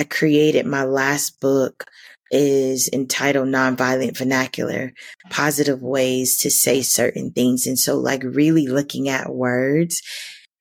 I 0.00 0.04
created 0.04 0.64
my 0.64 0.84
last 0.84 1.40
book 1.40 1.84
is 2.30 2.88
entitled 2.90 3.48
Nonviolent 3.48 4.16
Vernacular, 4.16 4.94
positive 5.28 5.82
ways 5.82 6.38
to 6.38 6.50
say 6.50 6.80
certain 6.80 7.32
things. 7.32 7.66
And 7.66 7.78
so 7.78 7.98
like 7.98 8.22
really 8.24 8.66
looking 8.66 9.10
at 9.10 9.28
words 9.28 10.00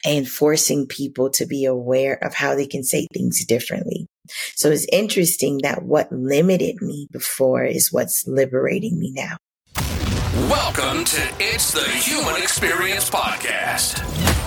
and 0.03 0.27
forcing 0.27 0.87
people 0.87 1.29
to 1.29 1.45
be 1.45 1.63
aware 1.63 2.21
of 2.21 2.33
how 2.33 2.53
they 2.53 2.67
can 2.67 2.83
say 2.83 3.07
things 3.13 3.45
differently. 3.45 4.07
So 4.55 4.71
it's 4.71 4.87
interesting 4.91 5.59
that 5.63 5.83
what 5.83 6.11
limited 6.11 6.81
me 6.81 7.07
before 7.09 7.63
is 7.63 7.93
what's 7.93 8.27
liberating 8.27 8.99
me 8.99 9.13
now. 9.15 9.37
Welcome 10.47 11.03
to 11.03 11.33
It's 11.41 11.73
the 11.73 11.83
Human 11.83 12.41
Experience 12.41 13.09
Podcast. 13.09 13.95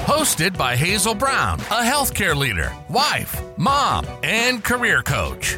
Hosted 0.06 0.56
by 0.56 0.74
Hazel 0.74 1.14
Brown, 1.14 1.61
a 1.61 1.84
healthcare 1.84 2.34
leader, 2.34 2.72
wife, 2.88 3.38
mom, 3.59 4.06
and 4.23 4.64
career 4.64 5.02
coach. 5.02 5.56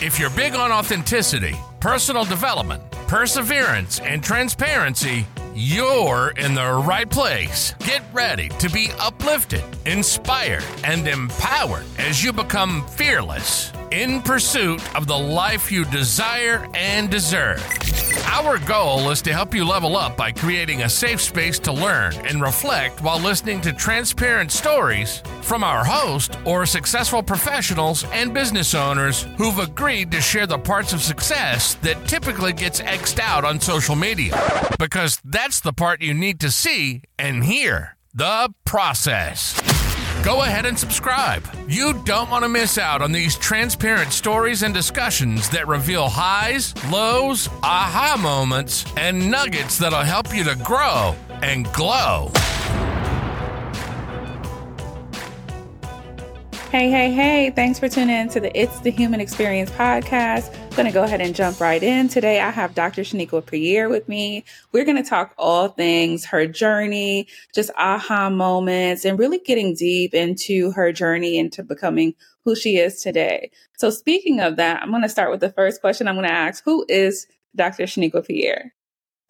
If 0.00 0.20
you're 0.20 0.30
big 0.30 0.54
on 0.54 0.70
authenticity, 0.70 1.56
personal 1.80 2.24
development, 2.24 2.88
perseverance, 3.08 3.98
and 3.98 4.22
transparency, 4.22 5.26
you're 5.56 6.34
in 6.36 6.54
the 6.54 6.74
right 6.86 7.10
place. 7.10 7.74
Get 7.80 8.02
ready 8.12 8.50
to 8.60 8.70
be 8.70 8.90
uplifted, 9.00 9.64
inspired, 9.86 10.64
and 10.84 11.08
empowered 11.08 11.84
as 11.98 12.22
you 12.22 12.32
become 12.32 12.86
fearless 12.86 13.72
in 13.90 14.20
pursuit 14.22 14.82
of 14.96 15.06
the 15.06 15.18
life 15.18 15.70
you 15.72 15.84
desire 15.86 16.68
and 16.74 17.10
deserve. 17.10 17.64
Our 18.26 18.58
goal 18.58 19.10
is 19.10 19.22
to 19.22 19.32
help 19.32 19.54
you 19.54 19.64
level 19.64 19.96
up 19.96 20.16
by 20.16 20.32
creating 20.32 20.82
a 20.82 20.88
safe 20.88 21.20
space 21.20 21.58
to 21.60 21.72
learn 21.72 22.14
and 22.26 22.42
reflect 22.42 23.02
while 23.02 23.18
listening 23.18 23.60
to 23.62 23.72
transparent 23.72 24.52
stories 24.52 25.22
from 25.42 25.64
our 25.64 25.84
host 25.84 26.38
or 26.44 26.66
successful 26.66 27.22
professionals 27.22 28.04
and 28.12 28.34
business 28.34 28.74
owners 28.74 29.22
who've 29.36 29.58
agreed 29.58 30.10
to 30.12 30.20
share 30.20 30.46
the 30.46 30.58
parts 30.58 30.92
of 30.92 31.00
success 31.00 31.74
that 31.76 32.06
typically 32.06 32.52
gets 32.52 32.80
xed 32.80 33.18
out 33.18 33.44
on 33.44 33.60
social 33.60 33.96
media. 33.96 34.38
Because 34.78 35.20
that's 35.24 35.60
the 35.60 35.72
part 35.72 36.02
you 36.02 36.14
need 36.14 36.40
to 36.40 36.50
see 36.50 37.02
and 37.18 37.44
hear 37.44 37.96
the 38.14 38.52
process. 38.64 39.77
Go 40.24 40.42
ahead 40.42 40.66
and 40.66 40.76
subscribe. 40.78 41.44
You 41.68 41.94
don't 42.04 42.28
want 42.28 42.42
to 42.42 42.48
miss 42.48 42.76
out 42.76 43.02
on 43.02 43.12
these 43.12 43.36
transparent 43.36 44.12
stories 44.12 44.62
and 44.64 44.74
discussions 44.74 45.48
that 45.50 45.68
reveal 45.68 46.08
highs, 46.08 46.74
lows, 46.90 47.48
aha 47.62 48.18
moments, 48.20 48.84
and 48.96 49.30
nuggets 49.30 49.78
that'll 49.78 50.00
help 50.00 50.34
you 50.34 50.42
to 50.44 50.56
grow 50.56 51.14
and 51.42 51.72
glow. 51.72 52.32
Hey, 56.70 56.90
hey, 56.90 57.10
hey, 57.10 57.48
thanks 57.48 57.78
for 57.78 57.88
tuning 57.88 58.14
in 58.14 58.28
to 58.28 58.40
the 58.40 58.54
It's 58.54 58.80
the 58.80 58.90
Human 58.90 59.20
Experience 59.20 59.70
podcast. 59.70 60.54
I'm 60.54 60.70
going 60.76 60.84
to 60.84 60.92
go 60.92 61.02
ahead 61.02 61.22
and 61.22 61.34
jump 61.34 61.60
right 61.62 61.82
in. 61.82 62.08
Today, 62.08 62.40
I 62.40 62.50
have 62.50 62.74
Dr. 62.74 63.00
Shenequa 63.00 63.46
Pierre 63.46 63.88
with 63.88 64.06
me. 64.06 64.44
We're 64.70 64.84
going 64.84 65.02
to 65.02 65.08
talk 65.08 65.32
all 65.38 65.68
things 65.68 66.26
her 66.26 66.46
journey, 66.46 67.26
just 67.54 67.70
aha 67.78 68.28
moments, 68.28 69.06
and 69.06 69.18
really 69.18 69.38
getting 69.38 69.76
deep 69.76 70.12
into 70.12 70.70
her 70.72 70.92
journey 70.92 71.38
into 71.38 71.62
becoming 71.62 72.14
who 72.44 72.54
she 72.54 72.76
is 72.76 73.00
today. 73.00 73.50
So, 73.78 73.88
speaking 73.88 74.40
of 74.40 74.56
that, 74.56 74.82
I'm 74.82 74.90
going 74.90 75.00
to 75.00 75.08
start 75.08 75.30
with 75.30 75.40
the 75.40 75.52
first 75.52 75.80
question 75.80 76.06
I'm 76.06 76.16
going 76.16 76.28
to 76.28 76.32
ask 76.34 76.62
Who 76.64 76.84
is 76.86 77.26
Dr. 77.56 77.84
Shenequa 77.84 78.26
Pierre? 78.26 78.74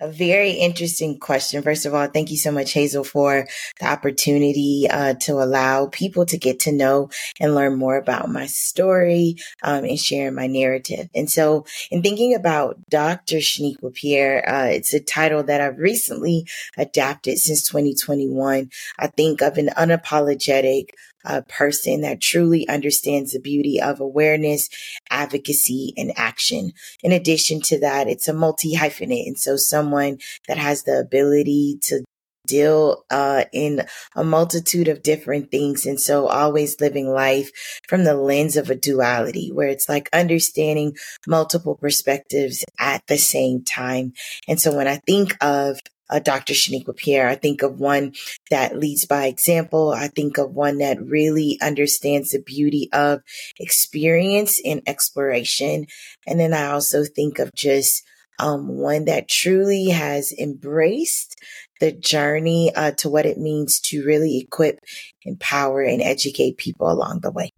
A 0.00 0.08
very 0.08 0.52
interesting 0.52 1.18
question. 1.18 1.60
First 1.60 1.84
of 1.84 1.92
all, 1.92 2.06
thank 2.06 2.30
you 2.30 2.36
so 2.36 2.52
much, 2.52 2.72
Hazel, 2.72 3.02
for 3.02 3.48
the 3.80 3.86
opportunity 3.86 4.86
uh, 4.88 5.14
to 5.14 5.42
allow 5.42 5.86
people 5.86 6.24
to 6.26 6.38
get 6.38 6.60
to 6.60 6.72
know 6.72 7.10
and 7.40 7.52
learn 7.52 7.76
more 7.76 7.96
about 7.96 8.30
my 8.30 8.46
story 8.46 9.34
um, 9.64 9.84
and 9.84 9.98
sharing 9.98 10.36
my 10.36 10.46
narrative. 10.46 11.08
And 11.16 11.28
so, 11.28 11.66
in 11.90 12.00
thinking 12.00 12.32
about 12.32 12.78
Dr. 12.88 13.38
Shenequa 13.38 13.92
Pierre, 13.92 14.48
uh, 14.48 14.66
it's 14.66 14.94
a 14.94 15.00
title 15.00 15.42
that 15.42 15.60
I've 15.60 15.78
recently 15.78 16.46
adapted 16.76 17.38
since 17.38 17.66
2021. 17.66 18.70
I 19.00 19.06
think 19.08 19.42
of 19.42 19.58
an 19.58 19.70
unapologetic 19.76 20.90
a 21.28 21.42
person 21.42 22.00
that 22.00 22.20
truly 22.20 22.66
understands 22.68 23.32
the 23.32 23.40
beauty 23.40 23.80
of 23.80 24.00
awareness, 24.00 24.68
advocacy, 25.10 25.92
and 25.96 26.12
action. 26.16 26.72
In 27.02 27.12
addition 27.12 27.60
to 27.62 27.78
that, 27.80 28.08
it's 28.08 28.26
a 28.26 28.32
multi 28.32 28.74
hyphenate. 28.74 29.26
And 29.26 29.38
so 29.38 29.56
someone 29.56 30.18
that 30.48 30.58
has 30.58 30.82
the 30.82 30.98
ability 30.98 31.78
to 31.82 32.02
deal 32.48 33.04
uh, 33.10 33.44
in 33.52 33.86
a 34.16 34.24
multitude 34.24 34.88
of 34.88 35.02
different 35.02 35.50
things. 35.52 35.86
And 35.86 36.00
so 36.00 36.26
always 36.26 36.80
living 36.80 37.08
life 37.08 37.50
from 37.86 38.02
the 38.04 38.14
lens 38.14 38.56
of 38.56 38.70
a 38.70 38.74
duality 38.74 39.52
where 39.52 39.68
it's 39.68 39.88
like 39.88 40.08
understanding 40.12 40.96
multiple 41.26 41.76
perspectives 41.76 42.64
at 42.80 43.06
the 43.06 43.18
same 43.18 43.62
time. 43.62 44.14
And 44.48 44.60
so 44.60 44.74
when 44.74 44.88
I 44.88 44.96
think 44.96 45.36
of 45.40 45.80
uh, 46.10 46.18
Dr. 46.18 46.54
Shenequa 46.54 46.96
Pierre. 46.96 47.28
I 47.28 47.34
think 47.34 47.62
of 47.62 47.80
one 47.80 48.14
that 48.50 48.78
leads 48.78 49.04
by 49.04 49.26
example. 49.26 49.90
I 49.90 50.08
think 50.08 50.38
of 50.38 50.52
one 50.52 50.78
that 50.78 51.02
really 51.02 51.58
understands 51.62 52.30
the 52.30 52.42
beauty 52.42 52.88
of 52.92 53.20
experience 53.58 54.60
and 54.64 54.82
exploration. 54.86 55.86
And 56.26 56.40
then 56.40 56.54
I 56.54 56.66
also 56.66 57.04
think 57.04 57.38
of 57.38 57.54
just 57.54 58.04
um, 58.38 58.68
one 58.68 59.06
that 59.06 59.28
truly 59.28 59.88
has 59.88 60.32
embraced 60.32 61.36
the 61.80 61.92
journey 61.92 62.72
uh, 62.74 62.92
to 62.92 63.08
what 63.08 63.26
it 63.26 63.38
means 63.38 63.80
to 63.80 64.04
really 64.04 64.38
equip, 64.38 64.80
empower, 65.24 65.82
and 65.82 66.02
educate 66.02 66.56
people 66.56 66.90
along 66.90 67.20
the 67.20 67.30
way. 67.30 67.52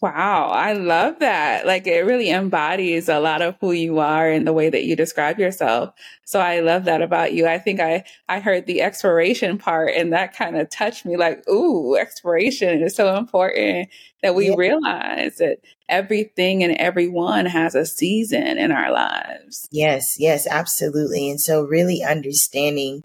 Wow, 0.00 0.48
I 0.48 0.72
love 0.72 1.18
that. 1.18 1.66
Like 1.66 1.86
it 1.86 2.06
really 2.06 2.30
embodies 2.30 3.06
a 3.10 3.20
lot 3.20 3.42
of 3.42 3.56
who 3.60 3.72
you 3.72 3.98
are 3.98 4.30
and 4.30 4.46
the 4.46 4.52
way 4.52 4.70
that 4.70 4.84
you 4.84 4.96
describe 4.96 5.38
yourself. 5.38 5.92
So 6.24 6.40
I 6.40 6.60
love 6.60 6.84
that 6.84 7.02
about 7.02 7.34
you. 7.34 7.46
I 7.46 7.58
think 7.58 7.80
I 7.80 8.04
I 8.26 8.40
heard 8.40 8.66
the 8.66 8.80
exploration 8.80 9.58
part 9.58 9.92
and 9.94 10.10
that 10.14 10.34
kind 10.34 10.56
of 10.56 10.70
touched 10.70 11.04
me 11.04 11.18
like, 11.18 11.46
ooh, 11.50 11.96
exploration 11.96 12.82
is 12.82 12.96
so 12.96 13.14
important 13.16 13.90
that 14.22 14.34
we 14.34 14.48
yeah. 14.48 14.54
realize 14.56 15.36
that 15.36 15.58
everything 15.90 16.64
and 16.64 16.76
everyone 16.76 17.44
has 17.44 17.74
a 17.74 17.84
season 17.84 18.56
in 18.56 18.72
our 18.72 18.90
lives. 18.90 19.68
Yes, 19.70 20.16
yes, 20.18 20.46
absolutely. 20.46 21.28
And 21.28 21.40
so 21.40 21.62
really 21.62 22.02
understanding 22.02 23.02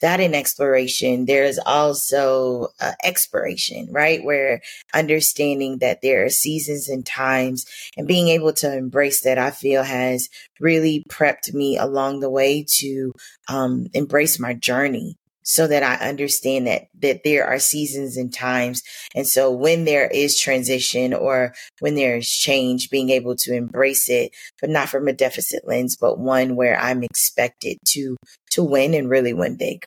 that 0.00 0.20
in 0.20 0.34
exploration, 0.34 1.26
there's 1.26 1.58
also 1.58 2.68
uh, 2.80 2.92
exploration, 3.04 3.88
right? 3.90 4.24
Where 4.24 4.62
understanding 4.94 5.78
that 5.78 6.02
there 6.02 6.24
are 6.24 6.30
seasons 6.30 6.88
and 6.88 7.04
times 7.04 7.66
and 7.96 8.08
being 8.08 8.28
able 8.28 8.52
to 8.54 8.76
embrace 8.76 9.22
that, 9.22 9.38
I 9.38 9.50
feel 9.50 9.82
has 9.82 10.28
really 10.58 11.04
prepped 11.08 11.52
me 11.54 11.76
along 11.76 12.20
the 12.20 12.30
way 12.30 12.64
to 12.78 13.12
um, 13.48 13.88
embrace 13.94 14.38
my 14.38 14.54
journey 14.54 15.16
so 15.50 15.66
that 15.66 15.82
I 15.82 16.08
understand 16.08 16.68
that 16.68 16.86
that 17.00 17.24
there 17.24 17.44
are 17.44 17.58
seasons 17.58 18.16
and 18.16 18.32
times. 18.32 18.82
And 19.16 19.26
so 19.26 19.50
when 19.50 19.84
there 19.84 20.06
is 20.06 20.38
transition 20.38 21.12
or 21.12 21.54
when 21.80 21.96
there 21.96 22.16
is 22.16 22.30
change, 22.30 22.88
being 22.88 23.10
able 23.10 23.34
to 23.34 23.52
embrace 23.52 24.08
it, 24.08 24.30
but 24.60 24.70
not 24.70 24.88
from 24.88 25.08
a 25.08 25.12
deficit 25.12 25.66
lens, 25.66 25.96
but 25.96 26.20
one 26.20 26.54
where 26.54 26.78
I'm 26.78 27.02
expected 27.02 27.78
to 27.88 28.16
to 28.52 28.62
win 28.62 28.94
and 28.94 29.10
really 29.10 29.34
win 29.34 29.56
big. 29.56 29.84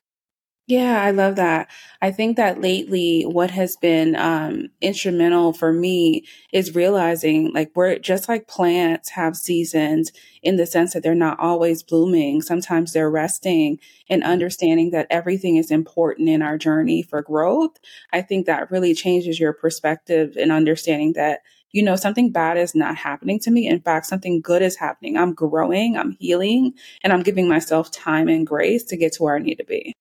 Yeah, 0.66 1.03
I 1.03 1.12
love 1.12 1.35
that. 1.35 1.69
I 2.01 2.12
think 2.12 2.38
that 2.38 2.62
lately, 2.62 3.24
what 3.24 3.51
has 3.51 3.75
been 3.75 4.16
um, 4.16 4.69
instrumental 4.79 5.51
for 5.51 5.74
me 5.74 6.25
is 6.53 6.74
realizing 6.74 7.51
like 7.53 7.72
we're 7.75 8.00
just 8.00 8.29
like 8.29 8.47
plants 8.47 9.09
have 9.09 9.35
seasons 9.35 10.13
in 10.41 10.56
the 10.56 10.66
sense 10.66 10.94
that 10.94 11.03
they're 11.03 11.16
not 11.16 11.38
always 11.38 11.84
blooming. 11.84 12.41
Sometimes 12.41 12.94
they're 12.94 13.12
resting 13.12 13.78
and 14.09 14.24
understanding 14.24 14.91
that 14.91 15.07
everything 15.09 15.57
is 15.57 15.69
important 15.69 16.29
in 16.29 16.41
our 16.41 16.57
journey 16.57 17.03
for 17.03 17.22
growth. 17.22 17.78
I 18.13 18.22
think 18.22 18.45
that 18.45 18.72
really 18.72 18.94
changes 18.94 19.41
your 19.41 19.51
perspective 19.51 20.38
and 20.38 20.50
understanding 20.51 21.13
that 21.13 21.41
you 21.74 21.81
know, 21.84 21.95
something 21.95 22.31
bad 22.31 22.56
is 22.56 22.75
not 22.75 22.95
happening 22.95 23.39
to 23.39 23.50
me. 23.51 23.68
In 23.68 23.81
fact, 23.81 24.06
something 24.06 24.42
good 24.42 24.62
is 24.62 24.77
happening. 24.77 25.18
I'm 25.18 25.33
growing, 25.33 25.98
I'm 25.98 26.12
healing, 26.19 26.74
and 27.04 27.12
I'm 27.12 27.24
giving 27.24 27.48
myself 27.50 27.89
time 27.92 28.27
and 28.27 28.45
grace 28.45 28.83
to 28.86 28.95
get 28.98 29.13
to 29.13 29.24
where 29.24 29.36
I 29.36 29.39
need 29.39 29.56
to 29.56 29.66
be. 29.66 29.95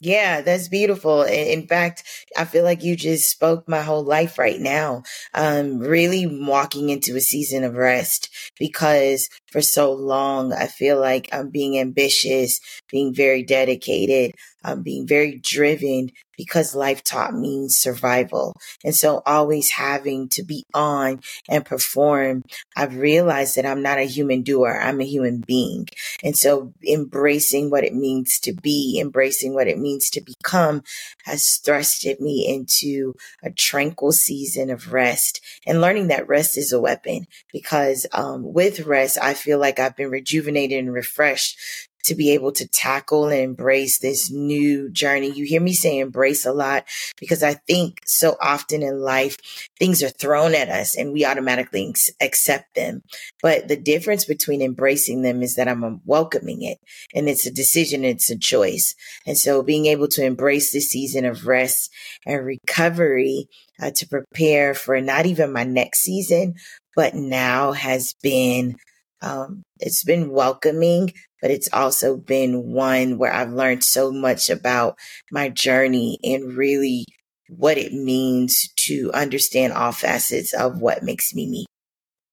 Yeah, 0.00 0.42
that's 0.42 0.68
beautiful. 0.68 1.22
In 1.22 1.66
fact, 1.66 2.04
I 2.36 2.44
feel 2.44 2.62
like 2.62 2.84
you 2.84 2.94
just 2.94 3.28
spoke 3.28 3.68
my 3.68 3.80
whole 3.82 4.04
life 4.04 4.38
right 4.38 4.60
now. 4.60 5.02
Um, 5.34 5.80
really 5.80 6.24
walking 6.24 6.90
into 6.90 7.16
a 7.16 7.20
season 7.20 7.64
of 7.64 7.74
rest 7.74 8.30
because 8.60 9.28
for 9.50 9.60
so 9.60 9.92
long, 9.92 10.52
I 10.52 10.66
feel 10.68 11.00
like 11.00 11.28
I'm 11.32 11.50
being 11.50 11.80
ambitious, 11.80 12.60
being 12.92 13.12
very 13.12 13.42
dedicated, 13.42 14.32
um, 14.64 14.82
being 14.82 15.06
very 15.06 15.38
driven 15.38 16.10
because 16.36 16.74
life 16.74 17.02
taught 17.02 17.34
me 17.34 17.68
survival. 17.68 18.54
And 18.84 18.94
so 18.94 19.22
always 19.26 19.70
having 19.70 20.28
to 20.30 20.44
be 20.44 20.64
on 20.72 21.20
and 21.48 21.64
perform, 21.64 22.44
I've 22.76 22.96
realized 22.96 23.56
that 23.56 23.66
I'm 23.66 23.82
not 23.82 23.98
a 23.98 24.04
human 24.04 24.42
doer. 24.42 24.80
I'm 24.80 25.00
a 25.00 25.04
human 25.04 25.42
being. 25.46 25.88
And 26.22 26.36
so 26.36 26.72
embracing 26.86 27.70
what 27.70 27.82
it 27.82 27.94
means 27.94 28.38
to 28.40 28.52
be, 28.52 28.98
embracing 29.00 29.52
what 29.52 29.66
it 29.66 29.78
means 29.78 30.10
to 30.10 30.20
become 30.20 30.82
has 31.24 31.60
thrusted 31.64 32.20
me 32.20 32.46
into 32.48 33.14
a 33.42 33.50
tranquil 33.50 34.12
season 34.12 34.70
of 34.70 34.92
rest 34.92 35.40
and 35.66 35.80
learning 35.80 36.08
that 36.08 36.28
rest 36.28 36.56
is 36.56 36.72
a 36.72 36.80
weapon 36.80 37.26
because 37.52 38.06
um, 38.12 38.52
with 38.52 38.86
rest, 38.86 39.18
I 39.20 39.34
feel 39.34 39.58
like 39.58 39.78
I've 39.78 39.96
been 39.96 40.10
rejuvenated 40.10 40.78
and 40.78 40.92
refreshed 40.92 41.58
to 42.04 42.14
be 42.14 42.32
able 42.32 42.52
to 42.52 42.68
tackle 42.68 43.26
and 43.26 43.40
embrace 43.40 43.98
this 43.98 44.30
new 44.30 44.90
journey. 44.90 45.30
You 45.30 45.44
hear 45.44 45.60
me 45.60 45.72
say 45.72 45.98
embrace 45.98 46.46
a 46.46 46.52
lot 46.52 46.84
because 47.18 47.42
I 47.42 47.54
think 47.54 48.00
so 48.06 48.36
often 48.40 48.82
in 48.82 49.00
life, 49.00 49.36
things 49.78 50.02
are 50.02 50.08
thrown 50.08 50.54
at 50.54 50.68
us 50.68 50.96
and 50.96 51.12
we 51.12 51.24
automatically 51.24 51.94
accept 52.20 52.74
them. 52.74 53.02
But 53.42 53.68
the 53.68 53.76
difference 53.76 54.24
between 54.24 54.62
embracing 54.62 55.22
them 55.22 55.42
is 55.42 55.56
that 55.56 55.68
I'm 55.68 56.00
welcoming 56.04 56.62
it 56.62 56.78
and 57.14 57.28
it's 57.28 57.46
a 57.46 57.52
decision, 57.52 58.04
it's 58.04 58.30
a 58.30 58.38
choice. 58.38 58.94
And 59.26 59.36
so 59.36 59.62
being 59.62 59.86
able 59.86 60.08
to 60.08 60.24
embrace 60.24 60.72
this 60.72 60.90
season 60.90 61.24
of 61.24 61.46
rest 61.46 61.90
and 62.26 62.44
recovery 62.44 63.48
uh, 63.80 63.90
to 63.92 64.08
prepare 64.08 64.74
for 64.74 65.00
not 65.00 65.26
even 65.26 65.52
my 65.52 65.64
next 65.64 66.00
season, 66.00 66.54
but 66.96 67.14
now 67.14 67.72
has 67.72 68.14
been 68.22 68.76
um, 69.20 69.62
it's 69.80 70.04
been 70.04 70.30
welcoming, 70.30 71.12
but 71.42 71.50
it's 71.50 71.68
also 71.72 72.16
been 72.16 72.72
one 72.72 73.18
where 73.18 73.32
I've 73.32 73.52
learned 73.52 73.84
so 73.84 74.12
much 74.12 74.50
about 74.50 74.96
my 75.30 75.48
journey 75.48 76.18
and 76.22 76.56
really 76.56 77.04
what 77.48 77.78
it 77.78 77.92
means 77.92 78.68
to 78.76 79.10
understand 79.14 79.72
all 79.72 79.92
facets 79.92 80.52
of 80.52 80.80
what 80.80 81.02
makes 81.02 81.34
me 81.34 81.48
me. 81.48 81.66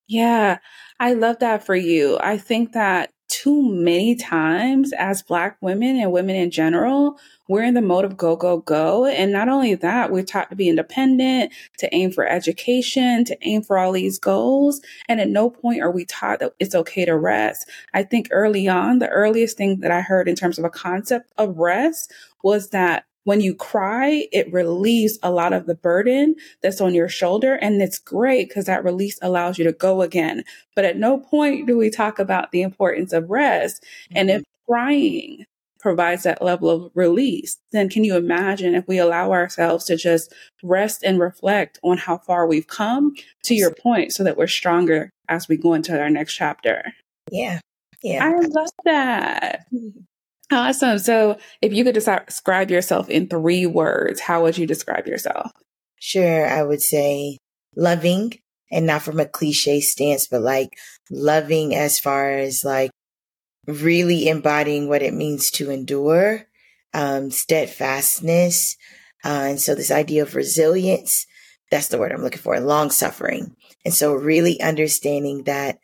Yeah, 0.08 0.60
I 1.00 1.14
love 1.14 1.40
that 1.40 1.66
for 1.66 1.76
you. 1.76 2.18
I 2.22 2.38
think 2.38 2.74
that 2.74 3.10
too 3.28 3.62
many 3.70 4.16
times 4.16 4.94
as 4.94 5.22
Black 5.22 5.58
women 5.62 5.98
and 5.98 6.12
women 6.12 6.36
in 6.36 6.52
general, 6.52 7.18
we're 7.48 7.64
in 7.64 7.74
the 7.74 7.82
mode 7.82 8.06
of 8.06 8.18
go, 8.18 8.36
go, 8.36 8.60
go. 8.60 9.06
And 9.06 9.32
not 9.32 9.50
only 9.50 9.76
that, 9.76 10.12
we're 10.12 10.24
taught 10.24 10.50
to 10.50 10.56
be 10.56 10.70
independent, 10.70 11.52
to 11.80 11.94
aim 11.94 12.12
for 12.12 12.28
education, 12.28 13.26
to 13.26 13.38
aim 13.42 13.62
for 13.62 13.78
all 13.78 13.92
these 13.92 14.20
goals. 14.20 14.82
And 15.08 15.20
at 15.20 15.30
no 15.30 15.50
point 15.50 15.82
are 15.82 15.92
we 15.92 16.06
taught 16.06 16.40
that 16.40 16.54
it's 16.60 16.76
okay 16.76 17.06
to 17.06 17.16
rest. 17.16 17.70
I 17.94 18.04
think 18.04 18.30
early 18.32 18.68
on, 18.68 19.00
the 19.00 19.10
earliest 19.10 19.58
thing 19.58 19.80
that 19.82 19.92
I 19.92 20.02
heard 20.02 20.28
in 20.28 20.36
terms 20.36 20.58
of 20.58 20.66
a 20.66 20.70
concept 20.70 21.32
of 21.38 21.58
rest 21.58 22.12
was 22.44 22.70
that 22.70 23.06
when 23.26 23.42
you 23.42 23.54
cry, 23.54 24.28
it 24.32 24.52
relieves 24.54 25.20
a 25.22 25.32
lot 25.32 25.52
of 25.52 25.66
the 25.66 25.76
burden 25.76 26.36
that's 26.62 26.80
on 26.80 26.94
your 26.94 27.10
shoulder. 27.10 27.56
And 27.56 27.82
it's 27.82 28.00
great 28.00 28.48
because 28.48 28.66
that 28.66 28.84
release 28.84 29.20
allows 29.22 29.58
you 29.58 29.66
to 29.66 29.74
go 29.74 30.02
again. 30.02 30.44
But 30.76 30.86
at 30.86 30.98
no 30.98 31.18
point 31.20 31.68
do 31.68 31.78
we 31.78 31.90
talk 31.90 32.20
about 32.20 32.52
the 32.52 32.62
importance 32.62 33.12
of 33.12 33.30
rest. 33.30 33.84
Mm-hmm. 33.84 34.18
And 34.18 34.30
if 34.30 34.42
mm-hmm. 34.42 34.72
crying 34.72 35.46
provides 35.80 36.24
that 36.24 36.42
level 36.42 36.70
of 36.70 36.92
release, 36.96 37.58
then 37.72 37.90
can 37.90 38.04
you 38.04 38.16
imagine 38.16 38.76
if 38.76 38.88
we 38.88 39.00
allow 39.00 39.32
ourselves 39.32 39.86
to 39.86 39.96
just 39.96 40.32
rest 40.64 41.04
and 41.04 41.20
reflect 41.20 41.80
on 41.84 41.98
how 41.98 42.18
far 42.18 42.48
we've 42.48 42.68
come 42.68 43.14
to 43.44 43.56
your 43.56 43.72
point 43.72 44.14
so 44.14 44.24
that 44.24 44.38
we're 44.38 44.48
stronger 44.48 45.10
as 45.30 45.48
we 45.48 45.58
go 45.58 45.74
into 45.74 46.00
our 46.00 46.10
next 46.10 46.36
chapter? 46.36 46.94
Yeah. 47.32 47.60
Yeah. 48.04 48.24
I 48.24 48.34
love 48.36 48.70
that. 48.86 49.66
Awesome. 50.52 51.00
So, 51.00 51.38
if 51.62 51.74
you 51.74 51.84
could 51.84 51.96
describe 51.96 52.70
yourself 52.70 53.10
in 53.10 53.28
three 53.28 53.66
words, 53.66 54.22
how 54.22 54.44
would 54.44 54.58
you 54.58 54.68
describe 54.68 55.08
yourself? 55.08 55.52
Sure. 56.00 56.48
I 56.48 56.62
would 56.64 56.82
say 56.82 57.40
loving 57.76 58.34
and 58.72 58.86
not 58.86 59.02
from 59.02 59.20
a 59.20 59.26
cliche 59.26 59.82
stance, 59.82 60.28
but 60.28 60.42
like 60.42 60.70
loving 61.10 61.74
as 61.74 62.00
far 62.00 62.30
as 62.32 62.64
like 62.64 62.92
really 63.68 64.28
embodying 64.28 64.88
what 64.88 65.02
it 65.02 65.14
means 65.14 65.52
to 65.52 65.72
endure, 65.72 66.46
um, 66.94 67.32
steadfastness. 67.32 68.78
Uh, 69.24 69.48
and 69.50 69.62
so, 69.62 69.74
this 69.76 69.92
idea 69.92 70.22
of 70.24 70.36
resilience, 70.36 71.26
that's 71.72 71.88
the 71.88 71.98
word 71.98 72.12
I'm 72.12 72.22
looking 72.24 72.40
for, 72.42 72.60
long 72.60 72.92
suffering. 72.92 73.56
And 73.84 73.94
so, 73.94 74.14
really 74.14 74.62
understanding 74.62 75.44
that 75.46 75.80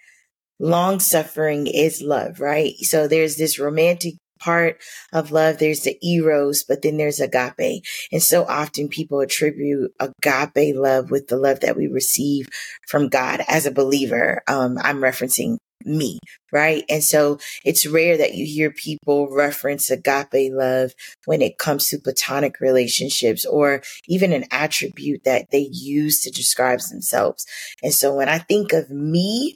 long 0.60 1.00
suffering 1.00 1.68
is 1.68 2.02
love, 2.02 2.40
right? 2.40 2.74
So, 2.82 3.08
there's 3.08 3.38
this 3.38 3.58
romantic 3.60 4.16
part 4.42 4.82
of 5.14 5.32
love. 5.32 5.58
There's 5.58 5.82
the 5.82 5.98
eros, 6.06 6.64
but 6.64 6.82
then 6.82 6.98
there's 6.98 7.20
agape. 7.20 7.84
And 8.12 8.22
so 8.22 8.46
often 8.46 8.90
people 8.90 9.20
attribute 9.20 9.94
agape 10.00 10.76
love 10.76 11.12
with 11.12 11.28
the 11.28 11.38
love 11.38 11.62
that 11.62 11.78
we 11.78 11.88
receive 11.88 12.48
from 12.88 13.10
God 13.10 13.42
as 13.48 13.66
a 13.66 13.72
believer. 13.72 14.42
Um, 14.48 14.78
I'm 14.82 14.98
referencing 14.98 15.58
me, 15.86 16.20
right? 16.52 16.84
And 16.90 17.04
so 17.04 17.40
it's 17.64 17.86
rare 17.86 18.18
that 18.18 18.36
you 18.36 18.46
hear 18.46 18.72
people 18.72 19.30
reference 19.34 19.90
agape 19.90 20.52
love 20.52 20.94
when 21.26 21.42
it 21.42 21.58
comes 21.58 21.88
to 21.90 22.00
platonic 22.00 22.60
relationships 22.60 23.46
or 23.46 23.82
even 24.08 24.34
an 24.34 24.46
attribute 24.52 25.24
that 25.24 25.52
they 25.52 25.70
use 25.72 26.22
to 26.22 26.32
describe 26.32 26.80
themselves. 26.92 27.46
And 27.82 27.94
so 27.94 28.16
when 28.16 28.30
I 28.30 28.40
think 28.40 28.74
of 28.74 28.90
me, 28.90 29.56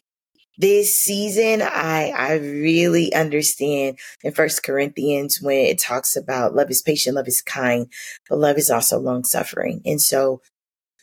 this 0.58 1.00
season 1.00 1.62
i 1.62 2.12
i 2.16 2.34
really 2.34 3.14
understand 3.14 3.98
in 4.24 4.32
first 4.32 4.64
corinthians 4.64 5.42
when 5.42 5.58
it 5.58 5.80
talks 5.80 6.16
about 6.16 6.56
love 6.56 6.70
is 6.70 6.82
patient 6.82 7.16
love 7.16 7.28
is 7.28 7.42
kind 7.42 7.88
but 8.30 8.38
love 8.38 8.58
is 8.58 8.70
also 8.70 9.00
long 9.00 9.24
suffering 9.24 9.82
and 9.86 10.02
so 10.02 10.42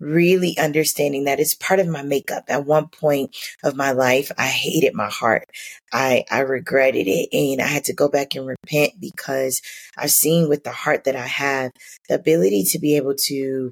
really 0.03 0.59
understanding 0.59 1.25
that 1.25 1.39
it's 1.41 1.55
part 1.55 1.79
of 1.79 1.87
my 1.87 2.03
makeup. 2.03 2.45
At 2.49 2.67
one 2.67 2.89
point 2.89 3.37
of 3.63 3.77
my 3.77 3.93
life 3.93 4.33
i 4.37 4.47
hated 4.47 4.95
my 4.95 5.09
heart. 5.09 5.49
I 5.93 6.25
i 6.31 6.41
regretted 6.41 7.07
it 7.07 7.29
and 7.33 7.61
i 7.61 7.67
had 7.67 7.85
to 7.85 7.95
go 7.95 8.09
back 8.09 8.35
and 8.35 8.47
repent 8.47 8.95
because 9.01 9.63
i've 9.97 10.11
seen 10.11 10.49
with 10.49 10.65
the 10.65 10.73
heart 10.73 11.05
that 11.05 11.17
i 11.17 11.27
have 11.27 11.71
the 12.09 12.17
ability 12.17 12.65
to 12.71 12.79
be 12.79 12.97
able 12.97 13.15
to 13.27 13.72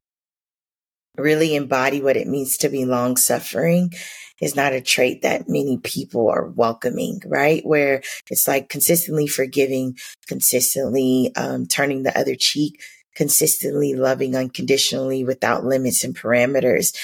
really 1.20 1.54
embody 1.54 2.00
what 2.00 2.16
it 2.16 2.26
means 2.26 2.56
to 2.58 2.68
be 2.68 2.84
long 2.84 3.16
suffering 3.16 3.92
is 4.40 4.56
not 4.56 4.72
a 4.72 4.80
trait 4.80 5.22
that 5.22 5.48
many 5.48 5.78
people 5.78 6.28
are 6.28 6.46
welcoming, 6.46 7.20
right? 7.26 7.64
Where 7.64 8.02
it's 8.30 8.48
like 8.48 8.68
consistently 8.68 9.26
forgiving, 9.26 9.98
consistently 10.26 11.32
um, 11.36 11.66
turning 11.66 12.02
the 12.02 12.18
other 12.18 12.34
cheek, 12.34 12.80
consistently 13.14 13.94
loving 13.94 14.34
unconditionally 14.34 15.24
without 15.24 15.64
limits 15.64 16.04
and 16.04 16.16
parameters. 16.16 16.96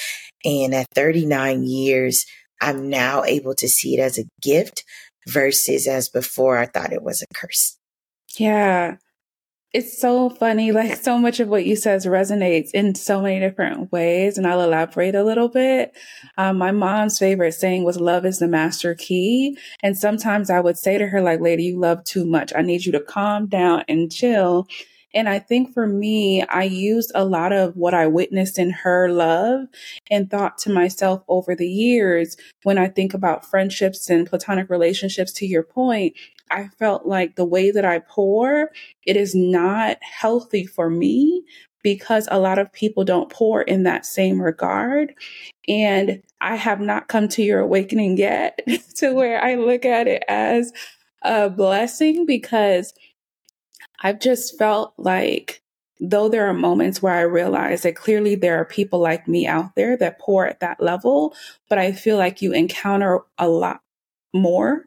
And 0.44 0.74
at 0.74 0.88
39 0.94 1.64
years, 1.64 2.24
I'm 2.60 2.88
now 2.88 3.24
able 3.24 3.54
to 3.56 3.68
see 3.68 3.96
it 3.96 4.00
as 4.00 4.18
a 4.18 4.24
gift 4.40 4.84
versus 5.28 5.86
as 5.86 6.08
before 6.08 6.56
I 6.56 6.66
thought 6.66 6.92
it 6.92 7.02
was 7.02 7.22
a 7.22 7.26
curse. 7.34 7.76
Yeah 8.38 8.96
it's 9.76 10.00
so 10.00 10.30
funny. 10.30 10.72
Like 10.72 10.96
so 10.96 11.18
much 11.18 11.38
of 11.38 11.48
what 11.48 11.66
you 11.66 11.76
says 11.76 12.06
resonates 12.06 12.70
in 12.72 12.94
so 12.94 13.20
many 13.20 13.40
different 13.40 13.92
ways. 13.92 14.38
And 14.38 14.46
I'll 14.46 14.62
elaborate 14.62 15.14
a 15.14 15.22
little 15.22 15.50
bit. 15.50 15.94
Um, 16.38 16.56
my 16.56 16.70
mom's 16.70 17.18
favorite 17.18 17.52
saying 17.52 17.84
was 17.84 18.00
love 18.00 18.24
is 18.24 18.38
the 18.38 18.48
master 18.48 18.94
key. 18.94 19.58
And 19.82 19.94
sometimes 19.94 20.48
I 20.48 20.60
would 20.60 20.78
say 20.78 20.96
to 20.96 21.06
her, 21.08 21.20
like, 21.20 21.42
lady, 21.42 21.64
you 21.64 21.78
love 21.78 22.04
too 22.04 22.24
much. 22.24 22.54
I 22.56 22.62
need 22.62 22.86
you 22.86 22.92
to 22.92 23.00
calm 23.00 23.48
down 23.48 23.84
and 23.86 24.10
chill. 24.10 24.66
And 25.12 25.28
I 25.28 25.38
think 25.38 25.74
for 25.74 25.86
me, 25.86 26.42
I 26.44 26.64
used 26.64 27.12
a 27.14 27.24
lot 27.24 27.52
of 27.52 27.76
what 27.76 27.92
I 27.92 28.06
witnessed 28.06 28.58
in 28.58 28.70
her 28.70 29.10
love 29.10 29.66
and 30.10 30.30
thought 30.30 30.56
to 30.58 30.70
myself 30.70 31.22
over 31.28 31.54
the 31.54 31.68
years 31.68 32.36
when 32.64 32.78
I 32.78 32.88
think 32.88 33.14
about 33.14 33.44
friendships 33.44 34.08
and 34.08 34.26
platonic 34.26 34.68
relationships, 34.70 35.32
to 35.32 35.46
your 35.46 35.62
point, 35.62 36.14
I 36.50 36.68
felt 36.78 37.06
like 37.06 37.36
the 37.36 37.44
way 37.44 37.70
that 37.70 37.84
I 37.84 38.00
pour, 38.00 38.70
it 39.04 39.16
is 39.16 39.34
not 39.34 39.98
healthy 40.02 40.66
for 40.66 40.88
me 40.90 41.44
because 41.82 42.28
a 42.30 42.38
lot 42.40 42.58
of 42.58 42.72
people 42.72 43.04
don't 43.04 43.30
pour 43.30 43.62
in 43.62 43.84
that 43.84 44.04
same 44.04 44.42
regard. 44.42 45.14
And 45.68 46.22
I 46.40 46.56
have 46.56 46.80
not 46.80 47.08
come 47.08 47.28
to 47.28 47.42
your 47.42 47.60
awakening 47.60 48.16
yet 48.16 48.60
to 48.96 49.12
where 49.12 49.42
I 49.42 49.54
look 49.54 49.84
at 49.84 50.08
it 50.08 50.24
as 50.28 50.72
a 51.22 51.48
blessing 51.48 52.26
because 52.26 52.92
I've 54.02 54.20
just 54.20 54.58
felt 54.58 54.94
like 54.98 55.62
though 56.00 56.28
there 56.28 56.46
are 56.46 56.54
moments 56.54 57.00
where 57.00 57.14
I 57.14 57.22
realize 57.22 57.82
that 57.82 57.96
clearly 57.96 58.34
there 58.34 58.60
are 58.60 58.64
people 58.64 58.98
like 58.98 59.26
me 59.26 59.46
out 59.46 59.74
there 59.76 59.96
that 59.96 60.18
pour 60.18 60.46
at 60.46 60.60
that 60.60 60.82
level, 60.82 61.34
but 61.68 61.78
I 61.78 61.92
feel 61.92 62.16
like 62.16 62.42
you 62.42 62.52
encounter 62.52 63.20
a 63.38 63.48
lot 63.48 63.80
more 64.34 64.84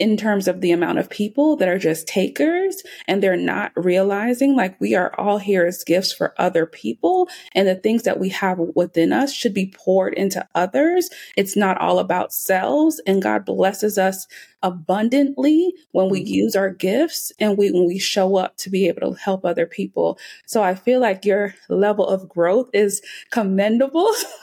in 0.00 0.16
terms 0.16 0.48
of 0.48 0.60
the 0.60 0.72
amount 0.72 0.98
of 0.98 1.08
people 1.08 1.56
that 1.56 1.68
are 1.68 1.78
just 1.78 2.08
takers 2.08 2.82
and 3.06 3.22
they're 3.22 3.36
not 3.36 3.70
realizing 3.76 4.56
like 4.56 4.80
we 4.80 4.94
are 4.94 5.14
all 5.18 5.38
here 5.38 5.64
as 5.64 5.84
gifts 5.84 6.12
for 6.12 6.34
other 6.36 6.66
people 6.66 7.28
and 7.54 7.68
the 7.68 7.76
things 7.76 8.02
that 8.02 8.18
we 8.18 8.28
have 8.28 8.58
within 8.74 9.12
us 9.12 9.32
should 9.32 9.54
be 9.54 9.72
poured 9.76 10.12
into 10.14 10.46
others. 10.54 11.10
It's 11.36 11.56
not 11.56 11.78
all 11.78 12.00
about 12.00 12.32
selves 12.32 13.00
and 13.06 13.22
God 13.22 13.44
blesses 13.44 13.96
us 13.96 14.26
abundantly 14.64 15.72
when 15.92 16.08
we 16.08 16.20
mm-hmm. 16.20 16.34
use 16.34 16.56
our 16.56 16.70
gifts 16.70 17.30
and 17.38 17.56
we 17.56 17.70
when 17.70 17.86
we 17.86 17.98
show 18.00 18.36
up 18.36 18.56
to 18.56 18.70
be 18.70 18.88
able 18.88 19.12
to 19.12 19.20
help 19.20 19.44
other 19.44 19.66
people. 19.66 20.18
So 20.46 20.62
I 20.62 20.74
feel 20.74 21.00
like 21.00 21.24
your 21.24 21.54
level 21.68 22.06
of 22.06 22.28
growth 22.28 22.70
is 22.72 23.00
commendable. 23.30 24.10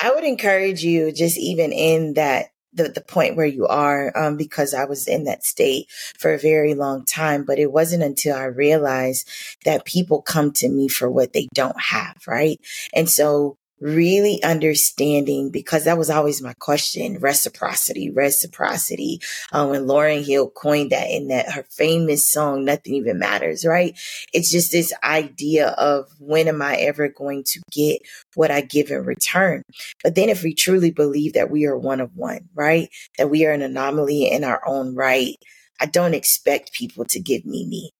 I 0.00 0.12
would 0.12 0.24
encourage 0.24 0.82
you 0.82 1.12
just 1.12 1.38
even 1.38 1.72
in 1.72 2.14
that 2.14 2.46
the, 2.78 2.88
the 2.88 3.02
point 3.02 3.36
where 3.36 3.46
you 3.46 3.66
are 3.66 4.16
um, 4.16 4.38
because 4.38 4.72
I 4.72 4.86
was 4.86 5.06
in 5.06 5.24
that 5.24 5.44
state 5.44 5.90
for 6.18 6.32
a 6.32 6.38
very 6.38 6.74
long 6.74 7.04
time. 7.04 7.44
But 7.44 7.58
it 7.58 7.70
wasn't 7.70 8.02
until 8.02 8.34
I 8.34 8.44
realized 8.44 9.28
that 9.66 9.84
people 9.84 10.22
come 10.22 10.52
to 10.52 10.68
me 10.68 10.88
for 10.88 11.10
what 11.10 11.34
they 11.34 11.48
don't 11.52 11.78
have, 11.78 12.16
right? 12.26 12.58
And 12.94 13.10
so 13.10 13.57
really 13.80 14.42
understanding 14.42 15.50
because 15.50 15.84
that 15.84 15.98
was 15.98 16.10
always 16.10 16.42
my 16.42 16.52
question 16.54 17.18
reciprocity 17.20 18.10
reciprocity. 18.10 19.20
Um 19.52 19.72
and 19.72 19.88
Lauryn 19.88 20.24
Hill 20.24 20.50
coined 20.50 20.90
that 20.90 21.08
in 21.08 21.28
that 21.28 21.52
her 21.52 21.64
famous 21.70 22.28
song 22.28 22.64
nothing 22.64 22.94
even 22.94 23.18
matters 23.18 23.64
right? 23.64 23.98
It's 24.32 24.50
just 24.50 24.72
this 24.72 24.92
idea 25.02 25.68
of 25.68 26.10
when 26.18 26.48
am 26.48 26.62
i 26.62 26.76
ever 26.76 27.08
going 27.08 27.44
to 27.44 27.60
get 27.70 28.00
what 28.34 28.50
i 28.50 28.60
give 28.60 28.90
in 28.90 29.04
return? 29.04 29.62
But 30.02 30.14
then 30.14 30.28
if 30.28 30.42
we 30.42 30.54
truly 30.54 30.90
believe 30.90 31.34
that 31.34 31.50
we 31.50 31.66
are 31.66 31.76
one 31.76 32.00
of 32.00 32.16
one 32.16 32.48
right? 32.54 32.88
That 33.16 33.30
we 33.30 33.46
are 33.46 33.52
an 33.52 33.62
anomaly 33.62 34.30
in 34.30 34.44
our 34.44 34.62
own 34.66 34.94
right 34.94 35.36
i 35.80 35.86
don't 35.86 36.14
expect 36.14 36.72
people 36.72 37.04
to 37.06 37.20
give 37.20 37.44
me 37.46 37.66
me. 37.66 37.90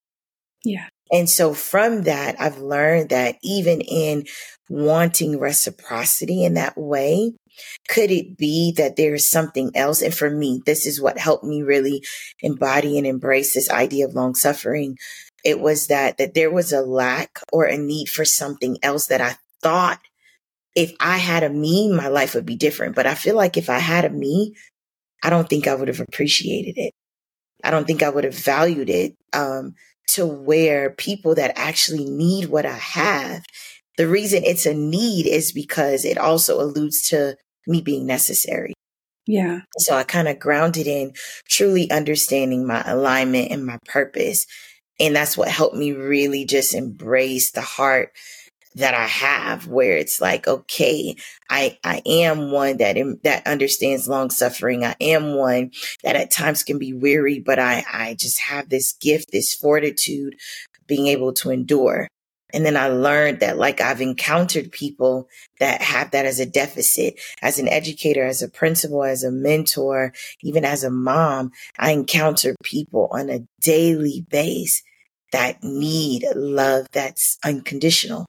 Yeah 0.64 0.88
and 1.12 1.28
so 1.28 1.54
from 1.54 2.02
that, 2.02 2.40
I've 2.40 2.58
learned 2.58 3.10
that 3.10 3.36
even 3.42 3.80
in 3.80 4.26
wanting 4.68 5.38
reciprocity 5.38 6.44
in 6.44 6.54
that 6.54 6.76
way, 6.76 7.32
could 7.88 8.10
it 8.10 8.36
be 8.36 8.72
that 8.76 8.96
there's 8.96 9.28
something 9.28 9.70
else? 9.74 10.02
And 10.02 10.14
for 10.14 10.30
me, 10.30 10.62
this 10.64 10.86
is 10.86 11.00
what 11.00 11.18
helped 11.18 11.44
me 11.44 11.62
really 11.62 12.04
embody 12.40 12.98
and 12.98 13.06
embrace 13.06 13.54
this 13.54 13.70
idea 13.70 14.06
of 14.06 14.14
long 14.14 14.34
suffering. 14.34 14.96
It 15.44 15.60
was 15.60 15.86
that, 15.86 16.18
that 16.18 16.34
there 16.34 16.50
was 16.50 16.72
a 16.72 16.82
lack 16.82 17.40
or 17.52 17.64
a 17.64 17.78
need 17.78 18.08
for 18.08 18.24
something 18.24 18.78
else 18.82 19.06
that 19.06 19.20
I 19.20 19.36
thought 19.62 20.00
if 20.74 20.92
I 21.00 21.16
had 21.16 21.42
a 21.42 21.50
me, 21.50 21.92
my 21.92 22.08
life 22.08 22.34
would 22.34 22.46
be 22.46 22.56
different. 22.56 22.94
But 22.94 23.06
I 23.06 23.14
feel 23.14 23.34
like 23.34 23.56
if 23.56 23.68
I 23.68 23.78
had 23.78 24.04
a 24.04 24.10
me, 24.10 24.54
I 25.24 25.30
don't 25.30 25.48
think 25.48 25.66
I 25.66 25.74
would 25.74 25.88
have 25.88 26.00
appreciated 26.00 26.78
it. 26.78 26.92
I 27.64 27.72
don't 27.72 27.86
think 27.86 28.04
I 28.04 28.10
would 28.10 28.24
have 28.24 28.38
valued 28.38 28.88
it. 28.88 29.16
Um, 29.32 29.74
to 30.08 30.26
where 30.26 30.90
people 30.90 31.34
that 31.36 31.52
actually 31.56 32.04
need 32.04 32.46
what 32.46 32.66
I 32.66 32.76
have, 32.76 33.44
the 33.96 34.08
reason 34.08 34.42
it's 34.44 34.66
a 34.66 34.74
need 34.74 35.26
is 35.26 35.52
because 35.52 36.04
it 36.04 36.18
also 36.18 36.60
alludes 36.60 37.08
to 37.08 37.36
me 37.66 37.80
being 37.82 38.06
necessary. 38.06 38.72
Yeah. 39.26 39.60
So 39.76 39.94
I 39.94 40.04
kind 40.04 40.26
of 40.26 40.38
grounded 40.38 40.86
in 40.86 41.12
truly 41.48 41.90
understanding 41.90 42.66
my 42.66 42.82
alignment 42.86 43.50
and 43.50 43.66
my 43.66 43.78
purpose. 43.84 44.46
And 44.98 45.14
that's 45.14 45.36
what 45.36 45.48
helped 45.48 45.76
me 45.76 45.92
really 45.92 46.46
just 46.46 46.74
embrace 46.74 47.50
the 47.50 47.60
heart 47.60 48.12
that 48.78 48.94
I 48.94 49.06
have 49.06 49.66
where 49.66 49.96
it's 49.96 50.20
like, 50.20 50.46
okay, 50.46 51.16
I, 51.50 51.78
I 51.84 52.00
am 52.06 52.50
one 52.50 52.78
that, 52.78 52.96
that 53.24 53.46
understands 53.46 54.08
long 54.08 54.30
suffering. 54.30 54.84
I 54.84 54.94
am 55.00 55.34
one 55.34 55.72
that 56.02 56.16
at 56.16 56.30
times 56.30 56.62
can 56.62 56.78
be 56.78 56.92
weary, 56.92 57.40
but 57.40 57.58
I, 57.58 57.84
I 57.92 58.14
just 58.14 58.40
have 58.40 58.68
this 58.68 58.92
gift, 58.94 59.32
this 59.32 59.54
fortitude, 59.54 60.36
being 60.86 61.08
able 61.08 61.32
to 61.34 61.50
endure. 61.50 62.08
And 62.54 62.64
then 62.64 62.76
I 62.76 62.88
learned 62.88 63.40
that 63.40 63.58
like 63.58 63.80
I've 63.80 64.00
encountered 64.00 64.72
people 64.72 65.28
that 65.60 65.82
have 65.82 66.12
that 66.12 66.24
as 66.24 66.40
a 66.40 66.46
deficit. 66.46 67.20
As 67.42 67.58
an 67.58 67.68
educator, 67.68 68.24
as 68.24 68.42
a 68.42 68.48
principal, 68.48 69.04
as 69.04 69.22
a 69.22 69.30
mentor, 69.30 70.14
even 70.42 70.64
as 70.64 70.82
a 70.82 70.90
mom, 70.90 71.50
I 71.78 71.90
encounter 71.90 72.54
people 72.62 73.08
on 73.12 73.28
a 73.28 73.40
daily 73.60 74.24
base 74.30 74.82
that 75.32 75.62
need 75.62 76.24
love 76.34 76.86
that's 76.92 77.38
unconditional. 77.44 78.24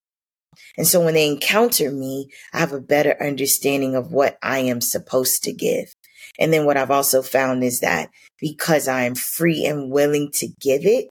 And 0.79 0.87
so 0.87 1.03
when 1.03 1.13
they 1.13 1.27
encounter 1.27 1.91
me, 1.91 2.29
I 2.53 2.59
have 2.59 2.71
a 2.71 2.79
better 2.79 3.21
understanding 3.21 3.95
of 3.95 4.13
what 4.13 4.37
I 4.41 4.59
am 4.59 4.79
supposed 4.79 5.43
to 5.43 5.51
give. 5.51 5.93
And 6.39 6.53
then 6.53 6.65
what 6.65 6.77
I've 6.77 6.89
also 6.89 7.21
found 7.21 7.65
is 7.65 7.81
that 7.81 8.09
because 8.39 8.87
I 8.87 9.03
am 9.03 9.13
free 9.13 9.65
and 9.65 9.91
willing 9.91 10.31
to 10.35 10.47
give 10.47 10.85
it, 10.85 11.09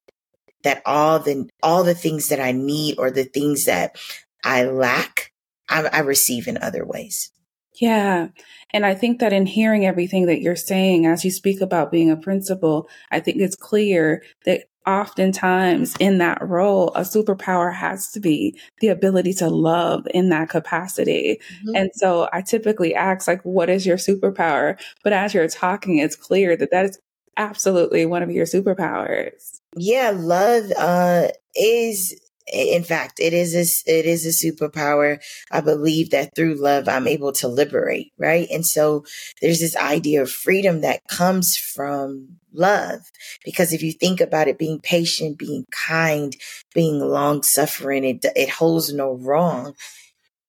that 0.63 0.81
all 0.87 1.19
the, 1.19 1.47
all 1.61 1.83
the 1.83 1.93
things 1.93 2.29
that 2.29 2.39
I 2.39 2.51
need 2.51 2.97
or 2.97 3.11
the 3.11 3.25
things 3.25 3.65
that 3.65 3.95
I 4.43 4.63
lack, 4.63 5.31
I, 5.69 5.83
I 5.83 5.99
receive 5.99 6.47
in 6.47 6.57
other 6.57 6.83
ways. 6.83 7.31
Yeah. 7.79 8.29
And 8.73 8.87
I 8.87 8.95
think 8.95 9.19
that 9.19 9.33
in 9.33 9.45
hearing 9.45 9.85
everything 9.85 10.25
that 10.25 10.41
you're 10.41 10.55
saying 10.55 11.05
as 11.05 11.23
you 11.23 11.29
speak 11.29 11.61
about 11.61 11.91
being 11.91 12.09
a 12.09 12.17
principal, 12.17 12.89
I 13.11 13.19
think 13.19 13.37
it's 13.37 13.55
clear 13.55 14.23
that 14.45 14.63
oftentimes 14.89 15.95
in 15.99 16.17
that 16.17 16.41
role, 16.41 16.89
a 16.95 17.01
superpower 17.01 17.71
has 17.73 18.11
to 18.11 18.19
be 18.19 18.59
the 18.79 18.87
ability 18.87 19.33
to 19.33 19.47
love 19.47 20.07
in 20.13 20.29
that 20.29 20.49
capacity. 20.49 21.39
Mm-hmm. 21.59 21.75
And 21.75 21.91
so 21.93 22.27
I 22.33 22.41
typically 22.41 22.95
ask, 22.95 23.27
like, 23.27 23.41
what 23.43 23.69
is 23.69 23.85
your 23.85 23.97
superpower? 23.97 24.81
But 25.03 25.13
as 25.13 25.33
you're 25.33 25.47
talking, 25.47 25.99
it's 25.99 26.15
clear 26.15 26.57
that 26.57 26.71
that 26.71 26.85
is 26.85 26.99
absolutely 27.37 28.05
one 28.07 28.23
of 28.23 28.31
your 28.31 28.45
superpowers. 28.45 29.59
Yeah, 29.75 30.11
love 30.15 30.71
uh, 30.77 31.27
is 31.55 32.19
in 32.51 32.83
fact, 32.83 33.19
it 33.19 33.33
is 33.33 33.55
a, 33.55 33.91
it 33.91 34.05
is 34.05 34.25
a 34.25 34.29
superpower. 34.29 35.21
I 35.51 35.61
believe 35.61 36.11
that 36.11 36.35
through 36.35 36.55
love, 36.55 36.87
I'm 36.87 37.07
able 37.07 37.31
to 37.33 37.47
liberate, 37.47 38.11
right? 38.17 38.47
And 38.51 38.65
so 38.65 39.05
there's 39.41 39.59
this 39.59 39.75
idea 39.75 40.21
of 40.21 40.31
freedom 40.31 40.81
that 40.81 41.07
comes 41.07 41.57
from 41.57 42.39
love. 42.53 43.01
Because 43.45 43.73
if 43.73 43.83
you 43.83 43.91
think 43.91 44.21
about 44.21 44.47
it, 44.47 44.57
being 44.57 44.79
patient, 44.79 45.37
being 45.37 45.65
kind, 45.71 46.35
being 46.73 46.99
long 46.99 47.43
suffering, 47.43 48.03
it, 48.03 48.25
it 48.35 48.49
holds 48.49 48.93
no 48.93 49.13
wrong. 49.13 49.75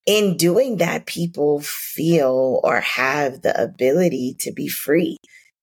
In 0.06 0.36
doing 0.36 0.78
that, 0.78 1.06
people 1.06 1.60
feel 1.60 2.60
or 2.64 2.80
have 2.80 3.42
the 3.42 3.60
ability 3.62 4.36
to 4.40 4.52
be 4.52 4.68
free 4.68 5.18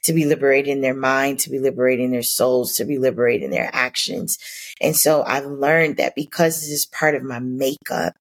to 0.08 0.14
be 0.14 0.26
liberated 0.26 0.72
in 0.72 0.80
their 0.80 0.94
mind, 0.94 1.38
to 1.38 1.50
be 1.50 1.60
liberated 1.60 2.06
in 2.06 2.12
their 2.12 2.24
souls, 2.24 2.76
to 2.78 2.86
be 2.86 2.98
liberated 2.98 3.44
in 3.44 3.52
their 3.52 3.70
actions. 3.74 4.38
And 4.80 4.96
so 4.96 5.22
I've 5.24 5.46
learned 5.46 5.98
that 5.98 6.16
because 6.16 6.62
this 6.62 6.70
is 6.70 6.86
part 6.86 7.14
of 7.14 7.24
my 7.24 7.40
makeup, 7.40 8.16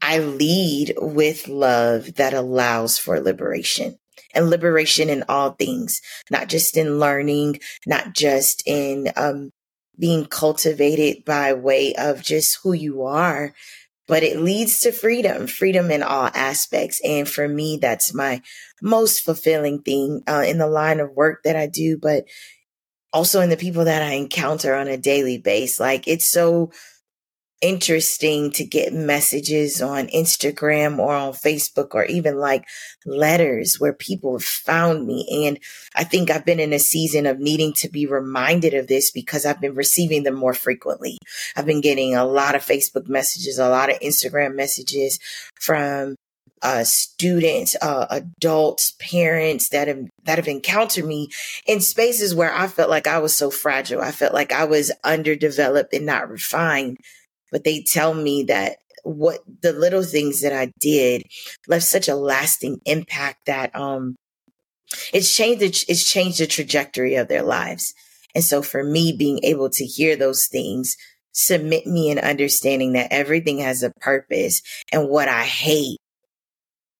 I 0.00 0.18
lead 0.18 0.94
with 0.96 1.48
love 1.48 2.14
that 2.14 2.32
allows 2.32 2.96
for 2.96 3.20
liberation 3.20 3.98
and 4.32 4.50
liberation 4.50 5.10
in 5.10 5.24
all 5.28 5.50
things, 5.50 6.00
not 6.30 6.48
just 6.48 6.76
in 6.76 7.00
learning, 7.00 7.58
not 7.86 8.12
just 8.12 8.62
in 8.64 9.08
um, 9.16 9.50
being 9.98 10.26
cultivated 10.26 11.24
by 11.24 11.54
way 11.54 11.94
of 11.96 12.22
just 12.22 12.60
who 12.62 12.72
you 12.72 13.02
are, 13.02 13.52
but 14.06 14.22
it 14.22 14.40
leads 14.40 14.80
to 14.80 14.92
freedom, 14.92 15.46
freedom 15.46 15.90
in 15.90 16.02
all 16.02 16.30
aspects. 16.34 17.00
And 17.04 17.28
for 17.28 17.48
me, 17.48 17.78
that's 17.80 18.14
my 18.14 18.42
most 18.82 19.22
fulfilling 19.24 19.82
thing 19.82 20.22
uh, 20.26 20.44
in 20.46 20.58
the 20.58 20.66
line 20.66 21.00
of 21.00 21.12
work 21.12 21.42
that 21.44 21.56
I 21.56 21.66
do, 21.66 21.98
but 21.98 22.24
also 23.12 23.40
in 23.40 23.48
the 23.48 23.56
people 23.56 23.84
that 23.84 24.02
I 24.02 24.12
encounter 24.12 24.74
on 24.74 24.88
a 24.88 24.98
daily 24.98 25.38
basis. 25.38 25.80
Like 25.80 26.08
it's 26.08 26.28
so 26.28 26.72
interesting 27.64 28.50
to 28.50 28.62
get 28.62 28.92
messages 28.92 29.80
on 29.80 30.08
Instagram 30.08 30.98
or 30.98 31.14
on 31.14 31.32
Facebook 31.32 31.94
or 31.94 32.04
even 32.04 32.36
like 32.36 32.66
letters 33.06 33.80
where 33.80 33.94
people 33.94 34.34
have 34.34 34.44
found 34.44 35.06
me. 35.06 35.46
And 35.46 35.58
I 35.94 36.04
think 36.04 36.30
I've 36.30 36.44
been 36.44 36.60
in 36.60 36.74
a 36.74 36.78
season 36.78 37.24
of 37.24 37.38
needing 37.38 37.72
to 37.78 37.88
be 37.88 38.04
reminded 38.04 38.74
of 38.74 38.86
this 38.86 39.10
because 39.10 39.46
I've 39.46 39.62
been 39.62 39.74
receiving 39.74 40.24
them 40.24 40.34
more 40.34 40.52
frequently. 40.52 41.16
I've 41.56 41.64
been 41.64 41.80
getting 41.80 42.14
a 42.14 42.26
lot 42.26 42.54
of 42.54 42.60
Facebook 42.60 43.08
messages, 43.08 43.58
a 43.58 43.70
lot 43.70 43.90
of 43.90 43.98
Instagram 44.00 44.54
messages 44.54 45.18
from 45.58 46.16
uh, 46.60 46.84
students, 46.84 47.76
uh, 47.80 48.06
adults, 48.10 48.94
parents 48.98 49.70
that 49.70 49.88
have 49.88 50.04
that 50.24 50.36
have 50.36 50.48
encountered 50.48 51.04
me 51.06 51.28
in 51.66 51.80
spaces 51.80 52.34
where 52.34 52.52
I 52.52 52.66
felt 52.68 52.90
like 52.90 53.06
I 53.06 53.18
was 53.20 53.34
so 53.34 53.50
fragile. 53.50 54.02
I 54.02 54.10
felt 54.10 54.34
like 54.34 54.52
I 54.52 54.64
was 54.64 54.92
underdeveloped 55.02 55.94
and 55.94 56.06
not 56.06 56.30
refined 56.30 56.98
but 57.54 57.62
they 57.62 57.84
tell 57.84 58.14
me 58.14 58.42
that 58.42 58.78
what 59.04 59.38
the 59.62 59.72
little 59.72 60.02
things 60.02 60.40
that 60.40 60.52
I 60.52 60.72
did 60.80 61.22
left 61.68 61.84
such 61.84 62.08
a 62.08 62.16
lasting 62.16 62.80
impact 62.84 63.46
that 63.46 63.74
um 63.76 64.16
it's 65.12 65.34
changed 65.34 65.84
it's 65.88 66.10
changed 66.10 66.40
the 66.40 66.48
trajectory 66.48 67.14
of 67.14 67.28
their 67.28 67.44
lives. 67.44 67.94
And 68.34 68.42
so 68.42 68.60
for 68.60 68.82
me 68.82 69.14
being 69.16 69.38
able 69.44 69.70
to 69.70 69.84
hear 69.84 70.16
those 70.16 70.48
things 70.48 70.96
submit 71.30 71.86
me 71.86 72.10
in 72.10 72.18
understanding 72.18 72.94
that 72.94 73.12
everything 73.12 73.60
has 73.60 73.84
a 73.84 73.92
purpose 74.00 74.60
and 74.90 75.08
what 75.08 75.28
I 75.28 75.44
hate 75.44 75.98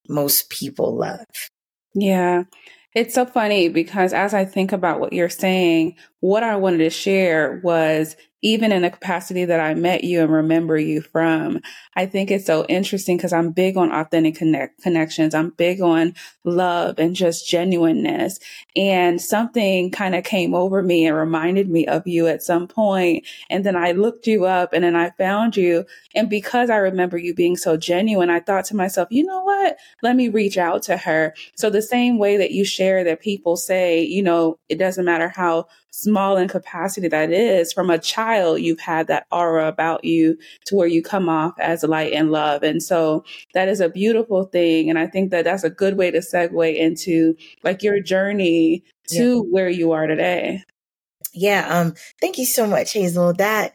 most 0.08 0.50
people 0.50 0.96
love. 0.96 1.26
Yeah. 1.94 2.44
It's 2.94 3.14
so 3.14 3.26
funny 3.26 3.68
because 3.68 4.12
as 4.12 4.34
I 4.34 4.44
think 4.44 4.70
about 4.70 5.00
what 5.00 5.12
you're 5.12 5.28
saying, 5.28 5.96
what 6.20 6.44
I 6.44 6.54
wanted 6.54 6.78
to 6.78 6.90
share 6.90 7.60
was 7.64 8.14
even 8.44 8.72
in 8.72 8.82
the 8.82 8.90
capacity 8.90 9.46
that 9.46 9.58
I 9.58 9.72
met 9.72 10.04
you 10.04 10.20
and 10.20 10.30
remember 10.30 10.76
you 10.76 11.00
from. 11.00 11.62
I 11.96 12.04
think 12.04 12.30
it's 12.30 12.44
so 12.44 12.66
interesting 12.66 13.16
because 13.16 13.32
I'm 13.32 13.52
big 13.52 13.78
on 13.78 13.90
authentic 13.90 14.36
connect- 14.36 14.82
connections. 14.82 15.34
I'm 15.34 15.48
big 15.48 15.80
on 15.80 16.14
love 16.44 16.98
and 16.98 17.16
just 17.16 17.48
genuineness. 17.48 18.38
And 18.76 19.18
something 19.18 19.90
kind 19.90 20.14
of 20.14 20.24
came 20.24 20.54
over 20.54 20.82
me 20.82 21.06
and 21.06 21.16
reminded 21.16 21.70
me 21.70 21.86
of 21.86 22.06
you 22.06 22.26
at 22.26 22.42
some 22.42 22.68
point. 22.68 23.26
And 23.48 23.64
then 23.64 23.76
I 23.76 23.92
looked 23.92 24.26
you 24.26 24.44
up 24.44 24.74
and 24.74 24.84
then 24.84 24.94
I 24.94 25.12
found 25.16 25.56
you. 25.56 25.86
And 26.14 26.28
because 26.28 26.68
I 26.68 26.76
remember 26.76 27.16
you 27.16 27.34
being 27.34 27.56
so 27.56 27.78
genuine, 27.78 28.28
I 28.28 28.40
thought 28.40 28.66
to 28.66 28.76
myself, 28.76 29.08
you 29.10 29.24
know 29.24 29.40
what? 29.40 29.78
Let 30.02 30.16
me 30.16 30.28
reach 30.28 30.58
out 30.58 30.82
to 30.82 30.98
her. 30.98 31.32
So 31.56 31.70
the 31.70 31.80
same 31.80 32.18
way 32.18 32.36
that 32.36 32.50
you 32.50 32.66
share 32.66 33.04
that 33.04 33.22
people 33.22 33.56
say, 33.56 34.02
you 34.02 34.22
know, 34.22 34.58
it 34.68 34.76
doesn't 34.76 35.06
matter 35.06 35.30
how 35.30 35.68
small 35.94 36.36
in 36.36 36.48
capacity 36.48 37.06
that 37.06 37.30
is, 37.30 37.72
from 37.72 37.88
a 37.88 37.98
child, 37.98 38.60
you've 38.60 38.80
had 38.80 39.06
that 39.06 39.26
aura 39.30 39.68
about 39.68 40.04
you 40.04 40.36
to 40.66 40.74
where 40.74 40.88
you 40.88 41.02
come 41.02 41.28
off 41.28 41.54
as 41.60 41.84
light 41.84 42.12
and 42.12 42.32
love. 42.32 42.64
And 42.64 42.82
so 42.82 43.24
that 43.54 43.68
is 43.68 43.80
a 43.80 43.88
beautiful 43.88 44.44
thing. 44.44 44.90
And 44.90 44.98
I 44.98 45.06
think 45.06 45.30
that 45.30 45.44
that's 45.44 45.62
a 45.62 45.70
good 45.70 45.96
way 45.96 46.10
to 46.10 46.18
segue 46.18 46.76
into 46.76 47.36
like 47.62 47.82
your 47.82 48.00
journey 48.00 48.82
to 49.10 49.36
yeah. 49.36 49.50
where 49.50 49.68
you 49.68 49.92
are 49.92 50.06
today. 50.08 50.64
Yeah. 51.32 51.66
Um, 51.68 51.94
thank 52.20 52.38
you 52.38 52.46
so 52.46 52.66
much, 52.66 52.92
Hazel. 52.92 53.32
That, 53.34 53.72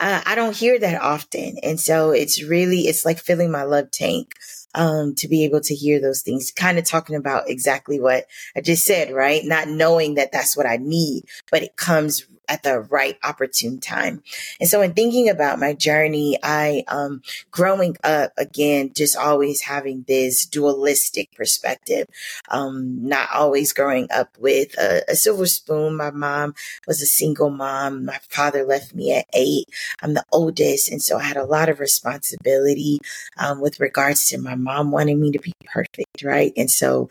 uh, 0.00 0.22
I 0.26 0.34
don't 0.34 0.56
hear 0.56 0.78
that 0.78 1.00
often. 1.00 1.56
And 1.62 1.78
so 1.78 2.10
it's 2.10 2.42
really, 2.42 2.80
it's 2.80 3.04
like 3.04 3.18
filling 3.18 3.50
my 3.52 3.62
love 3.62 3.90
tank 3.90 4.34
um, 4.74 5.14
to 5.16 5.28
be 5.28 5.44
able 5.44 5.60
to 5.62 5.74
hear 5.74 6.00
those 6.00 6.22
things, 6.22 6.52
kind 6.52 6.78
of 6.78 6.84
talking 6.84 7.16
about 7.16 7.48
exactly 7.48 8.00
what 8.00 8.26
I 8.56 8.60
just 8.60 8.84
said, 8.84 9.12
right? 9.12 9.44
Not 9.44 9.68
knowing 9.68 10.14
that 10.14 10.32
that's 10.32 10.56
what 10.56 10.66
I 10.66 10.76
need, 10.76 11.24
but 11.50 11.62
it 11.62 11.76
comes 11.76 12.26
at 12.50 12.64
the 12.64 12.80
right 12.80 13.16
opportune 13.22 13.78
time. 13.80 14.22
And 14.58 14.68
so 14.68 14.82
in 14.82 14.92
thinking 14.92 15.28
about 15.28 15.60
my 15.60 15.72
journey, 15.72 16.36
I, 16.42 16.82
um, 16.88 17.22
growing 17.50 17.96
up 18.02 18.32
again, 18.36 18.90
just 18.94 19.16
always 19.16 19.62
having 19.62 20.04
this 20.08 20.44
dualistic 20.44 21.32
perspective, 21.32 22.08
um, 22.50 23.06
not 23.08 23.28
always 23.32 23.72
growing 23.72 24.08
up 24.12 24.36
with 24.38 24.76
a, 24.78 25.02
a 25.08 25.14
silver 25.14 25.46
spoon. 25.46 25.96
My 25.96 26.10
mom 26.10 26.54
was 26.88 27.00
a 27.00 27.06
single 27.06 27.50
mom. 27.50 28.04
My 28.04 28.18
father 28.28 28.64
left 28.64 28.94
me 28.94 29.16
at 29.16 29.26
eight. 29.32 29.66
I'm 30.02 30.14
the 30.14 30.24
oldest. 30.32 30.90
And 30.90 31.00
so 31.00 31.18
I 31.18 31.22
had 31.22 31.36
a 31.36 31.44
lot 31.44 31.68
of 31.68 31.78
responsibility, 31.78 32.98
um, 33.38 33.60
with 33.60 33.78
regards 33.78 34.26
to 34.28 34.38
my 34.38 34.56
mom 34.56 34.90
wanting 34.90 35.20
me 35.20 35.30
to 35.30 35.38
be 35.38 35.52
perfect. 35.64 36.24
Right. 36.24 36.52
And 36.56 36.70
so, 36.70 37.08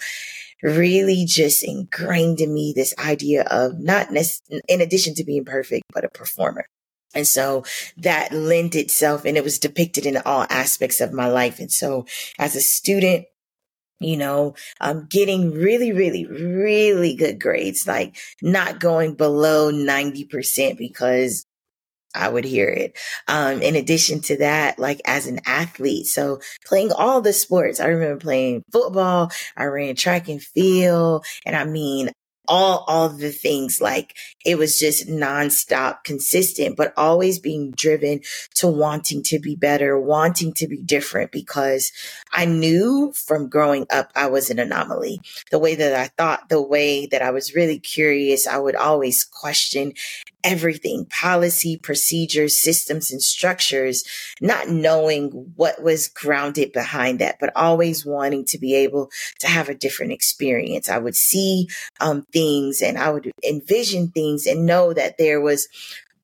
really 0.61 1.25
just 1.25 1.63
ingrained 1.63 2.41
in 2.41 2.53
me 2.53 2.73
this 2.75 2.93
idea 2.97 3.43
of 3.43 3.79
not 3.79 4.11
nec- 4.11 4.61
in 4.67 4.81
addition 4.81 5.15
to 5.15 5.23
being 5.23 5.45
perfect, 5.45 5.83
but 5.93 6.03
a 6.03 6.09
performer. 6.09 6.65
And 7.15 7.27
so 7.27 7.63
that 7.97 8.31
lent 8.31 8.75
itself 8.75 9.25
and 9.25 9.35
it 9.35 9.43
was 9.43 9.57
depicted 9.57 10.05
in 10.05 10.17
all 10.17 10.45
aspects 10.49 11.01
of 11.01 11.13
my 11.13 11.27
life. 11.27 11.59
And 11.59 11.71
so 11.71 12.05
as 12.37 12.55
a 12.55 12.61
student, 12.61 13.25
you 13.99 14.15
know, 14.15 14.55
um, 14.79 15.07
getting 15.09 15.51
really, 15.51 15.91
really, 15.91 16.25
really 16.25 17.15
good 17.15 17.39
grades, 17.39 17.87
like 17.87 18.17
not 18.41 18.79
going 18.79 19.15
below 19.15 19.71
90% 19.71 20.77
because 20.77 21.45
I 22.15 22.29
would 22.29 22.45
hear 22.45 22.67
it. 22.67 22.97
Um, 23.27 23.61
in 23.61 23.75
addition 23.75 24.21
to 24.21 24.37
that, 24.37 24.79
like 24.79 25.01
as 25.05 25.27
an 25.27 25.39
athlete, 25.45 26.07
so 26.07 26.39
playing 26.65 26.91
all 26.91 27.21
the 27.21 27.33
sports, 27.33 27.79
I 27.79 27.87
remember 27.87 28.19
playing 28.19 28.63
football, 28.71 29.31
I 29.55 29.65
ran 29.65 29.95
track 29.95 30.27
and 30.27 30.41
field, 30.41 31.25
and 31.45 31.55
I 31.55 31.65
mean, 31.65 32.09
all 32.49 32.83
all 32.87 33.09
the 33.09 33.31
things 33.31 33.79
like 33.79 34.15
it 34.43 34.57
was 34.57 34.79
just 34.79 35.07
nonstop 35.07 36.03
consistent 36.03 36.75
but 36.75 36.91
always 36.97 37.37
being 37.37 37.71
driven 37.71 38.19
to 38.55 38.67
wanting 38.67 39.21
to 39.21 39.37
be 39.39 39.55
better 39.55 39.99
wanting 39.99 40.51
to 40.51 40.67
be 40.67 40.81
different 40.81 41.31
because 41.31 41.91
i 42.33 42.45
knew 42.45 43.13
from 43.13 43.47
growing 43.47 43.85
up 43.91 44.11
i 44.15 44.25
was 44.25 44.49
an 44.49 44.57
anomaly 44.57 45.21
the 45.51 45.59
way 45.59 45.75
that 45.75 45.93
i 45.93 46.07
thought 46.17 46.49
the 46.49 46.61
way 46.61 47.05
that 47.05 47.21
i 47.21 47.29
was 47.29 47.53
really 47.53 47.79
curious 47.79 48.47
i 48.47 48.57
would 48.57 48.75
always 48.75 49.23
question 49.23 49.93
everything 50.43 51.05
policy, 51.05 51.77
procedures, 51.77 52.61
systems, 52.61 53.11
and 53.11 53.21
structures, 53.21 54.03
not 54.41 54.69
knowing 54.69 55.53
what 55.55 55.81
was 55.81 56.07
grounded 56.07 56.71
behind 56.71 57.19
that, 57.19 57.37
but 57.39 57.51
always 57.55 58.05
wanting 58.05 58.45
to 58.45 58.57
be 58.57 58.75
able 58.75 59.09
to 59.39 59.47
have 59.47 59.69
a 59.69 59.75
different 59.75 60.11
experience. 60.11 60.89
I 60.89 60.97
would 60.97 61.15
see 61.15 61.67
um, 61.99 62.25
things 62.31 62.81
and 62.81 62.97
I 62.97 63.11
would 63.11 63.31
envision 63.47 64.09
things 64.09 64.45
and 64.45 64.65
know 64.65 64.93
that 64.93 65.17
there 65.17 65.41
was 65.41 65.67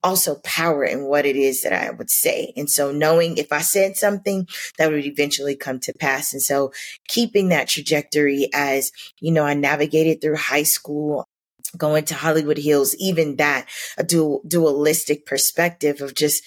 also 0.06 0.36
power 0.44 0.84
in 0.84 1.04
what 1.04 1.26
it 1.26 1.34
is 1.34 1.62
that 1.62 1.72
I 1.72 1.90
would 1.90 2.10
say. 2.10 2.52
And 2.56 2.70
so 2.70 2.92
knowing 2.92 3.38
if 3.38 3.52
I 3.52 3.60
said 3.60 3.96
something 3.96 4.46
that 4.78 4.90
would 4.90 5.04
eventually 5.04 5.56
come 5.56 5.80
to 5.80 5.92
pass. 5.98 6.32
And 6.32 6.40
so 6.40 6.72
keeping 7.08 7.48
that 7.48 7.66
trajectory 7.66 8.48
as, 8.54 8.92
you 9.20 9.32
know, 9.32 9.44
I 9.44 9.54
navigated 9.54 10.20
through 10.20 10.36
high 10.36 10.62
school, 10.62 11.26
going 11.76 12.04
to 12.06 12.14
Hollywood 12.14 12.58
Hills, 12.58 12.94
even 12.96 13.36
that 13.36 13.68
a 13.96 14.04
dual, 14.04 14.42
dualistic 14.46 15.26
perspective 15.26 16.00
of 16.00 16.14
just 16.14 16.42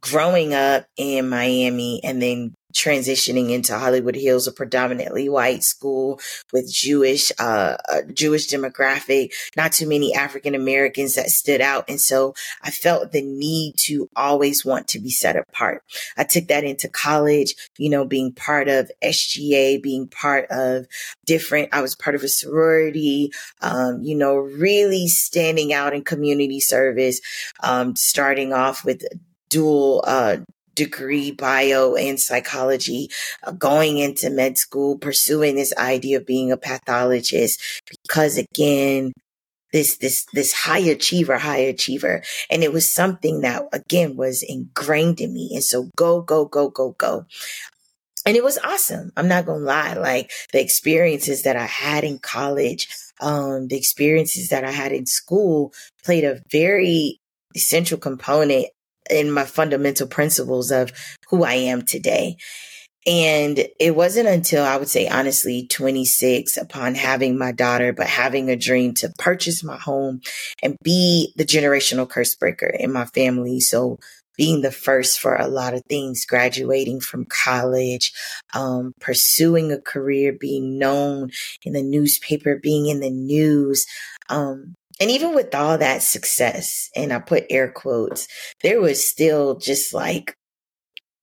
growing 0.00 0.52
up 0.52 0.86
in 0.96 1.28
Miami 1.28 2.00
and 2.02 2.20
then 2.20 2.54
transitioning 2.72 3.50
into 3.50 3.78
Hollywood 3.78 4.16
Hills, 4.16 4.46
a 4.46 4.52
predominantly 4.52 5.28
white 5.28 5.62
school 5.62 6.20
with 6.52 6.72
Jewish, 6.72 7.32
uh, 7.38 7.76
Jewish 8.12 8.48
demographic, 8.48 9.32
not 9.56 9.72
too 9.72 9.88
many 9.88 10.14
African 10.14 10.54
Americans 10.54 11.14
that 11.14 11.26
stood 11.26 11.60
out. 11.60 11.88
And 11.88 12.00
so 12.00 12.34
I 12.62 12.70
felt 12.70 13.12
the 13.12 13.22
need 13.22 13.74
to 13.78 14.08
always 14.16 14.64
want 14.64 14.88
to 14.88 15.00
be 15.00 15.10
set 15.10 15.36
apart. 15.36 15.82
I 16.16 16.24
took 16.24 16.48
that 16.48 16.64
into 16.64 16.88
college, 16.88 17.54
you 17.78 17.90
know, 17.90 18.04
being 18.04 18.32
part 18.32 18.68
of 18.68 18.90
SGA, 19.02 19.82
being 19.82 20.08
part 20.08 20.46
of 20.50 20.86
different, 21.26 21.68
I 21.72 21.82
was 21.82 21.94
part 21.94 22.16
of 22.16 22.22
a 22.22 22.28
sorority, 22.28 23.32
um, 23.60 24.02
you 24.02 24.16
know, 24.16 24.36
really 24.36 25.08
standing 25.08 25.72
out 25.72 25.94
in 25.94 26.04
community 26.04 26.60
service, 26.60 27.20
um, 27.62 27.96
starting 27.96 28.52
off 28.52 28.84
with 28.84 29.04
dual 29.48 30.02
uh, 30.06 30.38
degree 30.74 31.30
bio 31.30 31.94
and 31.94 32.20
psychology 32.20 33.08
uh, 33.44 33.52
going 33.52 33.98
into 33.98 34.30
med 34.30 34.58
school 34.58 34.98
pursuing 34.98 35.54
this 35.54 35.74
idea 35.76 36.18
of 36.18 36.26
being 36.26 36.50
a 36.52 36.56
pathologist 36.56 37.60
because 38.04 38.38
again 38.38 39.12
this 39.72 39.96
this 39.96 40.26
this 40.32 40.52
high 40.52 40.78
achiever 40.78 41.38
high 41.38 41.58
achiever. 41.58 42.22
And 42.50 42.62
it 42.62 42.72
was 42.72 42.92
something 42.92 43.40
that 43.40 43.64
again 43.72 44.16
was 44.16 44.42
ingrained 44.42 45.20
in 45.20 45.32
me. 45.32 45.50
And 45.54 45.64
so 45.64 45.90
go 45.96 46.20
go 46.20 46.44
go 46.44 46.68
go 46.68 46.90
go. 46.98 47.26
And 48.24 48.36
it 48.36 48.44
was 48.44 48.58
awesome. 48.58 49.12
I'm 49.16 49.28
not 49.28 49.46
gonna 49.46 49.64
lie. 49.64 49.94
Like 49.94 50.30
the 50.52 50.60
experiences 50.60 51.42
that 51.42 51.56
i 51.56 51.66
had 51.66 52.04
in 52.04 52.18
college 52.18 52.88
um 53.20 53.68
the 53.68 53.76
experiences 53.76 54.48
that 54.48 54.64
i 54.64 54.70
had 54.70 54.92
in 54.92 55.06
school 55.06 55.72
played 56.04 56.24
a 56.24 56.40
very 56.50 57.18
essential 57.54 57.98
component 57.98 58.66
in 59.10 59.30
my 59.30 59.44
fundamental 59.44 60.06
principles 60.06 60.70
of 60.70 60.92
who 61.28 61.44
I 61.44 61.54
am 61.54 61.82
today. 61.82 62.36
And 63.04 63.66
it 63.80 63.96
wasn't 63.96 64.28
until 64.28 64.64
I 64.64 64.76
would 64.76 64.88
say 64.88 65.08
honestly 65.08 65.66
26 65.66 66.56
upon 66.56 66.94
having 66.94 67.36
my 67.36 67.50
daughter, 67.50 67.92
but 67.92 68.06
having 68.06 68.48
a 68.48 68.56
dream 68.56 68.94
to 68.94 69.12
purchase 69.18 69.64
my 69.64 69.76
home 69.76 70.20
and 70.62 70.76
be 70.84 71.32
the 71.36 71.44
generational 71.44 72.08
curse 72.08 72.34
breaker 72.36 72.68
in 72.68 72.92
my 72.92 73.06
family. 73.06 73.58
So 73.58 73.98
being 74.36 74.62
the 74.62 74.72
first 74.72 75.20
for 75.20 75.34
a 75.34 75.48
lot 75.48 75.74
of 75.74 75.82
things, 75.88 76.24
graduating 76.24 77.00
from 77.00 77.24
college, 77.24 78.12
um, 78.54 78.92
pursuing 79.00 79.72
a 79.72 79.80
career, 79.80 80.32
being 80.32 80.78
known 80.78 81.30
in 81.64 81.72
the 81.72 81.82
newspaper, 81.82 82.58
being 82.62 82.86
in 82.86 83.00
the 83.00 83.10
news, 83.10 83.84
um, 84.28 84.74
and 85.02 85.10
even 85.10 85.34
with 85.34 85.52
all 85.52 85.78
that 85.78 86.00
success, 86.00 86.88
and 86.94 87.12
I 87.12 87.18
put 87.18 87.46
air 87.50 87.68
quotes, 87.68 88.28
there 88.62 88.80
was 88.80 89.04
still 89.04 89.56
just 89.56 89.92
like 89.92 90.36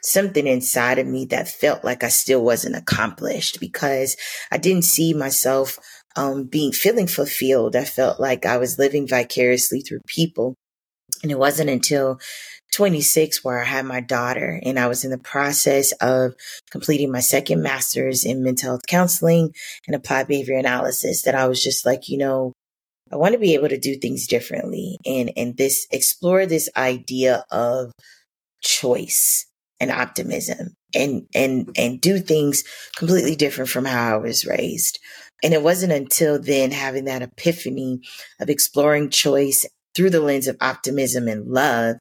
something 0.04 0.46
inside 0.48 1.00
of 1.00 1.08
me 1.08 1.24
that 1.28 1.48
felt 1.48 1.86
like 1.86 2.04
I 2.04 2.10
still 2.10 2.44
wasn't 2.44 2.76
accomplished 2.76 3.62
because 3.62 4.18
I 4.52 4.58
didn't 4.58 4.84
see 4.84 5.14
myself 5.14 5.80
um, 6.18 6.44
being 6.44 6.74
feeling 6.74 7.08
fulfilled. 7.08 7.78
I 7.78 7.86
felt 7.86 8.20
like 8.20 8.46
I 8.46 8.58
was 8.58 8.78
living 8.78 9.08
vicariously 9.08 9.80
through 9.80 10.02
people. 10.08 10.56
And 11.24 11.32
it 11.32 11.40
wasn't 11.40 11.70
until 11.70 12.20
26 12.74 13.46
where 13.46 13.62
I 13.62 13.66
had 13.66 13.86
my 13.86 14.02
daughter 14.02 14.60
and 14.62 14.78
I 14.78 14.88
was 14.88 15.06
in 15.06 15.12
the 15.12 15.18
process 15.18 15.94
of 16.02 16.34
completing 16.70 17.14
my 17.14 17.22
second 17.22 17.64
master's 17.64 18.26
in 18.26 18.44
mental 18.44 18.72
health 18.72 18.88
counseling 18.90 19.54
and 19.88 19.96
applied 19.96 20.28
behavior 20.28 20.58
analysis 20.58 21.22
that 21.22 21.36
I 21.36 21.48
was 21.48 21.64
just 21.64 21.86
like, 21.86 22.10
you 22.10 22.18
know, 22.18 22.52
I 23.12 23.16
want 23.16 23.34
to 23.34 23.40
be 23.40 23.54
able 23.54 23.70
to 23.70 23.80
do 23.80 23.98
things 23.98 24.28
differently 24.28 24.98
and, 25.06 25.32
and 25.36 25.58
this 25.58 25.88
explore 25.92 26.46
this 26.46 26.70
idea 26.78 27.44
of 27.52 27.92
choice 28.62 29.46
and 29.80 29.92
optimism 29.92 30.76
and, 30.94 31.26
and, 31.34 31.70
and 31.78 32.02
do 32.02 32.20
things 32.20 32.64
completely 32.98 33.36
different 33.36 33.70
from 33.70 33.86
how 33.86 34.16
I 34.16 34.18
was 34.18 34.46
raised. 34.46 35.00
And 35.44 35.54
it 35.54 35.64
wasn't 35.64 35.94
until 35.94 36.40
then 36.40 36.72
having 36.72 37.06
that 37.06 37.22
epiphany 37.22 38.02
of 38.40 38.50
exploring 38.50 39.10
choice 39.10 39.66
through 39.96 40.10
the 40.10 40.22
lens 40.22 40.48
of 40.48 40.58
optimism 40.62 41.28
and 41.28 41.48
love 41.48 41.98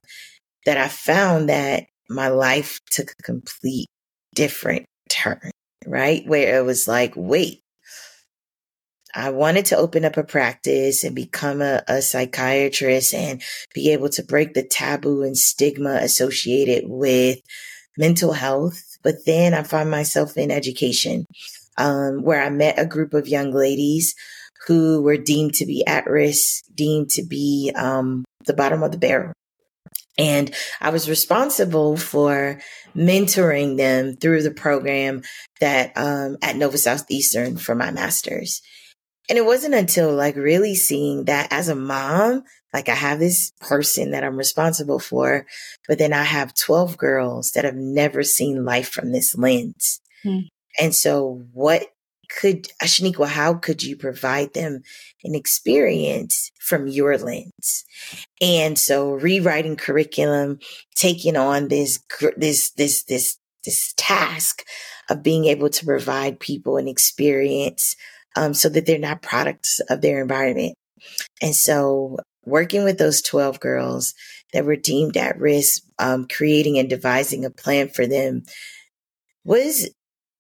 that 0.66 0.76
I 0.76 0.88
found 0.88 1.48
that 1.48 1.86
my 2.08 2.28
life 2.28 2.80
took 2.90 3.12
a 3.12 3.22
complete 3.22 3.86
different 4.34 4.86
turn, 5.08 5.50
right? 5.86 6.26
Where 6.26 6.58
it 6.58 6.64
was 6.64 6.88
like, 6.88 7.12
wait, 7.16 7.60
I 9.14 9.30
wanted 9.30 9.66
to 9.66 9.76
open 9.76 10.04
up 10.04 10.16
a 10.16 10.24
practice 10.24 11.04
and 11.04 11.14
become 11.14 11.62
a, 11.62 11.82
a, 11.88 12.02
psychiatrist 12.02 13.14
and 13.14 13.42
be 13.74 13.92
able 13.92 14.08
to 14.10 14.22
break 14.22 14.54
the 14.54 14.62
taboo 14.62 15.22
and 15.22 15.36
stigma 15.36 15.94
associated 16.02 16.84
with 16.86 17.40
mental 17.96 18.32
health. 18.32 18.98
But 19.02 19.24
then 19.24 19.54
I 19.54 19.62
found 19.62 19.90
myself 19.90 20.36
in 20.36 20.50
education, 20.50 21.24
um, 21.78 22.22
where 22.22 22.42
I 22.42 22.50
met 22.50 22.78
a 22.78 22.86
group 22.86 23.14
of 23.14 23.28
young 23.28 23.52
ladies 23.52 24.14
who 24.66 25.02
were 25.02 25.16
deemed 25.16 25.54
to 25.54 25.66
be 25.66 25.86
at 25.86 26.06
risk, 26.06 26.64
deemed 26.74 27.10
to 27.10 27.24
be 27.24 27.72
um, 27.74 28.24
the 28.44 28.54
bottom 28.54 28.82
of 28.82 28.92
the 28.92 28.98
barrel. 28.98 29.32
And 30.18 30.52
I 30.80 30.90
was 30.90 31.08
responsible 31.08 31.96
for 31.96 32.60
mentoring 32.94 33.76
them 33.76 34.16
through 34.16 34.42
the 34.42 34.50
program 34.50 35.22
that 35.60 35.92
um, 35.96 36.36
at 36.42 36.56
Nova 36.56 36.76
Southeastern 36.76 37.56
for 37.56 37.76
my 37.76 37.92
master's. 37.92 38.60
And 39.28 39.36
it 39.36 39.44
wasn't 39.44 39.74
until 39.74 40.14
like 40.14 40.36
really 40.36 40.74
seeing 40.74 41.24
that 41.24 41.48
as 41.50 41.68
a 41.68 41.74
mom, 41.74 42.44
like 42.72 42.88
I 42.88 42.94
have 42.94 43.18
this 43.18 43.52
person 43.60 44.12
that 44.12 44.24
I'm 44.24 44.36
responsible 44.36 44.98
for, 44.98 45.46
but 45.86 45.98
then 45.98 46.12
I 46.12 46.22
have 46.22 46.54
12 46.54 46.96
girls 46.96 47.52
that 47.52 47.64
have 47.64 47.76
never 47.76 48.22
seen 48.22 48.64
life 48.64 48.88
from 48.88 49.12
this 49.12 49.36
lens. 49.36 50.00
Hmm. 50.22 50.40
And 50.78 50.94
so 50.94 51.44
what 51.52 51.82
could 52.28 52.68
Shenequa, 52.82 53.26
how 53.26 53.54
could 53.54 53.82
you 53.82 53.96
provide 53.96 54.54
them 54.54 54.82
an 55.24 55.34
experience 55.34 56.50
from 56.60 56.86
your 56.86 57.16
lens? 57.16 57.84
And 58.40 58.78
so 58.78 59.12
rewriting 59.12 59.76
curriculum, 59.76 60.58
taking 60.94 61.36
on 61.36 61.68
this, 61.68 62.00
this, 62.36 62.70
this, 62.72 63.04
this, 63.04 63.38
this 63.64 63.94
task 63.96 64.62
of 65.08 65.22
being 65.22 65.46
able 65.46 65.70
to 65.70 65.86
provide 65.86 66.38
people 66.38 66.76
an 66.76 66.86
experience 66.86 67.96
um, 68.36 68.54
so 68.54 68.68
that 68.68 68.86
they're 68.86 68.98
not 68.98 69.22
products 69.22 69.80
of 69.88 70.00
their 70.00 70.20
environment. 70.20 70.74
And 71.42 71.54
so 71.54 72.18
working 72.44 72.84
with 72.84 72.98
those 72.98 73.22
12 73.22 73.60
girls 73.60 74.14
that 74.52 74.64
were 74.64 74.76
deemed 74.76 75.16
at 75.16 75.38
risk, 75.38 75.82
um, 75.98 76.26
creating 76.26 76.78
and 76.78 76.88
devising 76.88 77.44
a 77.44 77.50
plan 77.50 77.88
for 77.88 78.06
them 78.06 78.44
was 79.44 79.88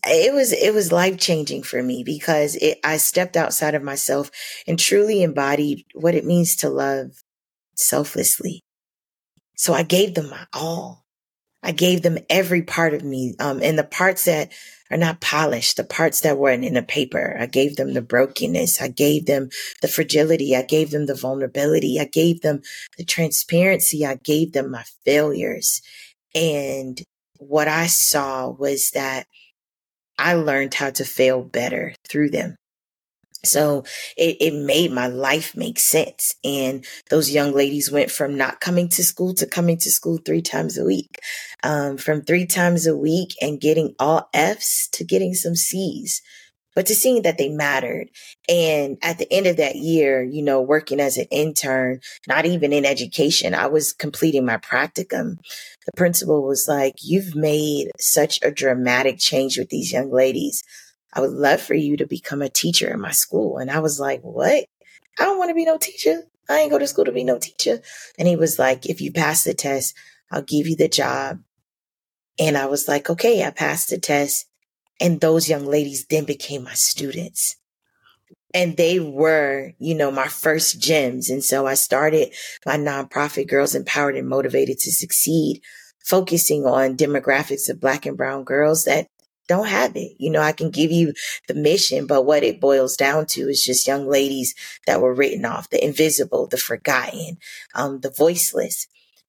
it 0.06 0.32
was 0.32 0.52
it 0.52 0.72
was 0.72 0.92
life 0.92 1.18
changing 1.18 1.62
for 1.62 1.82
me 1.82 2.02
because 2.04 2.54
it, 2.56 2.78
I 2.84 2.98
stepped 2.98 3.36
outside 3.36 3.74
of 3.74 3.82
myself 3.82 4.30
and 4.66 4.78
truly 4.78 5.22
embodied 5.22 5.84
what 5.94 6.14
it 6.14 6.24
means 6.24 6.56
to 6.56 6.68
love 6.68 7.22
selflessly. 7.74 8.62
So 9.56 9.74
I 9.74 9.82
gave 9.82 10.14
them 10.14 10.30
my 10.30 10.46
all. 10.52 11.04
I 11.62 11.72
gave 11.72 12.02
them 12.02 12.18
every 12.30 12.62
part 12.62 12.94
of 12.94 13.02
me, 13.02 13.34
um, 13.40 13.60
and 13.62 13.76
the 13.76 13.84
parts 13.84 14.26
that 14.26 14.52
are 14.90 14.96
not 14.96 15.20
polished, 15.20 15.76
the 15.76 15.84
parts 15.84 16.20
that 16.22 16.38
weren't 16.38 16.64
in 16.64 16.74
the 16.74 16.82
paper. 16.82 17.36
I 17.38 17.46
gave 17.46 17.76
them 17.76 17.94
the 17.94 18.02
brokenness. 18.02 18.80
I 18.80 18.88
gave 18.88 19.26
them 19.26 19.50
the 19.82 19.88
fragility. 19.88 20.56
I 20.56 20.62
gave 20.62 20.90
them 20.90 21.06
the 21.06 21.14
vulnerability. 21.14 21.98
I 22.00 22.04
gave 22.06 22.40
them 22.40 22.62
the 22.96 23.04
transparency. 23.04 24.06
I 24.06 24.16
gave 24.16 24.52
them 24.52 24.70
my 24.70 24.84
failures. 25.04 25.82
And 26.34 27.02
what 27.38 27.68
I 27.68 27.86
saw 27.86 28.48
was 28.48 28.90
that 28.92 29.26
I 30.18 30.34
learned 30.34 30.74
how 30.74 30.90
to 30.90 31.04
fail 31.04 31.42
better 31.42 31.94
through 32.08 32.30
them. 32.30 32.56
So 33.44 33.84
it, 34.16 34.36
it 34.40 34.54
made 34.54 34.90
my 34.90 35.06
life 35.06 35.56
make 35.56 35.78
sense. 35.78 36.34
And 36.44 36.84
those 37.10 37.30
young 37.30 37.52
ladies 37.52 37.90
went 37.90 38.10
from 38.10 38.36
not 38.36 38.60
coming 38.60 38.88
to 38.90 39.04
school 39.04 39.34
to 39.34 39.46
coming 39.46 39.78
to 39.78 39.90
school 39.90 40.18
three 40.18 40.42
times 40.42 40.76
a 40.76 40.84
week, 40.84 41.20
um, 41.62 41.96
from 41.96 42.22
three 42.22 42.46
times 42.46 42.86
a 42.86 42.96
week 42.96 43.34
and 43.40 43.60
getting 43.60 43.94
all 43.98 44.28
F's 44.34 44.88
to 44.92 45.04
getting 45.04 45.34
some 45.34 45.54
C's, 45.54 46.20
but 46.74 46.86
to 46.86 46.94
seeing 46.96 47.22
that 47.22 47.38
they 47.38 47.48
mattered. 47.48 48.08
And 48.48 48.98
at 49.02 49.18
the 49.18 49.32
end 49.32 49.46
of 49.46 49.56
that 49.58 49.76
year, 49.76 50.22
you 50.22 50.42
know, 50.42 50.60
working 50.60 50.98
as 50.98 51.16
an 51.16 51.26
intern, 51.30 52.00
not 52.26 52.44
even 52.44 52.72
in 52.72 52.84
education, 52.84 53.54
I 53.54 53.68
was 53.68 53.92
completing 53.92 54.46
my 54.46 54.56
practicum. 54.56 55.36
The 55.86 55.92
principal 55.96 56.44
was 56.44 56.66
like, 56.68 56.94
you've 57.02 57.36
made 57.36 57.90
such 58.00 58.40
a 58.42 58.50
dramatic 58.50 59.18
change 59.18 59.58
with 59.58 59.68
these 59.68 59.92
young 59.92 60.12
ladies 60.12 60.64
I 61.18 61.20
would 61.20 61.32
love 61.32 61.60
for 61.60 61.74
you 61.74 61.96
to 61.96 62.06
become 62.06 62.42
a 62.42 62.48
teacher 62.48 62.88
in 62.94 63.00
my 63.00 63.10
school. 63.10 63.58
And 63.58 63.72
I 63.72 63.80
was 63.80 63.98
like, 63.98 64.20
what? 64.20 64.66
I 65.18 65.24
don't 65.24 65.36
want 65.36 65.50
to 65.50 65.54
be 65.54 65.64
no 65.64 65.76
teacher. 65.76 66.22
I 66.48 66.60
ain't 66.60 66.70
go 66.70 66.78
to 66.78 66.86
school 66.86 67.06
to 67.06 67.10
be 67.10 67.24
no 67.24 67.40
teacher. 67.40 67.80
And 68.16 68.28
he 68.28 68.36
was 68.36 68.56
like, 68.56 68.86
if 68.86 69.00
you 69.00 69.10
pass 69.10 69.42
the 69.42 69.52
test, 69.52 69.96
I'll 70.30 70.42
give 70.42 70.68
you 70.68 70.76
the 70.76 70.86
job. 70.86 71.40
And 72.38 72.56
I 72.56 72.66
was 72.66 72.86
like, 72.86 73.10
okay, 73.10 73.44
I 73.44 73.50
passed 73.50 73.90
the 73.90 73.98
test. 73.98 74.46
And 75.00 75.20
those 75.20 75.48
young 75.48 75.66
ladies 75.66 76.06
then 76.06 76.24
became 76.24 76.62
my 76.62 76.74
students. 76.74 77.56
And 78.54 78.76
they 78.76 79.00
were, 79.00 79.72
you 79.80 79.96
know, 79.96 80.12
my 80.12 80.28
first 80.28 80.80
gems. 80.80 81.30
And 81.30 81.42
so 81.42 81.66
I 81.66 81.74
started 81.74 82.32
my 82.64 82.76
nonprofit 82.76 83.48
Girls 83.48 83.74
Empowered 83.74 84.14
and 84.14 84.28
Motivated 84.28 84.78
to 84.78 84.92
Succeed, 84.92 85.62
focusing 86.04 86.64
on 86.64 86.96
demographics 86.96 87.68
of 87.68 87.80
Black 87.80 88.06
and 88.06 88.16
Brown 88.16 88.44
girls 88.44 88.84
that 88.84 89.08
don't 89.48 89.68
have 89.68 89.96
it. 89.96 90.12
You 90.18 90.30
know, 90.30 90.40
I 90.40 90.52
can 90.52 90.70
give 90.70 90.90
you 90.90 91.14
the 91.48 91.54
mission, 91.54 92.06
but 92.06 92.24
what 92.26 92.42
it 92.42 92.60
boils 92.60 92.96
down 92.96 93.26
to 93.26 93.48
is 93.48 93.64
just 93.64 93.86
young 93.86 94.06
ladies 94.06 94.54
that 94.86 95.00
were 95.00 95.14
written 95.14 95.44
off, 95.44 95.70
the 95.70 95.84
invisible, 95.84 96.46
the 96.46 96.56
forgotten, 96.56 97.38
um, 97.74 98.00
the 98.00 98.10
voiceless. 98.10 98.86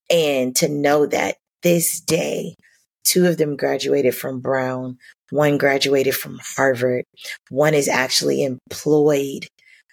And 0.08 0.54
to 0.56 0.68
know 0.68 1.06
that 1.06 1.36
this 1.62 2.00
day, 2.00 2.56
two 3.04 3.26
of 3.26 3.38
them 3.38 3.56
graduated 3.56 4.14
from 4.14 4.40
Brown, 4.40 4.98
one 5.30 5.58
graduated 5.58 6.14
from 6.14 6.40
Harvard, 6.56 7.04
one 7.48 7.74
is 7.74 7.88
actually 7.88 8.44
employed 8.44 9.46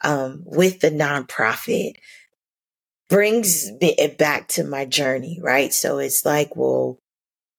um, 0.04 0.44
with 0.46 0.80
the 0.80 0.92
nonprofit 0.92 1.94
brings 3.10 3.70
it 3.82 4.18
back 4.18 4.48
to 4.50 4.64
my 4.64 4.86
journey, 4.86 5.40
right? 5.42 5.74
So 5.74 6.00
it's 6.00 6.26
like, 6.26 6.56
well, 6.56 7.00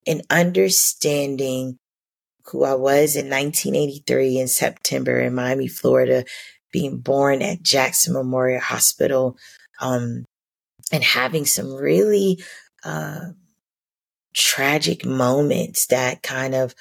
an 0.07 0.23
understanding 0.31 1.79
who 2.51 2.65
I 2.65 2.75
was 2.75 3.17
in 3.17 3.31
1983 3.31 4.39
in 4.39 4.49
September 4.49 5.21
in 5.21 5.35
Miami, 5.35 5.69
Florida, 5.69 6.25
being 6.73 6.99
born 6.99 7.43
at 7.43 7.63
Jackson 7.63 8.15
Memorial 8.15 8.61
Hospital, 8.61 9.37
um, 9.81 10.25
and 10.93 11.05
having 11.05 11.45
some 11.45 11.75
really 11.75 12.43
uh, 12.85 13.27
tragic 14.35 15.05
moments 15.05 15.87
that 15.87 16.23
kind 16.23 16.55
of 16.55 16.75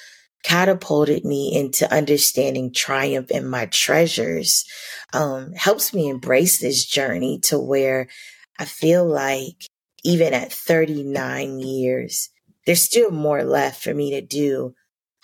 catapulted 0.43 1.25
me 1.25 1.53
into 1.53 1.91
understanding 1.93 2.71
triumph 2.71 3.29
and 3.31 3.49
my 3.49 3.65
treasures 3.65 4.65
um, 5.13 5.51
helps 5.53 5.93
me 5.93 6.09
embrace 6.09 6.59
this 6.59 6.85
journey 6.85 7.39
to 7.39 7.59
where 7.59 8.07
I 8.59 8.65
feel 8.65 9.05
like 9.05 9.67
even 10.03 10.33
at 10.33 10.53
39 10.53 11.59
years, 11.59 12.29
there's 12.65 12.81
still 12.81 13.11
more 13.11 13.43
left 13.43 13.83
for 13.83 13.93
me 13.93 14.11
to 14.11 14.21
do 14.21 14.73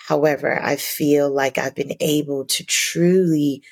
However, 0.08 0.62
I 0.62 0.76
feel 0.76 1.32
like 1.32 1.58
I've 1.58 1.76
been 1.76 1.96
able 2.00 2.46
to 2.46 2.66
truly 2.66 3.64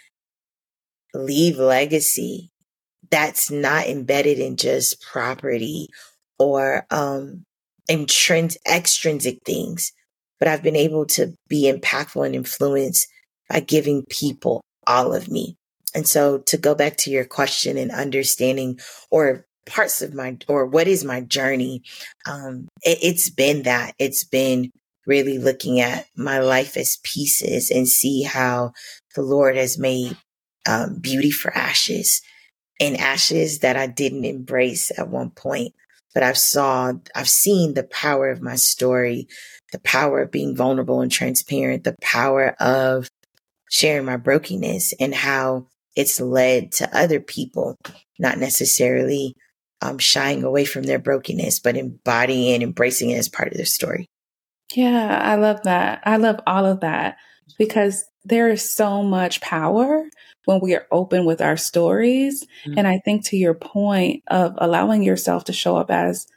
leave 1.13 1.57
legacy 1.57 2.51
that's 3.09 3.51
not 3.51 3.87
embedded 3.87 4.39
in 4.39 4.55
just 4.55 5.01
property 5.01 5.89
or 6.39 6.85
um, 6.89 7.43
intrinsic, 7.89 8.61
extrinsic 8.67 9.39
things, 9.45 9.91
but 10.39 10.47
I've 10.47 10.63
been 10.63 10.75
able 10.75 11.05
to 11.07 11.35
be 11.49 11.71
impactful 11.71 12.25
and 12.25 12.35
influence 12.35 13.05
by 13.49 13.59
giving 13.59 14.05
people 14.09 14.61
all 14.87 15.13
of 15.13 15.29
me. 15.29 15.57
And 15.93 16.07
so 16.07 16.39
to 16.39 16.57
go 16.57 16.73
back 16.73 16.95
to 16.97 17.11
your 17.11 17.25
question 17.25 17.77
and 17.77 17.91
understanding 17.91 18.79
or 19.09 19.45
parts 19.67 20.01
of 20.01 20.13
my 20.13 20.37
or 20.47 20.65
what 20.65 20.87
is 20.87 21.03
my 21.03 21.21
journey 21.21 21.83
um 22.25 22.67
it, 22.81 22.97
it's 23.03 23.29
been 23.29 23.61
that 23.61 23.93
it's 23.99 24.23
been 24.23 24.71
really 25.05 25.37
looking 25.37 25.79
at 25.79 26.05
my 26.15 26.39
life 26.39 26.77
as 26.77 26.99
pieces 27.03 27.71
and 27.71 27.87
see 27.87 28.23
how 28.23 28.73
the 29.15 29.21
Lord 29.21 29.55
has 29.57 29.77
made 29.77 30.17
um, 30.67 30.99
beauty 30.99 31.31
for 31.31 31.55
ashes 31.55 32.21
and 32.79 32.97
ashes 32.97 33.59
that 33.59 33.77
I 33.77 33.87
didn't 33.87 34.25
embrace 34.25 34.91
at 34.97 35.09
one 35.09 35.31
point. 35.31 35.73
But 36.13 36.23
I've 36.23 36.37
saw, 36.37 36.93
I've 37.15 37.29
seen 37.29 37.73
the 37.73 37.83
power 37.83 38.29
of 38.29 38.41
my 38.41 38.55
story, 38.55 39.27
the 39.71 39.79
power 39.79 40.21
of 40.21 40.31
being 40.31 40.55
vulnerable 40.55 41.01
and 41.01 41.11
transparent, 41.11 41.83
the 41.83 41.95
power 42.01 42.55
of 42.59 43.07
sharing 43.69 44.05
my 44.05 44.17
brokenness 44.17 44.93
and 44.99 45.15
how 45.15 45.67
it's 45.95 46.19
led 46.19 46.73
to 46.73 46.97
other 46.97 47.21
people, 47.21 47.77
not 48.19 48.37
necessarily 48.37 49.33
um, 49.81 49.97
shying 49.97 50.43
away 50.43 50.65
from 50.65 50.83
their 50.83 50.99
brokenness, 50.99 51.59
but 51.59 51.77
embodying 51.77 52.53
and 52.53 52.63
embracing 52.63 53.09
it 53.09 53.17
as 53.17 53.29
part 53.29 53.47
of 53.47 53.55
their 53.55 53.65
story. 53.65 54.05
Yeah, 54.75 55.19
I 55.21 55.35
love 55.35 55.63
that. 55.63 56.01
I 56.05 56.17
love 56.17 56.39
all 56.47 56.65
of 56.65 56.81
that. 56.81 57.17
because 57.57 58.05
there 58.23 58.49
is 58.49 58.73
so 58.73 59.03
much 59.03 59.41
power 59.41 60.07
when 60.45 60.59
we 60.61 60.75
are 60.75 60.87
open 60.91 61.25
with 61.25 61.41
our 61.41 61.57
stories. 61.57 62.45
Mm-hmm. 62.65 62.77
And 62.77 62.87
I 62.87 62.99
think 63.03 63.25
to 63.25 63.37
your 63.37 63.53
point 63.53 64.23
of 64.27 64.55
allowing 64.57 65.03
yourself 65.03 65.45
to 65.45 65.53
show 65.53 65.77
up 65.77 65.91
as 65.91 66.27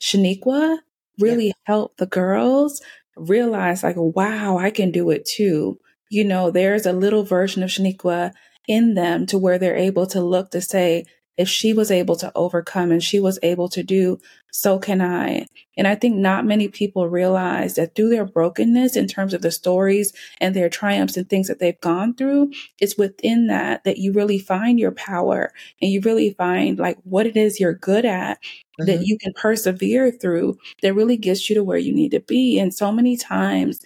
Shenequa 0.00 0.78
really 1.18 1.48
yeah. 1.48 1.52
helped 1.64 1.98
the 1.98 2.06
girls 2.06 2.80
realize 3.16 3.82
like, 3.82 3.96
wow, 3.96 4.58
I 4.58 4.70
can 4.70 4.90
do 4.90 5.10
it 5.10 5.24
too. 5.24 5.78
You 6.10 6.24
know, 6.24 6.50
there's 6.50 6.86
a 6.86 6.92
little 6.92 7.24
version 7.24 7.62
of 7.62 7.70
Shenequa 7.70 8.32
in 8.68 8.94
them 8.94 9.26
to 9.26 9.38
where 9.38 9.58
they're 9.58 9.76
able 9.76 10.06
to 10.08 10.20
look 10.20 10.50
to 10.50 10.60
say, 10.60 11.04
if 11.42 11.48
she 11.48 11.72
was 11.72 11.90
able 11.90 12.14
to 12.14 12.30
overcome 12.36 12.92
and 12.92 13.02
she 13.02 13.18
was 13.18 13.36
able 13.42 13.68
to 13.68 13.82
do, 13.82 14.18
so 14.52 14.78
can 14.78 15.02
I. 15.02 15.46
And 15.76 15.88
I 15.88 15.96
think 15.96 16.16
not 16.16 16.46
many 16.46 16.68
people 16.68 17.08
realize 17.08 17.74
that 17.74 17.96
through 17.96 18.10
their 18.10 18.24
brokenness 18.24 18.96
in 18.96 19.08
terms 19.08 19.34
of 19.34 19.42
the 19.42 19.50
stories 19.50 20.12
and 20.40 20.54
their 20.54 20.68
triumphs 20.68 21.16
and 21.16 21.28
things 21.28 21.48
that 21.48 21.58
they've 21.58 21.80
gone 21.80 22.14
through, 22.14 22.52
it's 22.78 22.96
within 22.96 23.48
that 23.48 23.82
that 23.82 23.98
you 23.98 24.12
really 24.12 24.38
find 24.38 24.78
your 24.78 24.92
power 24.92 25.52
and 25.80 25.90
you 25.90 26.00
really 26.00 26.30
find 26.34 26.78
like 26.78 26.98
what 27.02 27.26
it 27.26 27.36
is 27.36 27.58
you're 27.58 27.74
good 27.74 28.04
at 28.04 28.38
mm-hmm. 28.40 28.86
that 28.86 29.04
you 29.04 29.18
can 29.18 29.32
persevere 29.32 30.12
through 30.12 30.56
that 30.82 30.94
really 30.94 31.16
gets 31.16 31.50
you 31.50 31.56
to 31.56 31.64
where 31.64 31.78
you 31.78 31.92
need 31.92 32.12
to 32.12 32.20
be. 32.20 32.56
And 32.60 32.72
so 32.72 32.92
many 32.92 33.16
times 33.16 33.80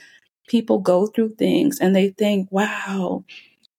people 0.47 0.79
go 0.79 1.07
through 1.07 1.37
things 1.37 1.79
and 1.81 1.97
they 1.97 2.11
think, 2.11 2.53
wow, 2.53 3.25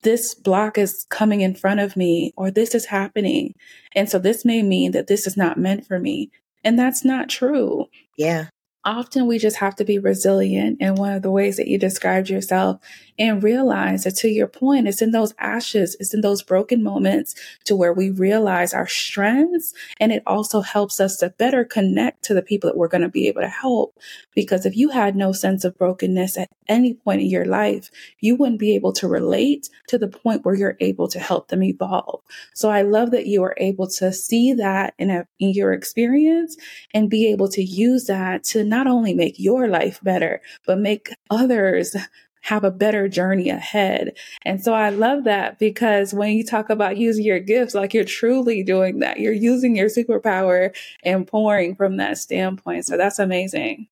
this 0.08 0.34
block 0.34 0.78
is 0.78 1.06
coming 1.10 1.42
in 1.42 1.54
front 1.54 1.82
of 1.82 1.98
me 1.98 2.32
or 2.38 2.50
this 2.50 2.74
is 2.74 2.86
happening. 2.86 3.54
And 3.94 4.10
so 4.10 4.20
this 4.20 4.46
may 4.46 4.64
mean 4.64 4.94
that 4.94 5.08
this 5.08 5.28
is 5.28 5.36
not 5.36 5.58
meant 5.58 5.86
for 5.86 6.00
me. 6.00 6.32
And 6.64 6.80
that's 6.80 7.04
not 7.04 7.28
true. 7.28 7.88
Yeah 8.18 8.48
often 8.88 9.28
we 9.28 9.38
just 9.38 9.58
have 9.58 9.76
to 9.76 9.84
be 9.84 10.00
resilient 10.00 10.80
in 10.80 10.96
one 10.96 11.12
of 11.12 11.22
the 11.22 11.30
ways 11.30 11.58
that 11.58 11.68
you 11.68 11.78
described 11.78 12.30
yourself 12.30 12.80
and 13.20 13.44
realize 13.44 14.06
that 14.06 14.16
to 14.16 14.30
your 14.30 14.48
point, 14.48 14.88
it's 14.88 15.02
in 15.02 15.12
those 15.12 15.34
ashes, 15.40 15.98
it's 16.00 16.14
in 16.14 16.22
those 16.22 16.42
broken 16.42 16.82
moments 16.82 17.36
to 17.66 17.76
where 17.76 17.92
we 17.92 18.12
realize 18.12 18.74
our 18.74 18.88
strengths. 18.88 19.74
And 20.00 20.14
it 20.14 20.24
also 20.26 20.62
helps 20.62 21.02
us 21.02 21.18
to 21.18 21.32
better 21.32 21.66
connect 21.66 22.24
to 22.26 22.34
the 22.34 22.42
people 22.42 22.70
that 22.70 22.78
we're 22.78 22.88
going 22.88 23.02
to 23.02 23.10
be 23.10 23.28
able 23.28 23.42
to 23.42 23.50
help. 23.50 23.98
Because 24.34 24.66
if 24.66 24.78
you 24.78 24.90
had 24.90 25.16
no 25.16 25.34
sense 25.34 25.66
of 25.66 25.78
brokenness 25.78 26.38
at 26.38 26.50
any 26.70 26.94
point 26.94 27.22
in 27.22 27.28
your 27.28 27.46
life, 27.46 27.90
you 28.20 28.36
wouldn't 28.36 28.60
be 28.60 28.76
able 28.76 28.94
to 28.94 29.08
relate 29.08 29.70
to 29.88 29.98
the 29.98 30.08
point 30.08 30.46
where 30.46 30.56
you're 30.56 30.78
able 30.80 31.08
to 31.10 31.20
help 31.20 31.50
them 31.50 31.64
evolve. 31.64 32.22
So 32.54 32.70
I 32.70 32.84
love 32.84 33.12
that 33.12 33.26
you 33.26 33.44
are 33.44 33.56
able 33.58 33.88
to 33.88 34.14
see 34.14 34.54
that 34.54 34.94
in, 34.98 35.10
a, 35.10 35.28
in 35.40 35.52
your 35.52 35.74
experience 35.74 36.56
and 36.94 37.10
be 37.10 37.28
able 37.32 37.50
to 37.50 37.64
use 37.64 38.06
that 38.06 38.44
to 38.46 38.64
not 38.64 38.77
not 38.78 38.88
only 38.88 39.14
make 39.16 39.40
your 39.40 39.68
life 39.68 40.00
better, 40.04 40.40
but 40.68 40.78
make 40.78 41.10
others 41.32 41.96
have 42.42 42.64
a 42.64 42.72
better 42.72 43.10
journey 43.10 43.50
ahead. 43.50 44.16
And 44.46 44.64
so 44.64 44.74
I 44.74 44.90
love 44.90 45.24
that 45.24 45.58
because 45.58 46.14
when 46.14 46.38
you 46.38 46.46
talk 46.46 46.70
about 46.70 46.96
using 46.96 47.26
your 47.26 47.40
gifts, 47.40 47.74
like 47.74 47.94
you're 47.94 48.06
truly 48.06 48.64
doing 48.64 49.00
that. 49.00 49.20
You're 49.20 49.34
using 49.34 49.76
your 49.76 49.90
superpower 49.90 50.76
and 51.04 51.28
pouring 51.28 51.76
from 51.76 51.98
that 51.98 52.20
standpoint. 52.20 52.86
So 52.86 52.98
that's 52.98 53.18
amazing. 53.18 53.88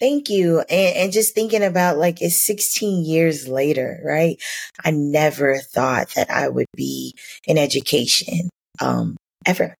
Thank 0.00 0.28
you. 0.28 0.58
And, 0.68 0.96
and 0.96 1.12
just 1.12 1.34
thinking 1.34 1.62
about 1.62 1.96
like 1.96 2.20
it's 2.20 2.44
16 2.44 3.04
years 3.04 3.46
later, 3.46 4.00
right? 4.04 4.36
I 4.84 4.90
never 4.90 5.58
thought 5.58 6.08
that 6.16 6.28
I 6.28 6.48
would 6.48 6.66
be 6.74 7.14
in 7.46 7.56
education, 7.56 8.50
um, 8.80 9.16
ever 9.46 9.76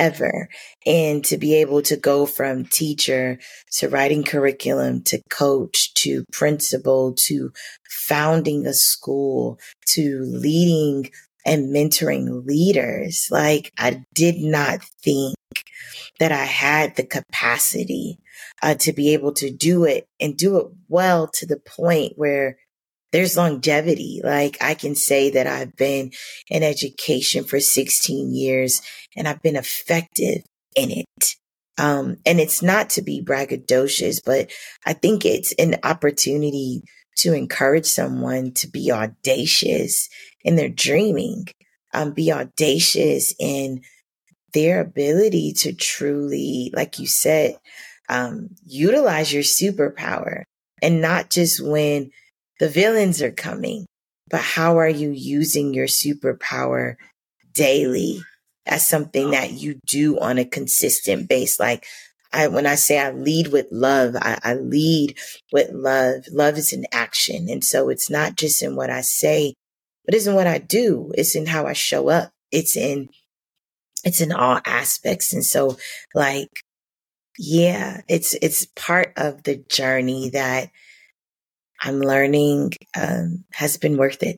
ever. 0.00 0.48
And 0.86 1.22
to 1.26 1.36
be 1.36 1.54
able 1.56 1.82
to 1.82 1.96
go 1.96 2.26
from 2.26 2.64
teacher 2.64 3.38
to 3.72 3.88
writing 3.88 4.24
curriculum 4.24 5.02
to 5.04 5.22
coach 5.30 5.92
to 5.94 6.24
principal 6.32 7.12
to 7.26 7.52
founding 7.88 8.66
a 8.66 8.72
school 8.72 9.58
to 9.88 10.22
leading 10.22 11.10
and 11.44 11.74
mentoring 11.74 12.46
leaders, 12.46 13.28
like 13.30 13.72
I 13.78 14.04
did 14.14 14.36
not 14.38 14.80
think 15.04 15.36
that 16.18 16.32
I 16.32 16.44
had 16.44 16.96
the 16.96 17.06
capacity 17.06 18.18
uh, 18.62 18.74
to 18.76 18.92
be 18.92 19.12
able 19.12 19.32
to 19.34 19.50
do 19.50 19.84
it 19.84 20.06
and 20.18 20.36
do 20.36 20.58
it 20.58 20.66
well 20.88 21.28
to 21.34 21.46
the 21.46 21.58
point 21.58 22.14
where 22.16 22.58
there's 23.12 23.36
longevity. 23.36 24.20
Like 24.22 24.56
I 24.60 24.74
can 24.74 24.94
say 24.94 25.30
that 25.30 25.46
I've 25.46 25.76
been 25.76 26.12
in 26.48 26.62
education 26.62 27.44
for 27.44 27.60
16 27.60 28.34
years 28.34 28.82
and 29.16 29.26
I've 29.26 29.42
been 29.42 29.56
effective 29.56 30.42
in 30.76 30.90
it. 30.90 31.36
Um, 31.78 32.18
and 32.26 32.38
it's 32.40 32.62
not 32.62 32.90
to 32.90 33.02
be 33.02 33.24
braggadocious, 33.24 34.20
but 34.24 34.50
I 34.84 34.92
think 34.92 35.24
it's 35.24 35.52
an 35.52 35.76
opportunity 35.82 36.82
to 37.18 37.32
encourage 37.34 37.86
someone 37.86 38.52
to 38.52 38.68
be 38.68 38.92
audacious 38.92 40.08
in 40.42 40.56
their 40.56 40.68
dreaming, 40.68 41.46
um, 41.92 42.12
be 42.12 42.32
audacious 42.32 43.34
in 43.38 43.82
their 44.52 44.80
ability 44.80 45.52
to 45.52 45.72
truly, 45.72 46.70
like 46.74 46.98
you 46.98 47.06
said, 47.06 47.56
um, 48.08 48.50
utilize 48.66 49.32
your 49.32 49.42
superpower 49.42 50.42
and 50.82 51.00
not 51.00 51.30
just 51.30 51.64
when 51.64 52.10
the 52.60 52.68
villains 52.68 53.20
are 53.20 53.32
coming, 53.32 53.86
but 54.28 54.40
how 54.40 54.78
are 54.78 54.88
you 54.88 55.10
using 55.10 55.74
your 55.74 55.88
superpower 55.88 56.94
daily 57.52 58.22
as 58.66 58.86
something 58.86 59.28
oh. 59.28 59.30
that 59.32 59.52
you 59.52 59.80
do 59.86 60.20
on 60.20 60.38
a 60.38 60.44
consistent 60.44 61.28
base? 61.28 61.58
Like 61.58 61.84
I, 62.32 62.46
when 62.46 62.66
I 62.66 62.76
say 62.76 63.00
I 63.00 63.10
lead 63.10 63.48
with 63.48 63.66
love, 63.72 64.14
I, 64.14 64.38
I 64.44 64.54
lead 64.54 65.18
with 65.52 65.70
love. 65.72 66.26
Love 66.30 66.58
is 66.58 66.72
an 66.72 66.84
action. 66.92 67.48
And 67.48 67.64
so 67.64 67.88
it's 67.88 68.08
not 68.10 68.36
just 68.36 68.62
in 68.62 68.76
what 68.76 68.90
I 68.90 69.00
say, 69.00 69.54
but 70.04 70.14
it's 70.14 70.26
in 70.26 70.34
what 70.34 70.46
I 70.46 70.58
do. 70.58 71.12
It's 71.16 71.34
in 71.34 71.46
how 71.46 71.66
I 71.66 71.72
show 71.72 72.08
up. 72.08 72.30
It's 72.52 72.76
in, 72.76 73.08
it's 74.04 74.20
in 74.20 74.32
all 74.32 74.60
aspects. 74.64 75.32
And 75.32 75.44
so 75.44 75.76
like, 76.14 76.50
yeah, 77.38 78.02
it's, 78.06 78.34
it's 78.42 78.66
part 78.76 79.14
of 79.16 79.44
the 79.44 79.56
journey 79.56 80.30
that 80.30 80.70
I'm 81.80 82.00
learning 82.00 82.72
um, 82.96 83.44
has 83.52 83.76
been 83.76 83.96
worth 83.96 84.22
it. 84.22 84.36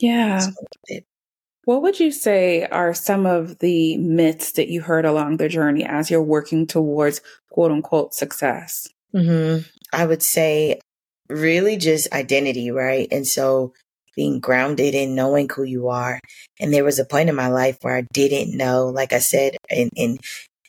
Yeah. 0.00 0.46
It. 0.86 1.04
What 1.64 1.82
would 1.82 2.00
you 2.00 2.10
say 2.10 2.64
are 2.64 2.92
some 2.92 3.24
of 3.24 3.58
the 3.60 3.96
myths 3.98 4.52
that 4.52 4.68
you 4.68 4.80
heard 4.80 5.04
along 5.04 5.36
the 5.36 5.48
journey 5.48 5.84
as 5.84 6.10
you're 6.10 6.22
working 6.22 6.66
towards 6.66 7.20
quote 7.50 7.70
unquote 7.70 8.14
success? 8.14 8.88
Mm-hmm. 9.14 9.68
I 9.92 10.06
would 10.06 10.22
say 10.22 10.80
really 11.28 11.76
just 11.76 12.12
identity, 12.12 12.70
right? 12.70 13.08
And 13.10 13.26
so 13.26 13.72
being 14.16 14.40
grounded 14.40 14.94
in 14.94 15.14
knowing 15.14 15.48
who 15.48 15.62
you 15.62 15.88
are. 15.88 16.20
And 16.60 16.72
there 16.72 16.84
was 16.84 16.98
a 16.98 17.04
point 17.04 17.28
in 17.28 17.34
my 17.34 17.48
life 17.48 17.78
where 17.82 17.96
I 17.96 18.02
didn't 18.12 18.56
know, 18.56 18.86
like 18.86 19.12
I 19.12 19.18
said 19.18 19.56
in, 19.70 19.88
in 19.96 20.18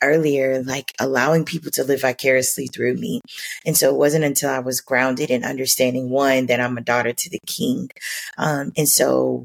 earlier, 0.04 0.62
like 0.62 0.92
allowing 1.00 1.44
people 1.44 1.70
to 1.72 1.84
live 1.84 2.02
vicariously 2.02 2.66
through 2.66 2.94
me. 2.94 3.20
And 3.66 3.76
so 3.76 3.90
it 3.90 3.98
wasn't 3.98 4.24
until 4.24 4.50
I 4.50 4.60
was 4.60 4.80
grounded 4.80 5.30
in 5.30 5.44
understanding 5.44 6.10
one, 6.10 6.46
that 6.46 6.60
I'm 6.60 6.78
a 6.78 6.82
daughter 6.82 7.12
to 7.12 7.30
the 7.30 7.40
king. 7.46 7.90
Um, 8.38 8.72
and 8.76 8.88
so 8.88 9.44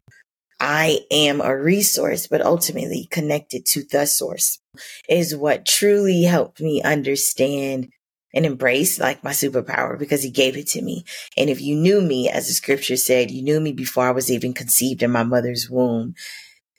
I 0.59 0.99
am 1.09 1.41
a 1.41 1.55
resource, 1.55 2.27
but 2.27 2.41
ultimately 2.41 3.07
connected 3.09 3.65
to 3.67 3.83
the 3.83 4.05
source 4.05 4.59
is 5.07 5.35
what 5.35 5.65
truly 5.65 6.23
helped 6.23 6.59
me 6.59 6.81
understand 6.81 7.89
and 8.33 8.45
embrace 8.45 8.99
like 8.99 9.23
my 9.23 9.31
superpower 9.31 9.97
because 9.97 10.21
he 10.21 10.29
gave 10.29 10.55
it 10.57 10.67
to 10.67 10.81
me. 10.81 11.03
And 11.37 11.49
if 11.49 11.61
you 11.61 11.75
knew 11.75 12.01
me, 12.01 12.29
as 12.29 12.47
the 12.47 12.53
scripture 12.53 12.97
said, 12.97 13.31
you 13.31 13.41
knew 13.41 13.59
me 13.59 13.71
before 13.71 14.07
I 14.07 14.11
was 14.11 14.31
even 14.31 14.53
conceived 14.53 15.01
in 15.01 15.11
my 15.11 15.23
mother's 15.23 15.69
womb 15.69 16.15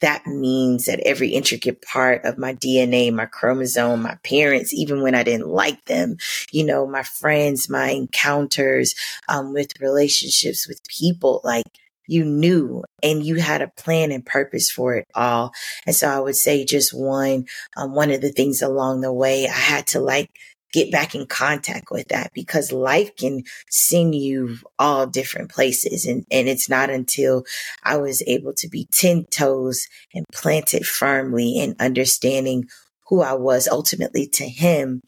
that 0.01 0.27
means 0.27 0.87
that 0.87 1.01
every 1.01 1.29
intricate 1.29 1.83
part 1.83 2.25
of 2.25 2.39
my 2.39 2.55
DNA, 2.55 3.13
my 3.13 3.27
chromosome, 3.27 4.03
my 4.03 4.17
parents, 4.25 4.73
even 4.73 5.03
when 5.03 5.15
I 5.15 5.23
didn't 5.23 5.49
like 5.49 5.85
them, 5.87 6.17
you 6.51 6.65
know, 6.65 6.87
my 6.87 7.03
friends, 7.03 7.69
my 7.69 7.91
encounters 7.91 8.95
um, 9.29 9.53
with 9.53 9.81
relationships 9.81 10.67
with 10.67 10.81
people, 10.89 11.41
like 11.45 11.67
you 12.11 12.25
knew 12.25 12.83
and 13.05 13.25
you 13.25 13.37
had 13.37 13.63
a 13.63 13.69
plan 13.69 14.11
and 14.11 14.27
purpose 14.27 14.69
for 14.69 14.95
it 14.95 15.07
all. 15.15 15.53
And 15.87 15.95
so 15.95 16.09
I 16.09 16.19
would 16.19 16.35
say 16.35 16.65
just 16.65 16.93
one, 16.93 17.47
um, 17.77 17.95
one 17.95 18.11
of 18.11 18.21
the 18.21 18.33
things 18.33 18.63
along 18.63 19.03
the 19.03 19.13
way, 19.13 19.47
I 19.47 19.53
had 19.53 19.87
to 19.89 20.01
like 20.01 20.31
get 20.73 20.91
back 20.91 21.15
in 21.15 21.27
contact 21.27 21.91
with 21.91 22.09
that 22.09 22.33
because 22.35 22.73
life 22.73 23.15
can 23.17 23.43
send 23.69 24.15
you 24.15 24.57
all 24.79 25.07
different 25.07 25.51
places. 25.51 26.07
And, 26.07 26.25
and 26.31 26.49
it's 26.49 26.69
not 26.69 26.91
until 26.91 27.45
I 27.83 27.97
was 27.97 28.23
able 28.27 28.53
to 28.55 28.69
be 28.69 28.87
10 28.93 29.27
toes 29.31 29.87
and 30.15 30.25
planted 30.33 30.87
firmly 30.87 31.59
in 31.59 31.77
understanding 31.81 32.67
who 33.09 33.23
I 33.23 33.35
was 33.35 33.67
ultimately 33.67 34.29
to 34.29 34.49
him 34.49 35.01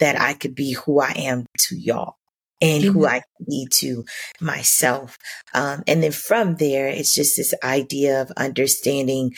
that 0.00 0.20
I 0.20 0.34
could 0.34 0.54
be 0.54 0.72
who 0.72 1.00
I 1.00 1.12
am 1.16 1.46
to 1.58 1.76
y'all 1.76 2.16
and 2.62 2.84
who 2.84 3.06
I 3.06 3.22
be 3.46 3.66
to 3.72 4.04
myself. 4.40 5.18
Um, 5.52 5.82
and 5.86 6.02
then 6.02 6.12
from 6.12 6.56
there, 6.56 6.88
it's 6.88 7.14
just 7.14 7.36
this 7.36 7.52
idea 7.62 8.22
of 8.22 8.30
understanding 8.36 9.34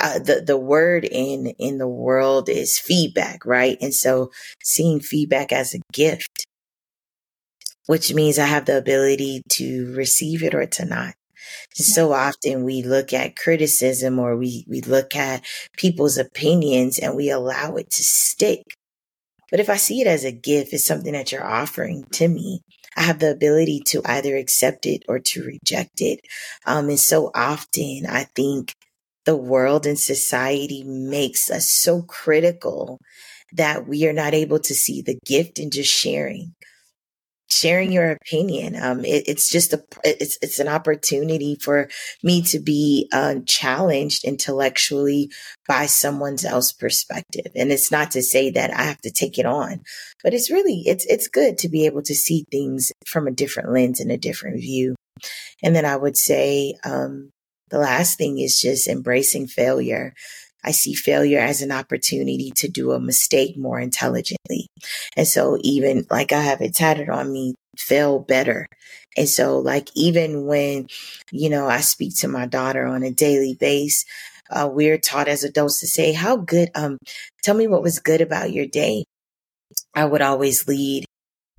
uh, 0.00 0.18
the 0.18 0.42
the 0.46 0.58
word 0.58 1.04
in 1.04 1.48
in 1.58 1.78
the 1.78 1.88
world 1.88 2.48
is 2.48 2.78
feedback, 2.78 3.44
right? 3.44 3.76
And 3.80 3.94
so 3.94 4.30
seeing 4.62 5.00
feedback 5.00 5.52
as 5.52 5.74
a 5.74 5.80
gift, 5.92 6.46
which 7.86 8.12
means 8.12 8.38
I 8.38 8.46
have 8.46 8.66
the 8.66 8.78
ability 8.78 9.42
to 9.50 9.94
receive 9.94 10.42
it 10.42 10.54
or 10.54 10.66
to 10.66 10.84
not. 10.84 11.14
So 11.74 12.12
often 12.12 12.64
we 12.64 12.82
look 12.82 13.12
at 13.12 13.36
criticism 13.36 14.18
or 14.18 14.36
we, 14.36 14.64
we 14.68 14.80
look 14.80 15.14
at 15.16 15.44
people's 15.76 16.18
opinions 16.18 16.98
and 16.98 17.16
we 17.16 17.30
allow 17.30 17.76
it 17.76 17.90
to 17.90 18.02
stick. 18.02 18.62
But 19.50 19.60
if 19.60 19.70
I 19.70 19.76
see 19.76 20.00
it 20.00 20.06
as 20.06 20.24
a 20.24 20.32
gift, 20.32 20.72
it's 20.72 20.84
something 20.84 21.12
that 21.12 21.32
you're 21.32 21.46
offering 21.46 22.04
to 22.12 22.28
me. 22.28 22.60
I 22.96 23.02
have 23.02 23.20
the 23.20 23.30
ability 23.30 23.82
to 23.86 24.02
either 24.04 24.36
accept 24.36 24.84
it 24.84 25.04
or 25.08 25.20
to 25.20 25.44
reject 25.44 26.00
it. 26.00 26.20
Um, 26.66 26.88
and 26.88 27.00
so 27.00 27.30
often 27.34 28.06
I 28.08 28.24
think 28.24 28.72
the 29.28 29.36
world 29.36 29.84
and 29.84 29.98
society 29.98 30.82
makes 30.84 31.50
us 31.50 31.68
so 31.68 32.00
critical 32.00 32.98
that 33.52 33.86
we 33.86 34.06
are 34.08 34.12
not 34.14 34.32
able 34.32 34.58
to 34.58 34.74
see 34.74 35.02
the 35.02 35.18
gift 35.26 35.58
in 35.58 35.70
just 35.70 35.92
sharing 35.92 36.54
sharing 37.50 37.92
your 37.92 38.10
opinion. 38.10 38.74
Um, 38.80 39.04
it, 39.04 39.24
it's 39.26 39.50
just 39.50 39.74
a, 39.74 39.82
it's, 40.02 40.38
it's 40.40 40.58
an 40.58 40.68
opportunity 40.68 41.58
for 41.60 41.90
me 42.22 42.40
to 42.42 42.58
be 42.58 43.08
uh, 43.12 43.36
challenged 43.46 44.24
intellectually 44.24 45.30
by 45.66 45.84
someone 45.86 46.36
else's 46.46 46.72
perspective. 46.72 47.52
And 47.54 47.70
it's 47.70 47.90
not 47.90 48.10
to 48.12 48.22
say 48.22 48.50
that 48.50 48.70
I 48.70 48.84
have 48.84 49.00
to 49.02 49.10
take 49.10 49.38
it 49.38 49.46
on, 49.46 49.82
but 50.22 50.32
it's 50.32 50.50
really, 50.50 50.84
it's, 50.86 51.04
it's 51.04 51.28
good 51.28 51.58
to 51.58 51.68
be 51.68 51.84
able 51.84 52.02
to 52.02 52.14
see 52.14 52.46
things 52.50 52.92
from 53.06 53.26
a 53.26 53.32
different 53.32 53.72
lens 53.72 54.00
and 54.00 54.10
a 54.10 54.18
different 54.18 54.60
view. 54.60 54.94
And 55.62 55.76
then 55.76 55.84
I 55.84 55.96
would 55.96 56.16
say, 56.16 56.76
um, 56.82 57.30
the 57.70 57.78
last 57.78 58.18
thing 58.18 58.38
is 58.38 58.60
just 58.60 58.88
embracing 58.88 59.46
failure. 59.46 60.14
I 60.64 60.72
see 60.72 60.94
failure 60.94 61.38
as 61.38 61.62
an 61.62 61.70
opportunity 61.70 62.50
to 62.56 62.68
do 62.68 62.92
a 62.92 63.00
mistake 63.00 63.56
more 63.56 63.78
intelligently. 63.78 64.66
And 65.16 65.26
so 65.26 65.58
even 65.62 66.06
like 66.10 66.32
I 66.32 66.40
have 66.40 66.60
it 66.60 66.74
tatted 66.74 67.08
on 67.08 67.32
me, 67.32 67.54
fail 67.76 68.18
better. 68.18 68.66
And 69.16 69.28
so 69.28 69.58
like 69.58 69.88
even 69.94 70.46
when, 70.46 70.88
you 71.30 71.48
know, 71.48 71.68
I 71.68 71.80
speak 71.80 72.16
to 72.18 72.28
my 72.28 72.46
daughter 72.46 72.86
on 72.86 73.02
a 73.02 73.10
daily 73.10 73.54
basis, 73.54 74.04
uh, 74.50 74.68
we're 74.72 74.98
taught 74.98 75.28
as 75.28 75.44
adults 75.44 75.80
to 75.80 75.86
say, 75.86 76.12
how 76.12 76.36
good, 76.36 76.70
um, 76.74 76.98
tell 77.42 77.54
me 77.54 77.66
what 77.66 77.82
was 77.82 77.98
good 77.98 78.20
about 78.20 78.52
your 78.52 78.66
day. 78.66 79.04
I 79.94 80.06
would 80.06 80.22
always 80.22 80.66
lead 80.66 81.04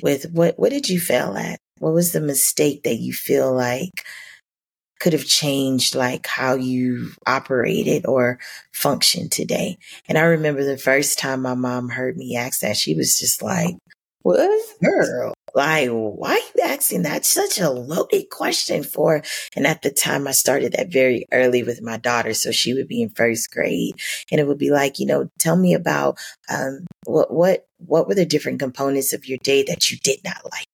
with 0.01 0.31
what, 0.31 0.57
what 0.57 0.71
did 0.71 0.89
you 0.89 0.99
fail 0.99 1.37
at? 1.37 1.59
What 1.79 1.93
was 1.93 2.11
the 2.11 2.21
mistake 2.21 2.83
that 2.83 2.95
you 2.95 3.13
feel 3.13 3.53
like 3.53 4.05
could 4.99 5.13
have 5.13 5.25
changed 5.25 5.95
like 5.95 6.27
how 6.27 6.55
you 6.55 7.11
operated 7.25 8.05
or 8.05 8.39
functioned 8.73 9.31
today. 9.31 9.77
And 10.07 10.17
I 10.17 10.21
remember 10.21 10.63
the 10.63 10.77
first 10.77 11.19
time 11.19 11.41
my 11.41 11.53
mom 11.53 11.89
heard 11.89 12.17
me 12.17 12.35
ask 12.35 12.61
that, 12.61 12.77
she 12.77 12.95
was 12.95 13.17
just 13.17 13.41
like, 13.41 13.75
what? 14.21 14.61
Girl, 14.83 15.33
like, 15.55 15.89
why 15.89 16.33
are 16.33 16.37
you 16.37 16.63
asking 16.63 17.03
that? 17.03 17.25
Such 17.25 17.59
a 17.59 17.69
loaded 17.69 18.29
question 18.29 18.83
for. 18.83 19.23
And 19.55 19.65
at 19.65 19.81
the 19.81 19.91
time, 19.91 20.27
I 20.27 20.31
started 20.31 20.73
that 20.73 20.91
very 20.91 21.25
early 21.31 21.63
with 21.63 21.81
my 21.81 21.97
daughter. 21.97 22.33
So 22.33 22.51
she 22.51 22.73
would 22.73 22.87
be 22.87 23.01
in 23.01 23.09
first 23.09 23.49
grade 23.51 23.95
and 24.31 24.41
it 24.41 24.47
would 24.47 24.57
be 24.57 24.71
like, 24.71 24.99
you 24.99 25.05
know, 25.05 25.29
tell 25.39 25.55
me 25.55 25.73
about, 25.73 26.17
um, 26.49 26.85
what, 27.05 27.33
what, 27.33 27.65
what 27.77 28.07
were 28.07 28.15
the 28.15 28.25
different 28.25 28.59
components 28.59 29.13
of 29.13 29.25
your 29.25 29.37
day 29.41 29.63
that 29.63 29.89
you 29.89 29.97
did 30.03 30.19
not 30.23 30.43
like? 30.51 30.65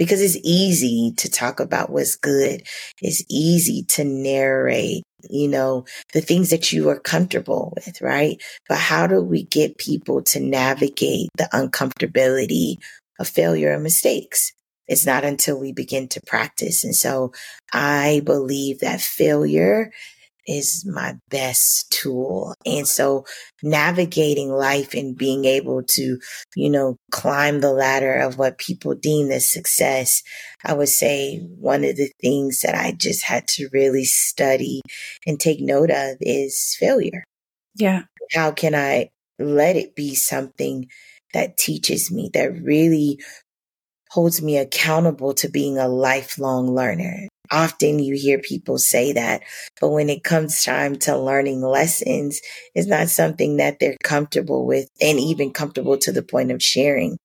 Because 0.00 0.22
it's 0.22 0.38
easy 0.42 1.12
to 1.18 1.28
talk 1.28 1.60
about 1.60 1.90
what's 1.90 2.16
good. 2.16 2.62
It's 3.02 3.22
easy 3.28 3.82
to 3.88 4.02
narrate, 4.02 5.02
you 5.28 5.46
know, 5.46 5.84
the 6.14 6.22
things 6.22 6.48
that 6.48 6.72
you 6.72 6.88
are 6.88 6.98
comfortable 6.98 7.74
with, 7.76 8.00
right? 8.00 8.42
But 8.66 8.78
how 8.78 9.06
do 9.06 9.20
we 9.20 9.42
get 9.42 9.76
people 9.76 10.22
to 10.22 10.40
navigate 10.40 11.28
the 11.36 11.50
uncomfortability 11.52 12.76
of 13.18 13.28
failure 13.28 13.74
and 13.74 13.82
mistakes? 13.82 14.52
It's 14.88 15.04
not 15.04 15.22
until 15.22 15.60
we 15.60 15.70
begin 15.72 16.08
to 16.08 16.22
practice. 16.26 16.82
And 16.82 16.96
so 16.96 17.32
I 17.70 18.22
believe 18.24 18.80
that 18.80 19.02
failure 19.02 19.92
is 20.50 20.84
my 20.84 21.16
best 21.28 21.90
tool. 21.90 22.54
And 22.66 22.86
so 22.86 23.24
navigating 23.62 24.50
life 24.50 24.94
and 24.94 25.16
being 25.16 25.44
able 25.44 25.82
to, 25.84 26.18
you 26.56 26.70
know, 26.70 26.96
climb 27.12 27.60
the 27.60 27.72
ladder 27.72 28.14
of 28.14 28.36
what 28.36 28.58
people 28.58 28.94
deem 28.94 29.30
as 29.30 29.48
success, 29.48 30.22
I 30.64 30.74
would 30.74 30.88
say 30.88 31.38
one 31.38 31.84
of 31.84 31.96
the 31.96 32.10
things 32.20 32.62
that 32.62 32.74
I 32.74 32.92
just 32.92 33.24
had 33.24 33.46
to 33.48 33.68
really 33.72 34.04
study 34.04 34.80
and 35.26 35.38
take 35.38 35.60
note 35.60 35.90
of 35.90 36.16
is 36.20 36.76
failure. 36.78 37.24
Yeah. 37.76 38.02
How 38.32 38.50
can 38.50 38.74
I 38.74 39.10
let 39.38 39.76
it 39.76 39.94
be 39.94 40.14
something 40.14 40.88
that 41.32 41.56
teaches 41.56 42.10
me, 42.10 42.30
that 42.34 42.60
really 42.62 43.20
holds 44.10 44.42
me 44.42 44.58
accountable 44.58 45.32
to 45.34 45.48
being 45.48 45.78
a 45.78 45.88
lifelong 45.88 46.74
learner? 46.74 47.28
Often 47.50 47.98
you 47.98 48.14
hear 48.14 48.38
people 48.38 48.78
say 48.78 49.12
that, 49.12 49.42
but 49.80 49.90
when 49.90 50.08
it 50.08 50.24
comes 50.24 50.64
time 50.64 50.96
to 51.00 51.16
learning 51.18 51.62
lessons, 51.62 52.40
it's 52.74 52.88
not 52.88 53.08
something 53.08 53.56
that 53.56 53.78
they're 53.78 53.96
comfortable 54.02 54.66
with 54.66 54.88
and 55.00 55.18
even 55.18 55.52
comfortable 55.52 55.98
to 55.98 56.12
the 56.12 56.22
point 56.22 56.50
of 56.50 56.62
sharing. 56.62 57.18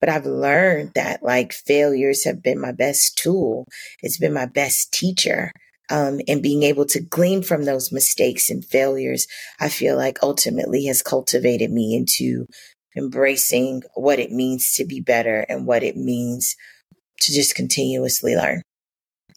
But 0.00 0.10
I've 0.10 0.26
learned 0.26 0.92
that 0.94 1.22
like 1.22 1.52
failures 1.52 2.24
have 2.24 2.42
been 2.42 2.60
my 2.60 2.72
best 2.72 3.18
tool. 3.18 3.66
It's 4.02 4.18
been 4.18 4.34
my 4.34 4.46
best 4.46 4.92
teacher. 4.92 5.52
Um, 5.88 6.20
and 6.26 6.42
being 6.42 6.64
able 6.64 6.84
to 6.86 7.00
glean 7.00 7.42
from 7.42 7.64
those 7.64 7.92
mistakes 7.92 8.50
and 8.50 8.64
failures, 8.64 9.26
I 9.60 9.68
feel 9.68 9.96
like 9.96 10.18
ultimately 10.20 10.86
has 10.86 11.00
cultivated 11.00 11.70
me 11.70 11.94
into 11.94 12.46
embracing 12.96 13.82
what 13.94 14.18
it 14.18 14.32
means 14.32 14.72
to 14.74 14.84
be 14.84 15.00
better 15.00 15.46
and 15.48 15.66
what 15.66 15.84
it 15.84 15.96
means 15.96 16.56
to 17.20 17.32
just 17.32 17.54
continuously 17.54 18.34
learn. 18.34 18.62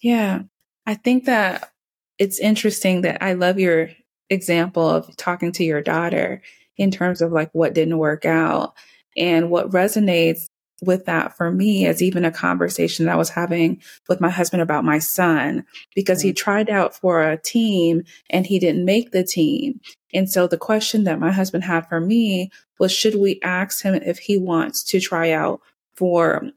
Yeah. 0.02 0.44
I 0.86 0.96
think 0.96 1.26
that 1.26 1.72
it's 2.18 2.40
interesting 2.40 3.02
that 3.02 3.24
I 3.24 3.34
love 3.34 3.60
your 3.60 3.90
example 4.30 4.88
of 4.88 5.16
talking 5.18 5.52
to 5.54 5.64
your 5.64 5.82
daughter 5.82 6.42
in 6.78 6.92
terms 6.92 7.22
of 7.22 7.32
like 7.32 7.50
what 7.54 7.74
didn't 7.74 7.98
work 7.98 8.26
out. 8.26 8.74
And 9.18 9.50
what 9.50 9.72
resonates 9.72 10.50
with 10.82 11.06
that 11.06 11.36
for 11.36 11.52
me 11.52 11.86
is 11.86 12.02
even 12.02 12.26
a 12.26 12.32
conversation 12.32 13.06
that 13.06 13.14
I 13.14 13.18
was 13.18 13.30
having 13.30 13.82
with 14.08 14.22
my 14.22 14.30
husband 14.30 14.62
about 14.62 14.86
my 14.86 15.00
son 15.00 15.66
because 15.94 16.22
he 16.22 16.32
mm. 16.32 16.36
tried 16.36 16.70
out 16.70 16.96
for 16.96 17.22
a 17.22 17.38
team 17.38 18.04
and 18.30 18.46
he 18.46 18.60
didn't 18.60 18.86
make 18.86 19.12
the 19.12 19.24
team. 19.24 19.82
And 20.14 20.30
so 20.30 20.48
the 20.48 20.58
question 20.58 21.04
that 21.04 21.20
my 21.20 21.32
husband 21.32 21.64
had 21.66 21.88
for 21.88 22.00
me 22.00 22.50
was 22.80 22.92
should 22.92 23.16
we 23.16 23.40
ask 23.44 23.84
him 23.84 23.96
if 23.96 24.20
he 24.20 24.38
wants 24.38 24.84
to 24.86 25.00
try 25.00 25.32
out 25.32 25.60
for 25.96 26.50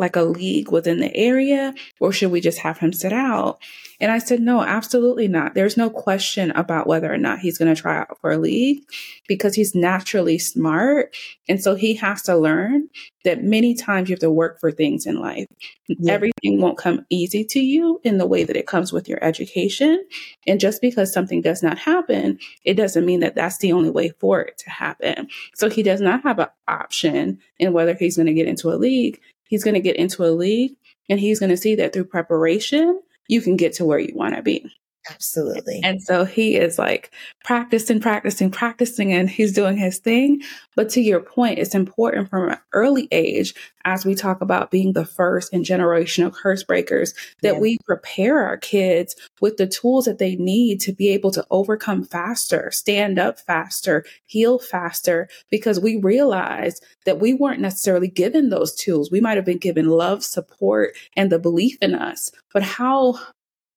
like 0.00 0.16
a 0.16 0.22
league 0.22 0.72
within 0.72 0.98
the 0.98 1.14
area 1.14 1.74
or 2.00 2.10
should 2.10 2.32
we 2.32 2.40
just 2.40 2.58
have 2.58 2.78
him 2.78 2.92
sit 2.92 3.12
out? 3.12 3.60
And 4.00 4.10
I 4.10 4.18
said, 4.18 4.40
no, 4.40 4.62
absolutely 4.62 5.28
not. 5.28 5.54
There's 5.54 5.76
no 5.76 5.90
question 5.90 6.52
about 6.52 6.86
whether 6.86 7.12
or 7.12 7.18
not 7.18 7.40
he's 7.40 7.58
going 7.58 7.72
to 7.72 7.80
try 7.80 7.98
out 7.98 8.18
for 8.20 8.30
a 8.30 8.38
league 8.38 8.82
because 9.28 9.54
he's 9.54 9.74
naturally 9.74 10.38
smart. 10.38 11.14
And 11.50 11.62
so 11.62 11.74
he 11.74 11.94
has 11.96 12.22
to 12.22 12.34
learn 12.34 12.88
that 13.24 13.44
many 13.44 13.74
times 13.74 14.08
you 14.08 14.14
have 14.14 14.20
to 14.20 14.30
work 14.30 14.58
for 14.58 14.72
things 14.72 15.04
in 15.04 15.20
life. 15.20 15.46
Yeah. 15.86 16.14
Everything 16.14 16.62
won't 16.62 16.78
come 16.78 17.04
easy 17.10 17.44
to 17.44 17.60
you 17.60 18.00
in 18.02 18.16
the 18.16 18.26
way 18.26 18.44
that 18.44 18.56
it 18.56 18.66
comes 18.66 18.90
with 18.90 19.06
your 19.06 19.22
education. 19.22 20.02
And 20.46 20.58
just 20.58 20.80
because 20.80 21.12
something 21.12 21.42
does 21.42 21.62
not 21.62 21.76
happen, 21.76 22.38
it 22.64 22.74
doesn't 22.74 23.04
mean 23.04 23.20
that 23.20 23.34
that's 23.34 23.58
the 23.58 23.72
only 23.72 23.90
way 23.90 24.14
for 24.18 24.40
it 24.40 24.56
to 24.58 24.70
happen. 24.70 25.28
So 25.54 25.68
he 25.68 25.82
does 25.82 26.00
not 26.00 26.22
have 26.22 26.38
an 26.38 26.48
option 26.66 27.38
in 27.58 27.74
whether 27.74 27.92
he's 27.92 28.16
going 28.16 28.28
to 28.28 28.32
get 28.32 28.48
into 28.48 28.70
a 28.70 28.80
league 28.80 29.20
He's 29.50 29.64
going 29.64 29.74
to 29.74 29.80
get 29.80 29.96
into 29.96 30.24
a 30.24 30.30
league 30.30 30.76
and 31.08 31.18
he's 31.18 31.40
going 31.40 31.50
to 31.50 31.56
see 31.56 31.74
that 31.74 31.92
through 31.92 32.04
preparation, 32.04 33.02
you 33.28 33.42
can 33.42 33.56
get 33.56 33.74
to 33.74 33.84
where 33.84 33.98
you 33.98 34.14
want 34.14 34.36
to 34.36 34.42
be. 34.42 34.72
Absolutely. 35.08 35.80
And 35.82 36.02
so 36.02 36.24
he 36.24 36.56
is 36.56 36.78
like 36.78 37.10
practicing, 37.42 38.00
practicing, 38.00 38.50
practicing, 38.50 39.12
and 39.12 39.30
he's 39.30 39.52
doing 39.52 39.78
his 39.78 39.98
thing. 39.98 40.42
But 40.76 40.90
to 40.90 41.00
your 41.00 41.20
point, 41.20 41.58
it's 41.58 41.74
important 41.74 42.28
from 42.28 42.50
an 42.50 42.58
early 42.72 43.08
age, 43.10 43.54
as 43.86 44.04
we 44.04 44.14
talk 44.14 44.42
about 44.42 44.70
being 44.70 44.92
the 44.92 45.06
first 45.06 45.54
and 45.54 45.64
generational 45.64 46.32
curse 46.32 46.62
breakers, 46.62 47.14
that 47.42 47.54
yeah. 47.54 47.60
we 47.60 47.78
prepare 47.86 48.42
our 48.44 48.58
kids 48.58 49.16
with 49.40 49.56
the 49.56 49.66
tools 49.66 50.04
that 50.04 50.18
they 50.18 50.36
need 50.36 50.80
to 50.82 50.92
be 50.92 51.08
able 51.08 51.30
to 51.30 51.46
overcome 51.50 52.04
faster, 52.04 52.70
stand 52.70 53.18
up 53.18 53.40
faster, 53.40 54.04
heal 54.26 54.58
faster, 54.58 55.28
because 55.50 55.80
we 55.80 55.96
realize 55.96 56.80
that 57.06 57.20
we 57.20 57.32
weren't 57.32 57.60
necessarily 57.60 58.08
given 58.08 58.50
those 58.50 58.74
tools. 58.74 59.10
We 59.10 59.22
might 59.22 59.36
have 59.36 59.46
been 59.46 59.58
given 59.58 59.88
love, 59.88 60.22
support, 60.22 60.94
and 61.16 61.32
the 61.32 61.38
belief 61.38 61.78
in 61.80 61.94
us. 61.94 62.30
But 62.52 62.62
how 62.62 63.18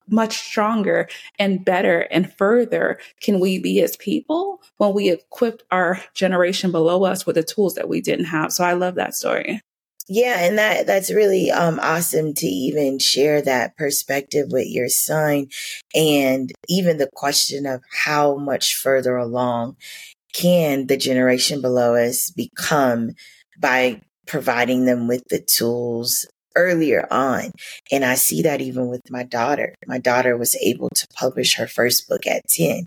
much 0.10 0.38
stronger 0.38 1.08
and 1.40 1.64
better 1.64 2.02
and 2.12 2.34
further 2.34 3.00
can 3.22 3.40
we 3.40 3.60
be 3.60 3.82
as 3.82 3.98
people 3.98 4.62
when 4.78 4.94
we 4.94 5.12
equipped 5.12 5.64
our 5.72 6.02
generation 6.14 6.72
below 6.72 7.04
us 7.04 7.26
with 7.26 7.36
the 7.36 7.44
tools 7.44 7.76
that 7.76 7.90
we 7.90 8.02
didn't 8.02 8.26
have. 8.26 8.52
So 8.52 8.64
I 8.64 8.74
love 8.74 8.96
that 8.96 9.16
story. 9.16 9.62
Yeah, 10.10 10.40
and 10.40 10.58
that 10.58 10.86
that's 10.86 11.14
really 11.14 11.50
um 11.50 11.80
awesome 11.82 12.34
to 12.36 12.46
even 12.46 13.00
share 13.00 13.42
that 13.42 13.78
perspective 13.78 14.48
with 14.52 14.68
your 14.68 14.90
son 14.90 15.48
and 15.96 16.52
even 16.68 16.98
the 16.98 17.10
question 17.14 17.66
of 17.66 17.82
how 18.04 18.36
much 18.36 18.76
further 18.76 19.16
along 19.16 19.78
can 20.34 20.88
the 20.88 20.98
generation 20.98 21.62
below 21.62 21.96
us 21.96 22.30
become 22.32 23.12
by 23.58 24.02
providing 24.28 24.86
them 24.86 25.08
with 25.08 25.24
the 25.30 25.40
tools 25.40 26.28
earlier 26.56 27.08
on. 27.12 27.52
And 27.92 28.04
I 28.06 28.16
see 28.16 28.42
that 28.44 28.62
even 28.62 28.88
with 28.88 29.02
my 29.10 29.24
daughter. 29.24 29.74
My 29.88 29.98
daughter 29.98 30.38
was 30.38 30.56
able 30.56 30.90
to 30.90 31.08
publish 31.14 31.56
her 31.56 31.68
first 31.68 32.08
book 32.08 32.28
at 32.28 32.48
10. 32.50 32.86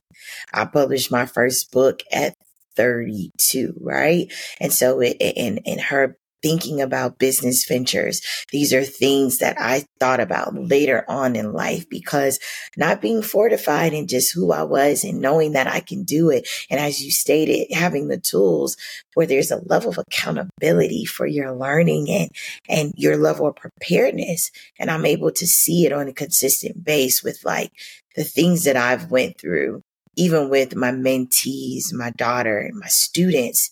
I 0.53 0.65
published 0.65 1.11
my 1.11 1.27
first 1.27 1.71
book 1.73 2.03
at 2.13 2.35
32, 2.77 3.75
right? 3.81 4.33
And 4.61 4.73
so 4.73 5.01
it, 5.01 5.17
in, 5.21 5.59
in 5.59 5.79
her 5.79 6.17
thinking 6.43 6.81
about 6.81 7.19
business 7.19 7.65
ventures. 7.67 8.21
These 8.53 8.73
are 8.73 8.85
things 8.85 9.39
that 9.39 9.57
I 9.59 9.85
thought 10.01 10.21
about 10.21 10.55
later 10.55 11.05
on 11.09 11.37
in 11.37 11.53
life 11.53 11.89
because 11.89 12.39
not 12.77 13.01
being 13.01 13.23
fortified 13.23 13.93
in 13.93 14.07
just 14.07 14.33
who 14.35 14.53
I 14.53 14.63
was 14.63 15.05
and 15.05 15.21
knowing 15.21 15.53
that 15.53 15.67
I 15.67 15.81
can 15.81 16.05
do 16.05 16.31
it. 16.31 16.49
And 16.71 16.81
as 16.81 17.03
you 17.03 17.11
stated, 17.11 17.75
having 17.75 18.09
the 18.09 18.19
tools 18.19 18.77
where 19.15 19.27
there's 19.27 19.51
a 19.51 19.63
level 19.67 19.91
of 19.91 19.99
accountability 19.99 21.05
for 21.05 21.27
your 21.27 21.55
learning 21.55 22.11
and, 22.11 22.31
and 22.69 22.93
your 22.97 23.17
level 23.17 23.47
of 23.47 23.57
preparedness. 23.57 24.51
And 24.79 24.91
I'm 24.91 25.07
able 25.07 25.31
to 25.33 25.47
see 25.47 25.87
it 25.87 25.93
on 25.93 26.09
a 26.09 26.13
consistent 26.13 26.85
base 26.85 27.23
with 27.23 27.45
like 27.45 27.73
the 28.15 28.25
things 28.25 28.65
that 28.65 28.77
I've 28.77 29.11
went 29.11 29.39
through, 29.41 29.83
even 30.17 30.49
with 30.51 30.77
my 30.77 30.91
mentees, 30.91 31.93
my 31.93 32.11
daughter 32.11 32.59
and 32.59 32.79
my 32.79 32.89
students 32.89 33.71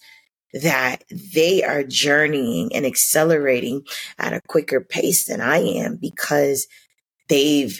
that 0.54 1.02
they 1.10 1.62
are 1.64 1.82
journeying 1.82 2.70
and 2.74 2.86
accelerating 2.86 3.82
at 4.18 4.32
a 4.32 4.40
quicker 4.48 4.80
pace 4.80 5.24
than 5.24 5.40
I 5.40 5.58
am 5.58 5.96
because 5.96 6.68
they've 7.28 7.78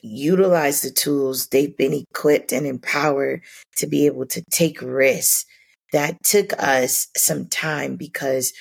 utilized 0.00 0.84
the 0.84 0.90
tools, 0.90 1.48
they've 1.48 1.76
been 1.76 1.92
equipped 1.94 2.52
and 2.52 2.66
empowered 2.66 3.42
to 3.76 3.86
be 3.86 4.06
able 4.06 4.26
to 4.26 4.42
take 4.50 4.80
risks. 4.80 5.46
That 5.92 6.22
took 6.22 6.52
us 6.62 7.08
some 7.16 7.46
time 7.46 7.96
because 7.96 8.52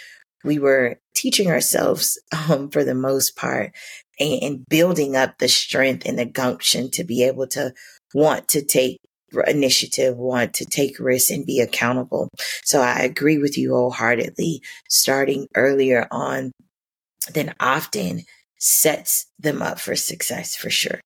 we 0.44 0.58
were 0.58 1.00
teaching 1.16 1.50
ourselves 1.50 2.20
um, 2.50 2.70
for 2.70 2.84
the 2.84 2.96
most 2.96 3.36
part 3.36 3.76
and, 4.20 4.44
and 4.44 4.66
building 4.70 5.16
up 5.16 5.38
the 5.38 5.48
strength 5.48 6.06
and 6.06 6.18
the 6.18 6.26
gumption 6.26 6.90
to 6.92 7.04
be 7.04 7.24
able 7.24 7.48
to 7.48 7.74
want 8.14 8.48
to 8.50 8.64
take 8.64 9.00
initiative, 9.42 10.18
want 10.18 10.54
to 10.56 10.66
take 10.66 11.00
risks 11.00 11.32
and 11.32 11.46
be 11.46 11.60
accountable. 11.60 12.30
So 12.64 12.82
I 12.82 13.00
agree 13.00 13.38
with 13.38 13.58
you 13.58 13.74
wholeheartedly. 13.74 14.62
Starting 14.90 15.48
earlier 15.56 16.08
on 16.12 16.52
than 17.34 17.54
often 17.60 18.24
sets 18.60 19.28
them 19.40 19.62
up 19.62 19.80
for 19.80 19.96
success 19.96 20.56
for 20.56 20.70
sure. 20.70 21.00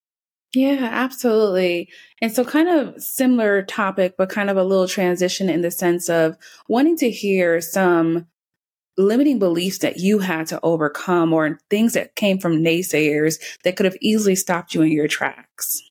Yeah, 0.54 0.90
absolutely. 0.92 1.90
And 2.22 2.32
so, 2.32 2.46
kind 2.46 2.70
of 2.70 3.02
similar 3.02 3.64
topic, 3.64 4.16
but 4.18 4.30
kind 4.30 4.50
of 4.50 4.58
a 4.58 4.64
little 4.64 4.88
transition 4.88 5.50
in 5.50 5.62
the 5.62 5.72
sense 5.72 6.10
of 6.10 6.38
wanting 6.70 6.98
to 6.98 7.12
hear 7.12 7.60
some 7.62 8.28
limiting 8.98 9.40
beliefs 9.40 9.80
that 9.80 9.98
you 9.98 10.20
had 10.20 10.48
to 10.48 10.60
overcome 10.64 11.34
or 11.34 11.60
things 11.70 11.94
that 11.94 12.16
came 12.16 12.40
from 12.40 12.64
naysayers 12.64 13.40
that 13.64 13.76
could 13.76 13.86
have 13.86 13.98
easily 14.02 14.36
stopped 14.36 14.74
you 14.74 14.82
in 14.82 14.92
your 14.92 15.08
tracks. 15.08 15.82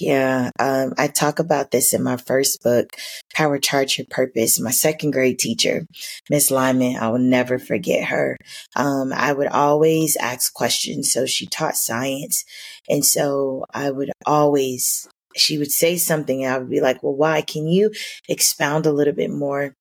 Yeah, 0.00 0.50
um, 0.58 0.92
I 0.98 1.08
talk 1.08 1.38
about 1.38 1.70
this 1.70 1.94
in 1.94 2.02
my 2.02 2.16
first 2.16 2.62
book, 2.62 2.90
Power 3.34 3.58
Charge 3.58 3.98
Your 3.98 4.06
Purpose. 4.10 4.60
My 4.60 4.70
second 4.70 5.12
grade 5.12 5.38
teacher, 5.38 5.86
Miss 6.28 6.50
Lyman, 6.50 6.96
I 6.96 7.08
will 7.08 7.18
never 7.18 7.58
forget 7.58 8.04
her. 8.08 8.36
Um, 8.76 9.12
I 9.12 9.32
would 9.32 9.46
always 9.48 10.16
ask 10.16 10.52
questions. 10.52 11.12
So 11.12 11.26
she 11.26 11.46
taught 11.46 11.76
science. 11.76 12.44
And 12.88 13.04
so 13.04 13.64
I 13.72 13.90
would 13.90 14.10
always, 14.26 15.08
she 15.36 15.58
would 15.58 15.72
say 15.72 15.96
something 15.96 16.44
and 16.44 16.52
I 16.52 16.58
would 16.58 16.70
be 16.70 16.80
like, 16.80 17.02
well, 17.02 17.14
why? 17.14 17.40
Can 17.40 17.66
you 17.66 17.92
expound 18.28 18.86
a 18.86 18.92
little 18.92 19.14
bit 19.14 19.30
more? 19.30 19.74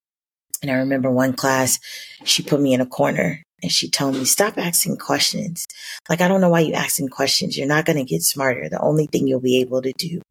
And 0.62 0.72
I 0.72 0.76
remember 0.76 1.12
one 1.12 1.34
class, 1.34 1.80
she 2.24 2.44
put 2.44 2.62
me 2.62 2.74
in 2.74 2.82
a 2.82 2.86
corner 2.86 3.44
and 3.64 3.72
she 3.72 3.90
told 3.90 4.16
me, 4.16 4.26
stop 4.26 4.58
asking 4.58 4.98
questions. 4.98 5.66
Like, 6.10 6.22
I 6.22 6.28
don't 6.28 6.42
know 6.42 6.50
why 6.50 6.60
you're 6.60 6.78
asking 6.78 7.10
questions. 7.10 7.58
You're 7.58 7.68
not 7.68 7.86
going 7.86 7.98
to 7.98 8.04
get 8.04 8.22
smarter. 8.22 8.70
The 8.70 8.80
only 8.80 9.08
thing 9.08 9.28
you'll 9.28 9.40
be 9.40 9.62
able 9.62 9.82
to 9.82 9.94
do 9.98 10.22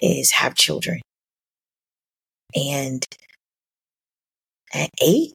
is 0.00 0.30
have 0.32 0.54
children. 0.54 1.00
And 2.54 3.04
at 4.72 4.90
eight, 5.02 5.32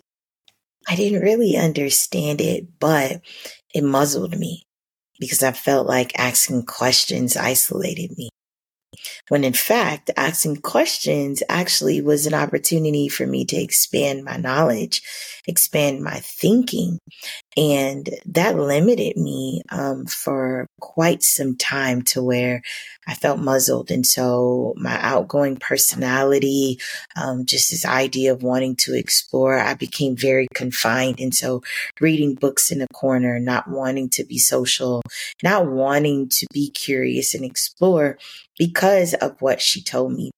I 0.87 0.95
didn't 0.95 1.21
really 1.21 1.57
understand 1.57 2.41
it, 2.41 2.79
but 2.79 3.21
it 3.73 3.83
muzzled 3.83 4.37
me 4.37 4.63
because 5.19 5.43
I 5.43 5.51
felt 5.51 5.87
like 5.87 6.17
asking 6.17 6.65
questions 6.65 7.37
isolated 7.37 8.17
me. 8.17 8.29
When 9.31 9.45
in 9.45 9.53
fact, 9.53 10.11
asking 10.17 10.57
questions 10.57 11.41
actually 11.47 12.01
was 12.01 12.25
an 12.25 12.33
opportunity 12.33 13.07
for 13.07 13.25
me 13.25 13.45
to 13.45 13.55
expand 13.55 14.25
my 14.25 14.35
knowledge, 14.35 15.01
expand 15.47 16.01
my 16.01 16.19
thinking. 16.19 16.99
And 17.57 18.09
that 18.25 18.57
limited 18.57 19.17
me 19.17 19.61
um, 19.69 20.05
for 20.05 20.67
quite 20.79 21.21
some 21.21 21.57
time 21.57 22.01
to 22.03 22.23
where 22.23 22.61
I 23.07 23.13
felt 23.13 23.39
muzzled. 23.39 23.91
And 23.91 24.05
so 24.05 24.73
my 24.77 24.97
outgoing 25.01 25.57
personality, 25.57 26.79
um, 27.15 27.45
just 27.45 27.71
this 27.71 27.85
idea 27.85 28.31
of 28.31 28.43
wanting 28.43 28.77
to 28.77 28.97
explore, 28.97 29.59
I 29.59 29.73
became 29.73 30.15
very 30.15 30.47
confined. 30.53 31.19
And 31.19 31.35
so 31.35 31.61
reading 31.99 32.35
books 32.35 32.71
in 32.71 32.81
a 32.81 32.87
corner, 32.93 33.39
not 33.39 33.69
wanting 33.69 34.09
to 34.11 34.23
be 34.23 34.37
social, 34.37 35.01
not 35.43 35.69
wanting 35.69 36.29
to 36.29 36.45
be 36.53 36.69
curious 36.69 37.35
and 37.35 37.43
explore 37.43 38.17
because 38.57 39.13
of 39.15 39.41
what 39.41 39.61
she 39.61 39.83
told 39.83 40.13
me. 40.13 40.31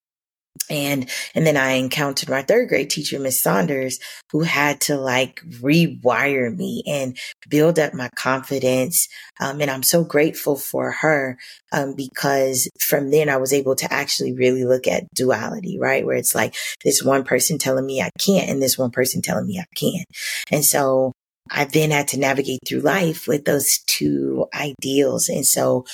And, 0.70 1.10
and 1.36 1.46
then 1.46 1.58
I 1.58 1.74
encountered 1.74 2.30
my 2.30 2.42
third 2.42 2.70
grade 2.70 2.90
teacher, 2.90 3.20
Miss 3.20 3.40
Saunders, 3.40 4.00
who 4.32 4.42
had 4.42 4.80
to 4.82 4.96
like 4.98 5.42
rewire 5.60 6.56
me 6.56 6.84
and 6.88 7.18
build 7.50 7.78
up 7.80 7.94
my 7.94 8.10
confidence. 8.16 9.08
Um, 9.42 9.62
and 9.62 9.70
I'm 9.70 9.84
so 9.84 10.04
grateful 10.04 10.56
for 10.56 10.92
her, 10.92 11.38
um, 11.72 11.96
because 11.96 12.70
from 12.80 13.12
then 13.12 13.30
I 13.30 13.38
was 13.38 13.54
able 13.54 13.76
to 13.76 13.92
actually 13.92 14.34
really 14.34 14.64
look 14.64 14.88
at 14.88 15.14
duality, 15.14 15.78
right? 15.80 16.06
Where 16.06 16.16
it's 16.16 16.34
like 16.34 16.56
this 16.84 17.04
one 17.04 17.24
person 17.24 17.58
telling 17.58 17.86
me 17.86 18.02
I 18.02 18.10
can't 18.20 18.50
and 18.50 18.62
this 18.62 18.78
one 18.78 18.92
person 18.92 19.22
telling 19.22 19.46
me 19.46 19.60
I 19.60 19.66
can. 19.76 20.06
And 20.52 20.64
so 20.64 21.12
I 21.52 21.66
then 21.66 21.92
had 21.92 22.08
to 22.10 22.20
navigate 22.20 22.62
through 22.66 22.80
life 22.80 23.28
with 23.28 23.46
those 23.46 23.80
two 23.86 24.48
ideals. 24.56 25.28
And 25.28 25.46
so 25.46 25.86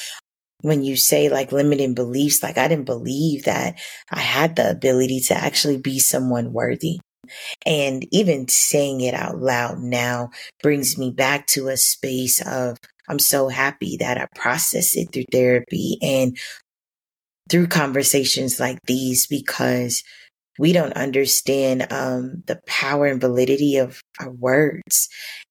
when 0.61 0.83
you 0.83 0.97
say 0.97 1.29
like 1.29 1.51
limiting 1.51 1.93
beliefs, 1.93 2.43
like 2.43 2.57
I 2.57 2.67
didn't 2.67 2.85
believe 2.85 3.45
that 3.45 3.79
I 4.11 4.19
had 4.19 4.55
the 4.55 4.69
ability 4.69 5.21
to 5.27 5.35
actually 5.35 5.77
be 5.77 5.99
someone 5.99 6.53
worthy. 6.53 6.99
And 7.65 8.05
even 8.11 8.47
saying 8.47 9.01
it 9.01 9.13
out 9.13 9.37
loud 9.37 9.79
now 9.79 10.31
brings 10.63 10.97
me 10.97 11.11
back 11.11 11.47
to 11.47 11.67
a 11.67 11.77
space 11.77 12.45
of 12.45 12.77
I'm 13.07 13.19
so 13.19 13.47
happy 13.47 13.97
that 13.97 14.17
I 14.17 14.27
process 14.35 14.95
it 14.95 15.11
through 15.11 15.25
therapy 15.31 15.97
and 16.01 16.37
through 17.49 17.67
conversations 17.67 18.59
like 18.59 18.79
these 18.85 19.27
because 19.27 20.03
we 20.59 20.73
don't 20.73 20.91
understand 20.93 21.87
um, 21.89 22.43
the 22.45 22.59
power 22.67 23.05
and 23.05 23.21
validity 23.21 23.77
of 23.77 24.01
our 24.19 24.29
words. 24.29 25.07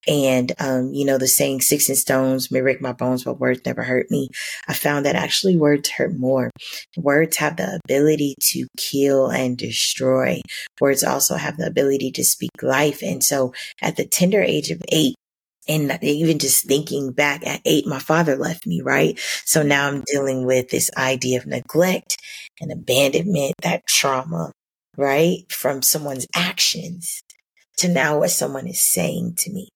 And, 0.06 0.52
um, 0.59 0.92
you 0.92 1.06
know, 1.06 1.16
the 1.16 1.26
saying 1.26 1.62
six 1.62 1.88
and 1.88 1.96
stones 1.96 2.50
may 2.50 2.61
break 2.61 2.82
my 2.82 2.92
bones, 2.92 3.24
but 3.24 3.40
words 3.40 3.62
never 3.64 3.82
hurt 3.82 4.11
me. 4.11 4.28
I 4.68 4.74
found 4.74 5.06
that 5.06 5.16
actually 5.16 5.56
words 5.56 5.88
hurt 5.88 6.14
more. 6.14 6.50
Words 6.98 7.38
have 7.38 7.56
the 7.56 7.80
ability 7.84 8.34
to 8.50 8.66
kill 8.76 9.28
and 9.30 9.56
destroy. 9.56 10.42
Words 10.78 11.02
also 11.02 11.36
have 11.36 11.56
the 11.56 11.66
ability 11.66 12.11
to 12.12 12.22
speak 12.22 12.62
life. 12.62 13.02
And 13.02 13.24
so 13.24 13.54
at 13.80 13.96
the 13.96 14.06
tender 14.06 14.42
age 14.42 14.70
of 14.70 14.82
eight, 14.92 15.14
and 15.66 15.98
even 16.02 16.38
just 16.38 16.64
thinking 16.64 17.12
back 17.12 17.46
at 17.46 17.61
eight, 17.64 17.86
my 17.86 17.98
father 17.98 18.36
left 18.36 18.66
me, 18.66 18.80
right? 18.82 19.18
So 19.44 19.62
now 19.62 19.88
I'm 19.88 20.02
dealing 20.06 20.46
with 20.46 20.70
this 20.70 20.90
idea 20.96 21.38
of 21.38 21.46
neglect 21.46 22.16
and 22.61 22.72
abandonment, 22.72 23.54
that 23.62 23.86
trauma 23.86 24.52
right? 24.99 25.51
From 25.51 25.80
someone's 25.80 26.26
actions 26.34 27.22
to 27.78 27.88
now 27.88 28.18
what 28.18 28.30
someone 28.30 28.66
is 28.66 28.80
saying 28.84 29.36
to 29.38 29.53
me. 29.53 29.68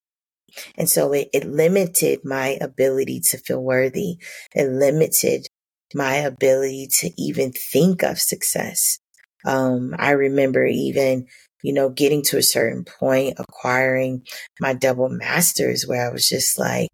And 0.77 0.91
so 0.91 1.13
it, 1.13 1.29
it 1.33 1.45
limited 1.45 2.21
my 2.25 2.59
ability 2.61 3.21
to 3.31 3.39
feel 3.39 3.63
worthy. 3.63 4.19
It 4.55 4.69
limited 4.69 5.47
my 5.95 6.17
ability 6.17 6.89
to 7.01 7.11
even 7.17 7.53
think 7.53 8.03
of 8.03 8.19
success. 8.19 8.99
Um, 9.47 9.95
I 9.99 10.11
remember 10.11 10.67
even, 10.67 11.27
you 11.63 11.73
know, 11.73 11.89
getting 11.89 12.23
to 12.25 12.39
a 12.39 12.43
certain 12.43 12.85
point, 12.85 13.39
acquiring 13.39 14.27
my 14.61 14.75
double 14.75 15.09
masters 15.09 15.87
where 15.87 16.07
I 16.07 16.13
was 16.13 16.29
just 16.29 16.59
like, 16.59 16.91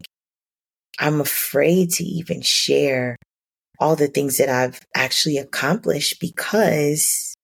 I'm 0.99 1.19
afraid 1.19 1.91
to 1.93 2.03
even 2.03 2.41
share 2.41 3.15
all 3.79 3.95
the 3.95 4.07
things 4.07 4.37
that 4.37 4.49
I've 4.49 4.79
actually 4.95 5.37
accomplished 5.37 6.19
because 6.19 7.35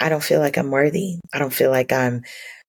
I 0.00 0.08
don't 0.08 0.22
feel 0.22 0.40
like 0.40 0.56
I'm 0.56 0.70
worthy. 0.70 1.18
I 1.32 1.38
don't 1.38 1.52
feel 1.52 1.70
like 1.70 1.92
I'm 1.92 2.22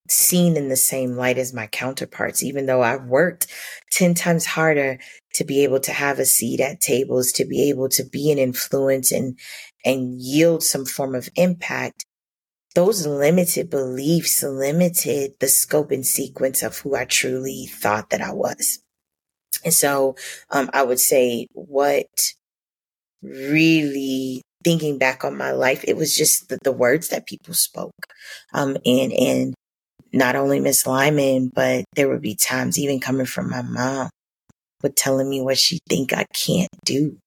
seen 0.09 0.57
in 0.57 0.69
the 0.69 0.75
same 0.75 1.15
light 1.15 1.37
as 1.37 1.53
my 1.53 1.67
counterparts, 1.67 2.43
even 2.43 2.65
though 2.65 2.81
I've 2.81 3.05
worked 3.05 3.47
10 3.91 4.15
times 4.15 4.45
harder 4.45 4.99
to 5.35 5.43
be 5.43 5.63
able 5.63 5.79
to 5.81 5.91
have 5.91 6.19
a 6.19 6.25
seat 6.25 6.59
at 6.59 6.81
tables, 6.81 7.31
to 7.33 7.45
be 7.45 7.69
able 7.69 7.89
to 7.89 8.03
be 8.03 8.31
an 8.31 8.39
influence 8.39 9.11
and, 9.11 9.37
and 9.85 10.19
yield 10.19 10.63
some 10.63 10.85
form 10.85 11.15
of 11.15 11.29
impact. 11.35 12.05
Those 12.75 13.05
limited 13.05 13.69
beliefs 13.69 14.41
limited 14.43 15.33
the 15.39 15.47
scope 15.47 15.91
and 15.91 16.05
sequence 16.05 16.63
of 16.63 16.79
who 16.79 16.95
I 16.95 17.05
truly 17.05 17.67
thought 17.67 18.09
that 18.09 18.21
I 18.21 18.31
was. 18.31 18.79
And 19.63 19.73
so 19.73 20.15
um, 20.49 20.69
I 20.73 20.83
would 20.83 20.99
say 20.99 21.47
what 21.53 22.33
really 23.21 24.43
thinking 24.63 24.97
back 24.97 25.23
on 25.23 25.37
my 25.37 25.51
life, 25.51 25.83
it 25.87 25.95
was 25.95 26.15
just 26.15 26.49
the, 26.49 26.57
the 26.63 26.71
words 26.71 27.09
that 27.09 27.27
people 27.27 27.53
spoke. 27.53 27.93
Um, 28.53 28.77
and, 28.85 29.11
and 29.13 29.53
not 30.11 30.35
only 30.35 30.59
Miss 30.59 30.85
Lyman, 30.85 31.51
but 31.53 31.85
there 31.95 32.09
would 32.09 32.21
be 32.21 32.35
times 32.35 32.79
even 32.79 32.99
coming 32.99 33.25
from 33.25 33.49
my 33.49 33.61
mom 33.61 34.09
with 34.81 34.95
telling 34.95 35.29
me 35.29 35.41
what 35.41 35.57
she 35.57 35.79
think 35.87 36.13
I 36.13 36.25
can't 36.33 36.69
do. 36.85 37.17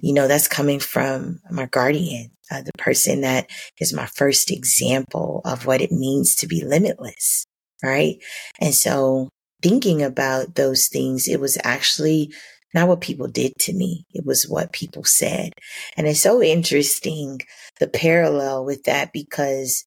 You 0.00 0.12
know, 0.12 0.28
that's 0.28 0.48
coming 0.48 0.80
from 0.80 1.40
my 1.50 1.66
guardian, 1.66 2.30
uh, 2.50 2.62
the 2.62 2.72
person 2.76 3.22
that 3.22 3.48
is 3.80 3.92
my 3.92 4.06
first 4.06 4.50
example 4.50 5.40
of 5.44 5.66
what 5.66 5.80
it 5.80 5.92
means 5.92 6.34
to 6.36 6.46
be 6.46 6.64
limitless. 6.64 7.44
Right. 7.82 8.16
And 8.60 8.74
so 8.74 9.28
thinking 9.62 10.02
about 10.02 10.54
those 10.54 10.88
things, 10.88 11.28
it 11.28 11.40
was 11.40 11.58
actually 11.64 12.32
not 12.76 12.88
what 12.88 13.00
people 13.00 13.26
did 13.26 13.52
to 13.60 13.72
me. 13.72 14.04
It 14.12 14.24
was 14.24 14.48
what 14.48 14.72
people 14.72 15.02
said. 15.02 15.52
And 15.96 16.06
it's 16.06 16.20
so 16.20 16.42
interesting, 16.42 17.40
the 17.80 17.88
parallel 17.88 18.64
with 18.64 18.84
that, 18.84 19.12
because 19.12 19.84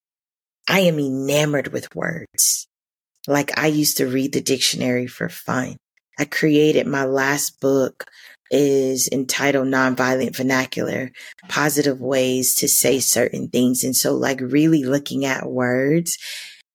I 0.68 0.82
am 0.82 1.00
enamored 1.00 1.70
with 1.70 1.96
words. 1.96 2.68
Like 3.28 3.58
I 3.58 3.68
used 3.68 3.98
to 3.98 4.08
read 4.08 4.34
the 4.34 4.42
dictionary 4.42 5.08
for 5.08 5.30
fun. 5.30 5.78
I 6.18 6.26
created 6.26 6.88
my 6.88 7.06
last 7.06 7.62
book 7.62 8.06
is 8.52 9.08
entitled 9.12 9.68
Nonviolent 9.68 10.36
Vernacular, 10.36 11.12
positive 11.48 12.02
ways 12.02 12.56
to 12.56 12.68
say 12.68 13.00
certain 13.00 13.50
things. 13.50 13.84
And 13.84 13.96
so 13.96 14.16
like 14.16 14.42
really 14.42 14.84
looking 14.84 15.26
at 15.26 15.50
words 15.50 16.18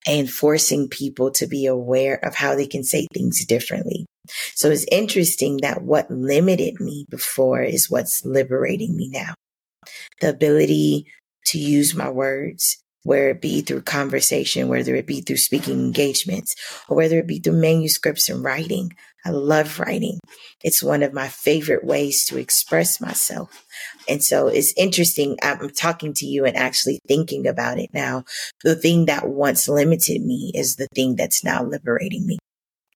and 0.06 0.30
forcing 0.30 0.88
people 0.88 1.32
to 1.32 1.48
be 1.48 1.66
aware 1.66 2.24
of 2.24 2.36
how 2.36 2.54
they 2.54 2.66
can 2.66 2.84
say 2.84 3.06
things 3.12 3.44
differently. 3.44 4.06
So 4.54 4.70
it's 4.70 4.86
interesting 4.90 5.58
that 5.62 5.82
what 5.82 6.10
limited 6.10 6.80
me 6.80 7.06
before 7.08 7.62
is 7.62 7.90
what's 7.90 8.24
liberating 8.24 8.96
me 8.96 9.08
now. 9.08 9.34
The 10.20 10.30
ability 10.30 11.06
to 11.46 11.58
use 11.58 11.94
my 11.94 12.08
words, 12.08 12.78
whether 13.02 13.30
it 13.30 13.42
be 13.42 13.60
through 13.60 13.82
conversation, 13.82 14.68
whether 14.68 14.94
it 14.94 15.06
be 15.06 15.20
through 15.20 15.36
speaking 15.36 15.78
engagements, 15.78 16.54
or 16.88 16.96
whether 16.96 17.18
it 17.18 17.26
be 17.26 17.38
through 17.38 17.60
manuscripts 17.60 18.28
and 18.28 18.42
writing. 18.42 18.94
I 19.26 19.30
love 19.30 19.78
writing. 19.78 20.18
It's 20.62 20.82
one 20.82 21.02
of 21.02 21.14
my 21.14 21.28
favorite 21.28 21.84
ways 21.84 22.24
to 22.26 22.38
express 22.38 23.00
myself. 23.00 23.64
And 24.08 24.22
so 24.22 24.48
it's 24.48 24.74
interesting. 24.76 25.36
I'm 25.42 25.70
talking 25.70 26.12
to 26.14 26.26
you 26.26 26.44
and 26.44 26.56
actually 26.56 26.98
thinking 27.08 27.46
about 27.46 27.78
it 27.78 27.90
now. 27.94 28.24
The 28.62 28.74
thing 28.74 29.06
that 29.06 29.28
once 29.28 29.68
limited 29.68 30.22
me 30.22 30.52
is 30.54 30.76
the 30.76 30.88
thing 30.94 31.16
that's 31.16 31.44
now 31.44 31.64
liberating 31.64 32.26
me. 32.26 32.38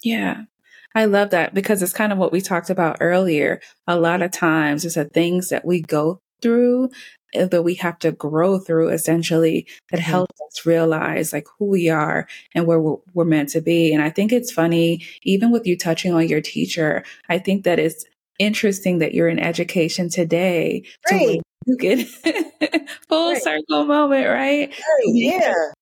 Yeah. 0.02 0.44
I 0.94 1.04
love 1.04 1.30
that 1.30 1.54
because 1.54 1.82
it's 1.82 1.92
kind 1.92 2.12
of 2.12 2.18
what 2.18 2.32
we 2.32 2.40
talked 2.40 2.70
about 2.70 2.98
earlier. 3.00 3.60
A 3.86 3.98
lot 3.98 4.22
of 4.22 4.30
times 4.30 4.84
it's 4.84 4.94
the 4.94 5.04
things 5.04 5.48
that 5.50 5.64
we 5.64 5.80
go 5.80 6.20
through 6.40 6.90
uh, 7.36 7.46
that 7.46 7.62
we 7.62 7.74
have 7.74 7.98
to 7.98 8.12
grow 8.12 8.58
through 8.58 8.88
essentially 8.88 9.66
that 9.90 10.00
mm-hmm. 10.00 10.10
helps 10.10 10.40
us 10.40 10.64
realize 10.64 11.32
like 11.32 11.46
who 11.58 11.66
we 11.66 11.90
are 11.90 12.26
and 12.54 12.66
where 12.66 12.80
we're, 12.80 12.96
we're, 13.12 13.24
meant 13.24 13.50
to 13.50 13.60
be. 13.60 13.92
And 13.92 14.02
I 14.02 14.10
think 14.10 14.32
it's 14.32 14.50
funny, 14.50 15.04
even 15.22 15.50
with 15.50 15.66
you 15.66 15.76
touching 15.76 16.14
on 16.14 16.26
your 16.28 16.40
teacher, 16.40 17.04
I 17.28 17.38
think 17.38 17.64
that 17.64 17.78
it's 17.78 18.04
interesting 18.38 18.98
that 18.98 19.14
you're 19.14 19.28
in 19.28 19.38
education 19.38 20.08
today. 20.08 20.84
Right. 21.10 21.40
you 21.66 21.76
get 21.76 22.08
full 23.08 23.32
right. 23.32 23.42
circle 23.42 23.84
moment, 23.84 24.26
right? 24.26 24.70
right. 24.70 25.04
Yeah 25.04 25.72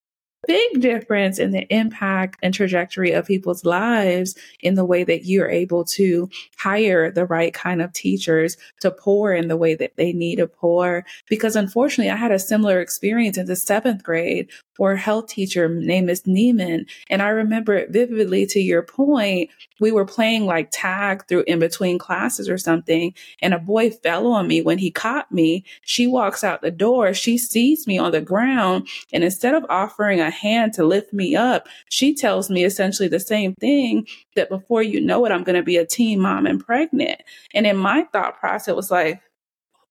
big 0.46 0.80
difference 0.80 1.38
in 1.38 1.50
the 1.50 1.66
impact 1.74 2.38
and 2.42 2.54
trajectory 2.54 3.12
of 3.12 3.26
people's 3.26 3.64
lives 3.64 4.34
in 4.60 4.74
the 4.74 4.84
way 4.84 5.04
that 5.04 5.24
you're 5.24 5.48
able 5.48 5.84
to 5.84 6.28
hire 6.56 7.10
the 7.10 7.26
right 7.26 7.52
kind 7.52 7.82
of 7.82 7.92
teachers 7.92 8.56
to 8.80 8.90
pour 8.90 9.32
in 9.32 9.48
the 9.48 9.56
way 9.56 9.74
that 9.74 9.96
they 9.96 10.12
need 10.12 10.36
to 10.36 10.46
pour. 10.46 11.04
Because 11.28 11.56
unfortunately, 11.56 12.10
I 12.10 12.16
had 12.16 12.32
a 12.32 12.38
similar 12.38 12.80
experience 12.80 13.36
in 13.38 13.46
the 13.46 13.56
seventh 13.56 14.02
grade 14.02 14.48
for 14.76 14.92
a 14.92 14.98
health 14.98 15.28
teacher 15.28 15.68
named 15.68 16.06
Miss 16.06 16.22
Neiman. 16.22 16.86
And 17.08 17.22
I 17.22 17.28
remember 17.28 17.74
it 17.74 17.90
vividly 17.90 18.46
to 18.46 18.60
your 18.60 18.82
point. 18.82 19.50
We 19.80 19.90
were 19.90 20.04
playing 20.04 20.44
like 20.44 20.68
tag 20.70 21.26
through 21.26 21.44
in 21.46 21.58
between 21.58 21.98
classes 21.98 22.48
or 22.48 22.58
something. 22.58 23.14
And 23.40 23.54
a 23.54 23.58
boy 23.58 23.90
fell 23.90 24.26
on 24.26 24.46
me 24.46 24.60
when 24.60 24.78
he 24.78 24.90
caught 24.90 25.32
me. 25.32 25.64
She 25.82 26.06
walks 26.06 26.44
out 26.44 26.60
the 26.60 26.70
door. 26.70 27.14
She 27.14 27.38
sees 27.38 27.86
me 27.86 27.98
on 27.98 28.12
the 28.12 28.20
ground. 28.20 28.88
And 29.12 29.24
instead 29.24 29.54
of 29.54 29.64
offering 29.70 30.20
a 30.20 30.30
hand 30.36 30.72
to 30.74 30.84
lift 30.84 31.12
me 31.12 31.36
up, 31.36 31.68
she 31.90 32.14
tells 32.14 32.50
me 32.50 32.64
essentially 32.64 33.08
the 33.08 33.20
same 33.20 33.54
thing 33.54 34.06
that 34.34 34.48
before 34.48 34.82
you 34.82 35.00
know 35.00 35.24
it, 35.24 35.32
I'm 35.32 35.44
going 35.44 35.56
to 35.56 35.62
be 35.62 35.76
a 35.76 35.86
teen 35.86 36.20
mom 36.20 36.46
and 36.46 36.64
pregnant. 36.64 37.22
And 37.54 37.66
in 37.66 37.76
my 37.76 38.06
thought 38.12 38.38
process, 38.38 38.68
it 38.68 38.76
was 38.76 38.90
like, 38.90 39.20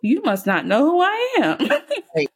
you 0.02 0.22
must 0.24 0.46
not 0.46 0.66
know 0.66 0.84
who 0.92 1.02
I 1.02 1.36
am. 1.40 1.70
right. 2.16 2.30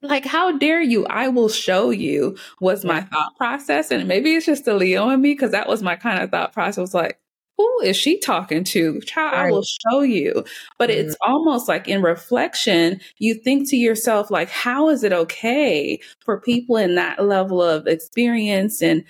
Like 0.00 0.24
how 0.24 0.56
dare 0.56 0.80
you? 0.80 1.06
I 1.06 1.28
will 1.28 1.48
show 1.48 1.90
you 1.90 2.36
was 2.60 2.84
my 2.84 3.00
thought 3.00 3.36
process. 3.36 3.90
And 3.90 4.06
maybe 4.06 4.34
it's 4.34 4.46
just 4.46 4.64
the 4.64 4.74
leo 4.74 5.10
in 5.10 5.20
me 5.20 5.32
because 5.34 5.50
that 5.50 5.68
was 5.68 5.82
my 5.82 5.96
kind 5.96 6.22
of 6.22 6.30
thought 6.30 6.52
process 6.52 6.78
was 6.78 6.94
like 6.94 7.18
who 7.58 7.80
is 7.82 7.96
she 7.96 8.18
talking 8.18 8.64
to 8.64 9.00
child 9.02 9.32
right. 9.32 9.48
i 9.48 9.50
will 9.50 9.64
show 9.90 10.00
you 10.00 10.44
but 10.78 10.88
mm-hmm. 10.88 11.00
it's 11.00 11.16
almost 11.20 11.68
like 11.68 11.86
in 11.86 12.00
reflection 12.00 12.98
you 13.18 13.34
think 13.34 13.68
to 13.68 13.76
yourself 13.76 14.30
like 14.30 14.48
how 14.48 14.88
is 14.88 15.04
it 15.04 15.12
okay 15.12 16.00
for 16.24 16.40
people 16.40 16.76
in 16.76 16.94
that 16.94 17.22
level 17.22 17.60
of 17.60 17.86
experience 17.86 18.80
and 18.80 19.04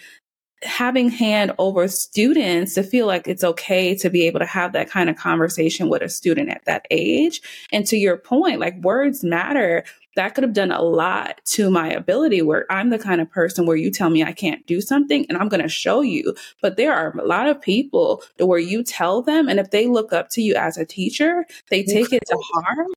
having 0.62 1.08
hand 1.08 1.52
over 1.58 1.86
students 1.86 2.74
to 2.74 2.82
feel 2.82 3.06
like 3.06 3.28
it's 3.28 3.44
okay 3.44 3.94
to 3.94 4.10
be 4.10 4.26
able 4.26 4.40
to 4.40 4.46
have 4.46 4.72
that 4.72 4.90
kind 4.90 5.08
of 5.08 5.16
conversation 5.16 5.88
with 5.88 6.02
a 6.02 6.08
student 6.08 6.48
at 6.48 6.64
that 6.64 6.86
age. 6.90 7.40
And 7.72 7.86
to 7.86 7.96
your 7.96 8.16
point, 8.16 8.58
like 8.58 8.76
words 8.80 9.22
matter, 9.22 9.84
that 10.18 10.34
could 10.34 10.42
have 10.42 10.52
done 10.52 10.72
a 10.72 10.82
lot 10.82 11.40
to 11.44 11.70
my 11.70 11.88
ability 11.88 12.42
where 12.42 12.66
I'm 12.70 12.90
the 12.90 12.98
kind 12.98 13.20
of 13.20 13.30
person 13.30 13.66
where 13.66 13.76
you 13.76 13.88
tell 13.88 14.10
me 14.10 14.24
I 14.24 14.32
can't 14.32 14.66
do 14.66 14.80
something 14.80 15.24
and 15.28 15.38
I'm 15.38 15.48
going 15.48 15.62
to 15.62 15.68
show 15.68 16.00
you. 16.00 16.34
But 16.60 16.76
there 16.76 16.92
are 16.92 17.16
a 17.16 17.24
lot 17.24 17.48
of 17.48 17.62
people 17.62 18.24
where 18.36 18.58
you 18.58 18.82
tell 18.82 19.22
them, 19.22 19.48
and 19.48 19.60
if 19.60 19.70
they 19.70 19.86
look 19.86 20.12
up 20.12 20.28
to 20.30 20.42
you 20.42 20.56
as 20.56 20.76
a 20.76 20.84
teacher, 20.84 21.46
they 21.70 21.84
take 21.84 22.12
it 22.12 22.24
to 22.26 22.36
heart. 22.52 22.88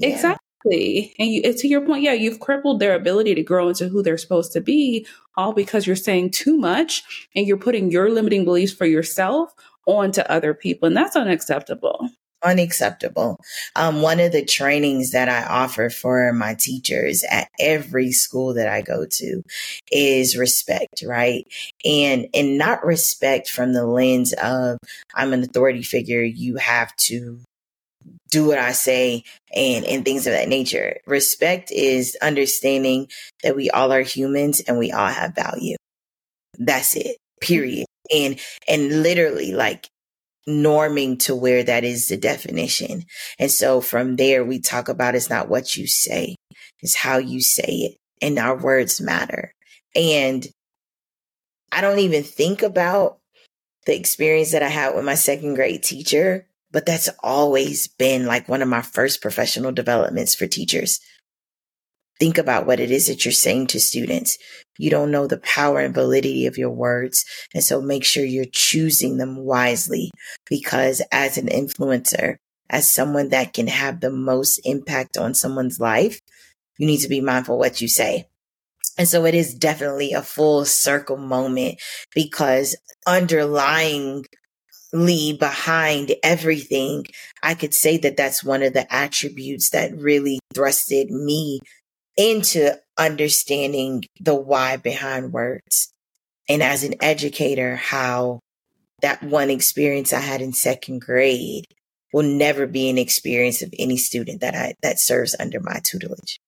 Yeah. 0.00 0.08
Exactly. 0.08 1.14
And 1.16 1.28
you, 1.28 1.52
to 1.52 1.68
your 1.68 1.86
point, 1.86 2.02
yeah, 2.02 2.12
you've 2.12 2.40
crippled 2.40 2.80
their 2.80 2.96
ability 2.96 3.36
to 3.36 3.42
grow 3.44 3.68
into 3.68 3.88
who 3.88 4.02
they're 4.02 4.18
supposed 4.18 4.52
to 4.54 4.60
be, 4.60 5.06
all 5.36 5.52
because 5.52 5.86
you're 5.86 5.94
saying 5.94 6.32
too 6.32 6.56
much 6.56 7.04
and 7.36 7.46
you're 7.46 7.56
putting 7.56 7.92
your 7.92 8.10
limiting 8.10 8.44
beliefs 8.44 8.72
for 8.72 8.86
yourself 8.86 9.54
onto 9.86 10.22
other 10.22 10.54
people. 10.54 10.88
And 10.88 10.96
that's 10.96 11.14
unacceptable 11.14 12.10
unacceptable. 12.44 13.40
Um, 13.74 14.02
one 14.02 14.20
of 14.20 14.32
the 14.32 14.44
trainings 14.44 15.12
that 15.12 15.28
I 15.28 15.44
offer 15.44 15.90
for 15.90 16.32
my 16.32 16.54
teachers 16.54 17.24
at 17.30 17.48
every 17.58 18.12
school 18.12 18.54
that 18.54 18.68
I 18.68 18.82
go 18.82 19.06
to 19.06 19.42
is 19.90 20.36
respect, 20.36 21.02
right? 21.06 21.46
And, 21.84 22.28
and 22.34 22.58
not 22.58 22.84
respect 22.84 23.48
from 23.48 23.72
the 23.72 23.86
lens 23.86 24.32
of 24.34 24.78
I'm 25.14 25.32
an 25.32 25.42
authority 25.42 25.82
figure. 25.82 26.22
You 26.22 26.56
have 26.56 26.94
to 26.96 27.40
do 28.30 28.46
what 28.46 28.58
I 28.58 28.72
say 28.72 29.24
and, 29.54 29.84
and 29.84 30.04
things 30.04 30.26
of 30.26 30.32
that 30.32 30.48
nature. 30.48 30.98
Respect 31.06 31.70
is 31.70 32.16
understanding 32.20 33.08
that 33.42 33.56
we 33.56 33.70
all 33.70 33.92
are 33.92 34.02
humans 34.02 34.60
and 34.60 34.78
we 34.78 34.92
all 34.92 35.08
have 35.08 35.34
value. 35.34 35.76
That's 36.58 36.96
it, 36.96 37.16
period. 37.40 37.86
And, 38.12 38.38
and 38.68 39.02
literally 39.02 39.52
like 39.52 39.88
norming 40.48 41.18
to 41.20 41.34
where 41.34 41.62
that 41.62 41.84
is 41.84 42.08
the 42.08 42.16
definition. 42.16 43.04
And 43.38 43.50
so 43.50 43.80
from 43.80 44.16
there, 44.16 44.44
we 44.44 44.60
talk 44.60 44.88
about 44.88 45.14
it's 45.14 45.30
not 45.30 45.48
what 45.48 45.76
you 45.76 45.86
say, 45.86 46.36
it's 46.80 46.96
how 46.96 47.18
you 47.18 47.40
say 47.40 47.62
it. 47.62 47.96
And 48.22 48.38
our 48.38 48.56
words 48.56 49.00
matter. 49.00 49.52
And 49.94 50.46
I 51.72 51.80
don't 51.80 51.98
even 51.98 52.22
think 52.22 52.62
about 52.62 53.18
the 53.86 53.96
experience 53.96 54.52
that 54.52 54.62
I 54.62 54.68
had 54.68 54.94
with 54.94 55.04
my 55.04 55.14
second 55.14 55.54
grade 55.54 55.82
teacher, 55.82 56.46
but 56.70 56.86
that's 56.86 57.10
always 57.22 57.88
been 57.88 58.26
like 58.26 58.48
one 58.48 58.62
of 58.62 58.68
my 58.68 58.82
first 58.82 59.20
professional 59.20 59.72
developments 59.72 60.34
for 60.34 60.46
teachers 60.46 61.00
Think 62.20 62.38
about 62.38 62.66
what 62.66 62.80
it 62.80 62.90
is 62.90 63.08
that 63.08 63.24
you're 63.24 63.32
saying 63.32 63.68
to 63.68 63.80
students. 63.80 64.38
You 64.78 64.90
don't 64.90 65.10
know 65.10 65.26
the 65.26 65.38
power 65.38 65.80
and 65.80 65.94
validity 65.94 66.46
of 66.46 66.58
your 66.58 66.70
words. 66.70 67.24
And 67.52 67.62
so 67.62 67.80
make 67.80 68.04
sure 68.04 68.24
you're 68.24 68.44
choosing 68.44 69.16
them 69.16 69.36
wisely 69.36 70.10
because 70.48 71.02
as 71.10 71.38
an 71.38 71.46
influencer, 71.48 72.36
as 72.70 72.90
someone 72.90 73.30
that 73.30 73.52
can 73.52 73.66
have 73.66 74.00
the 74.00 74.10
most 74.10 74.60
impact 74.64 75.16
on 75.16 75.34
someone's 75.34 75.80
life, 75.80 76.20
you 76.78 76.86
need 76.86 77.00
to 77.00 77.08
be 77.08 77.20
mindful 77.20 77.58
what 77.58 77.80
you 77.80 77.88
say. 77.88 78.26
And 78.96 79.08
so 79.08 79.24
it 79.24 79.34
is 79.34 79.54
definitely 79.54 80.12
a 80.12 80.22
full 80.22 80.64
circle 80.64 81.16
moment 81.16 81.80
because 82.14 82.76
underlying 83.06 84.24
behind 84.92 86.14
everything, 86.22 87.04
I 87.42 87.54
could 87.54 87.74
say 87.74 87.96
that 87.98 88.16
that's 88.16 88.44
one 88.44 88.62
of 88.62 88.72
the 88.72 88.92
attributes 88.94 89.70
that 89.70 89.96
really 89.96 90.38
thrusted 90.54 91.10
me 91.10 91.58
into 92.16 92.78
understanding 92.96 94.04
the 94.20 94.34
why 94.34 94.76
behind 94.76 95.32
words. 95.32 95.92
And 96.48 96.62
as 96.62 96.84
an 96.84 96.94
educator, 97.02 97.76
how 97.76 98.40
that 99.02 99.22
one 99.22 99.50
experience 99.50 100.12
I 100.12 100.20
had 100.20 100.40
in 100.40 100.52
second 100.52 101.00
grade 101.00 101.66
will 102.12 102.22
never 102.22 102.66
be 102.66 102.88
an 102.88 102.98
experience 102.98 103.60
of 103.60 103.74
any 103.78 103.96
student 103.96 104.40
that 104.40 104.54
I 104.54 104.74
that 104.82 105.00
serves 105.00 105.34
under 105.38 105.60
my 105.60 105.80
tutelage. 105.84 106.38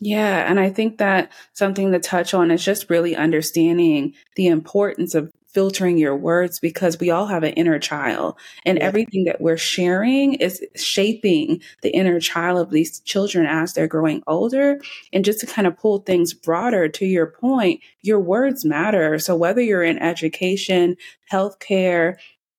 Yeah, 0.00 0.48
and 0.48 0.60
I 0.60 0.70
think 0.70 0.98
that 0.98 1.32
something 1.54 1.90
to 1.90 1.98
touch 1.98 2.34
on 2.34 2.50
is 2.50 2.64
just 2.64 2.88
really 2.88 3.16
understanding 3.16 4.14
the 4.36 4.46
importance 4.46 5.14
of 5.14 5.32
filtering 5.52 5.98
your 5.98 6.16
words 6.16 6.60
because 6.60 7.00
we 7.00 7.10
all 7.10 7.26
have 7.26 7.42
an 7.42 7.54
inner 7.54 7.78
child 7.78 8.36
and 8.66 8.78
yeah. 8.78 8.84
everything 8.84 9.24
that 9.24 9.40
we're 9.40 9.56
sharing 9.56 10.34
is 10.34 10.62
shaping 10.76 11.60
the 11.82 11.90
inner 11.90 12.20
child 12.20 12.60
of 12.60 12.70
these 12.70 13.00
children 13.00 13.46
as 13.46 13.72
they're 13.72 13.86
growing 13.88 14.22
older. 14.26 14.80
And 15.12 15.24
just 15.24 15.40
to 15.40 15.46
kind 15.46 15.66
of 15.66 15.76
pull 15.78 16.00
things 16.00 16.34
broader 16.34 16.88
to 16.88 17.06
your 17.06 17.26
point, 17.26 17.80
your 18.02 18.20
words 18.20 18.64
matter. 18.64 19.18
So 19.18 19.34
whether 19.36 19.60
you're 19.60 19.82
in 19.82 19.98
education, 19.98 20.96
healthcare, 21.32 22.16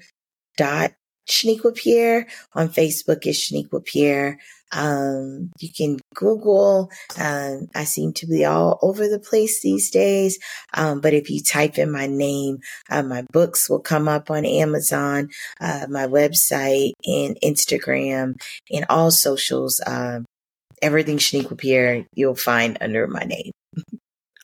Dot 0.57 0.93
Shenequa 1.27 1.75
Pierre. 1.75 2.27
On 2.53 2.69
Facebook 2.69 3.25
is 3.25 3.37
Shenequa 3.37 3.83
Pierre. 3.83 4.39
Um, 4.71 5.51
you 5.59 5.69
can 5.71 5.99
Google. 6.15 6.89
Um, 7.19 7.67
I 7.75 7.83
seem 7.83 8.13
to 8.13 8.25
be 8.25 8.43
all 8.43 8.79
over 8.81 9.07
the 9.07 9.19
place 9.19 9.61
these 9.61 9.91
days. 9.91 10.39
Um, 10.73 10.99
but 10.99 11.13
if 11.13 11.29
you 11.29 11.41
type 11.41 11.77
in 11.77 11.91
my 11.91 12.07
name, 12.07 12.59
uh, 12.89 13.03
my 13.03 13.23
books 13.31 13.69
will 13.69 13.79
come 13.79 14.07
up 14.07 14.31
on 14.31 14.45
Amazon, 14.45 15.29
uh, 15.61 15.85
my 15.89 16.07
website 16.07 16.93
and 17.05 17.37
Instagram 17.43 18.41
and 18.71 18.85
all 18.89 19.11
socials. 19.11 19.81
Um, 19.85 20.25
everything 20.81 21.17
Shenequa 21.17 21.57
Pierre, 21.57 22.05
you'll 22.13 22.35
find 22.35 22.77
under 22.81 23.07
my 23.07 23.23
name. 23.23 23.51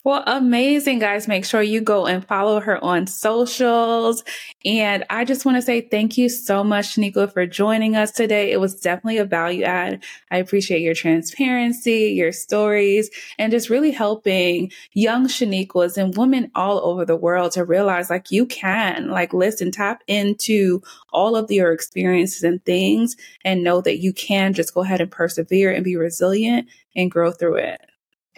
Well, 0.06 0.24
amazing, 0.26 1.00
guys. 1.00 1.28
Make 1.28 1.43
sure 1.43 1.62
you 1.62 1.82
go 1.82 2.08
and 2.08 2.26
follow 2.26 2.62
her 2.62 2.82
on 2.82 3.06
socials. 3.06 4.24
And 4.64 5.04
I 5.10 5.26
just 5.26 5.45
want 5.45 5.58
to 5.58 5.62
say 5.62 5.82
thank 5.82 6.18
you 6.18 6.30
so 6.30 6.64
much, 6.64 6.95
Shenequa, 6.95 7.34
for 7.34 7.45
joining 7.45 7.97
us 7.97 8.12
today. 8.12 8.52
It 8.52 8.62
was 8.62 8.80
definitely 8.80 9.18
a 9.18 9.26
value 9.26 9.64
add. 9.64 10.02
I 10.32 10.38
appreciate 10.38 10.82
your 10.82 10.93
transparency, 10.93 12.14
your 12.16 12.32
stories, 12.32 13.10
and 13.38 13.52
just 13.52 13.70
really 13.70 13.91
helping 13.91 14.72
young 14.93 15.28
Shenequas 15.28 15.97
and 15.97 16.16
women 16.16 16.50
all 16.56 16.80
over 16.80 17.04
the 17.04 17.18
world 17.18 17.52
to 17.54 17.66
realize 17.66 18.10
like 18.10 18.32
you 18.32 18.45
can, 18.45 19.10
like 19.10 19.34
listen, 19.34 19.70
tap 19.70 20.02
into 20.08 20.82
all 21.12 21.36
of 21.36 21.52
your 21.52 21.74
experiences 21.74 22.43
and 22.43 22.64
things 22.64 23.18
and 23.43 23.64
know 23.66 23.82
that 23.82 24.00
you 24.00 24.14
can 24.14 24.54
just 24.54 24.74
go 24.74 24.82
ahead 24.82 25.02
and 25.02 25.12
persevere 25.12 25.74
and 25.74 25.84
be 25.84 25.97
resilient 25.97 26.70
and 26.95 27.12
grow 27.12 27.32
through 27.32 27.56
it. 27.58 27.82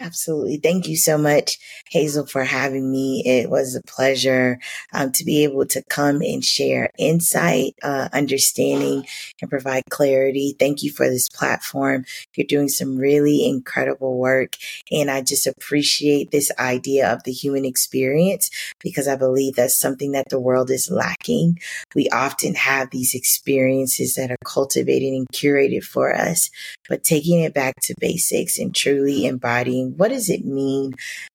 Absolutely. 0.04 0.56
Thank 0.56 0.88
you 0.88 0.96
so 0.96 1.16
much, 1.16 1.58
Hazel, 1.88 2.26
for 2.26 2.42
having 2.42 2.90
me. 2.90 3.22
It 3.24 3.48
was 3.48 3.76
a 3.76 3.82
pleasure 3.82 4.58
um, 4.92 5.12
to 5.12 5.24
be 5.24 5.44
able 5.44 5.64
to 5.66 5.82
come 5.88 6.22
and 6.22 6.44
share 6.44 6.90
insight, 6.98 7.74
uh, 7.84 8.08
understanding, 8.12 9.06
and 9.40 9.48
provide 9.48 9.84
clarity. 9.90 10.56
Thank 10.58 10.82
you 10.82 10.90
for 10.90 11.08
this 11.08 11.28
platform. 11.28 12.04
You're 12.34 12.48
doing 12.48 12.68
some 12.68 12.96
really 12.96 13.46
incredible 13.46 14.18
work. 14.18 14.56
And 14.90 15.08
I 15.08 15.20
just 15.22 15.46
appreciate 15.46 16.32
this 16.32 16.50
idea 16.58 17.12
of 17.12 17.22
the 17.22 17.32
human 17.32 17.64
experience 17.64 18.50
because 18.80 19.06
I 19.06 19.14
believe 19.14 19.54
that's 19.54 19.78
something 19.78 20.12
that 20.12 20.30
the 20.30 20.40
world 20.40 20.70
is 20.72 20.90
lacking. 20.90 21.60
We 21.94 22.08
often 22.08 22.54
have 22.56 22.90
these 22.90 23.14
experiences 23.14 24.14
that 24.16 24.32
are 24.32 24.36
cultivated 24.44 25.12
and 25.12 25.28
curated 25.28 25.84
for 25.84 26.12
us, 26.12 26.50
but 26.88 27.04
taking 27.04 27.40
it 27.40 27.54
back 27.54 27.74
to 27.82 27.94
basics 28.00 28.58
and 28.58 28.74
truly 28.74 29.26
embodying 29.26 29.91
what 29.96 30.08
does 30.08 30.28
it 30.28 30.44
mean 30.44 30.94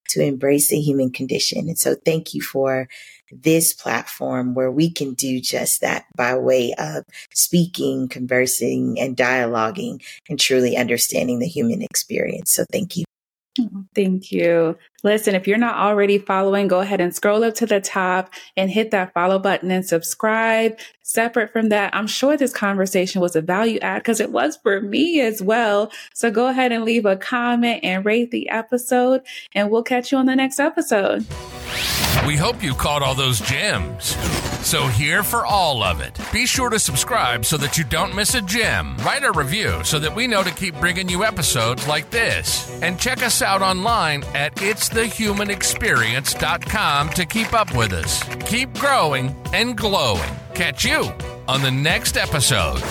to 0.10 0.22
embrace 0.22 0.70
the 0.70 0.80
human 0.80 1.12
condition? 1.12 1.68
And 1.68 1.78
so 1.78 1.95
thank 2.05 2.34
you 2.34 2.41
for 2.41 2.88
this 3.32 3.74
platform 3.74 4.53
where 4.53 4.72
we 4.72 4.89
can 4.89 5.14
do 5.14 5.41
just 5.41 5.82
that 5.82 6.05
by 6.16 6.36
way 6.36 6.74
of 6.78 7.03
speaking, 7.34 8.08
conversing, 8.08 8.99
and 8.99 9.18
dialoguing 9.18 10.01
and 10.30 10.39
truly 10.39 10.78
understanding 10.78 11.39
the 11.39 11.47
human 11.47 11.82
experience. 11.82 12.51
So 12.51 12.66
thank 12.72 12.95
you. 12.95 13.03
Thank 13.95 14.32
you. 14.32 14.78
Listen, 15.08 15.36
if 15.36 15.47
you're 15.47 15.58
not 15.58 15.78
already 15.78 16.18
following, 16.18 16.68
go 16.68 16.82
ahead 16.82 16.99
and 16.99 17.16
scroll 17.16 17.45
up 17.45 17.55
to 17.55 17.66
the 17.66 17.80
top 17.80 18.30
and 18.58 18.70
hit 18.70 18.91
that 18.91 19.14
follow 19.14 19.39
button 19.39 19.72
and 19.72 19.86
subscribe. 19.86 20.78
Separate 21.01 21.53
from 21.53 21.70
that, 21.70 21.95
I'm 21.95 22.08
sure 22.08 22.36
this 22.36 22.51
conversation 22.51 23.22
was 23.22 23.34
a 23.34 23.41
value 23.41 23.80
add 23.80 23.99
because 23.99 24.20
it 24.20 24.34
was 24.34 24.58
for 24.58 24.82
me 24.82 25.22
as 25.22 25.41
well. 25.41 25.93
So 26.14 26.30
go 26.30 26.47
ahead 26.47 26.74
and 26.74 26.84
leave 26.84 27.05
a 27.05 27.16
comment 27.16 27.86
and 27.86 28.03
rate 28.03 28.32
the 28.32 28.49
episode, 28.49 29.22
and 29.55 29.72
we'll 29.72 29.82
catch 29.82 30.12
you 30.12 30.18
on 30.18 30.26
the 30.26 30.36
next 30.36 30.60
episode. 30.60 31.26
We 32.26 32.36
hope 32.36 32.62
you 32.62 32.74
caught 32.74 33.01
all 33.01 33.16
those 33.16 33.39
gems. 33.39 34.18
So, 34.68 34.88
here 34.88 35.24
for 35.24 35.45
all 35.45 35.82
of 35.82 36.01
it. 36.01 36.20
Be 36.34 36.45
sure 36.45 36.70
to 36.70 36.78
subscribe 36.78 37.45
so 37.45 37.55
that 37.55 37.78
you 37.78 37.86
don't 37.86 38.14
miss 38.14 38.36
a 38.36 38.41
gem. 38.41 38.97
Write 38.97 39.24
a 39.24 39.32
review 39.32 39.82
so 39.86 39.97
that 39.99 40.14
we 40.14 40.28
know 40.28 40.43
to 40.43 40.51
keep 40.51 40.78
bringing 40.82 41.08
you 41.08 41.24
episodes 41.24 41.88
like 41.88 42.10
this. 42.10 42.70
And 42.82 42.99
check 42.99 43.24
us 43.24 43.41
out 43.41 43.62
online 43.62 44.26
at 44.36 44.62
itsthehumanexperience.com 44.98 47.10
to 47.10 47.26
keep 47.26 47.54
up 47.54 47.74
with 47.76 47.93
us. 47.93 48.24
Keep 48.45 48.78
growing 48.78 49.36
and 49.54 49.78
glowing. 49.78 50.30
Catch 50.54 50.84
you 50.84 51.10
on 51.48 51.62
the 51.62 51.72
next 51.72 52.18
episode. 52.18 52.82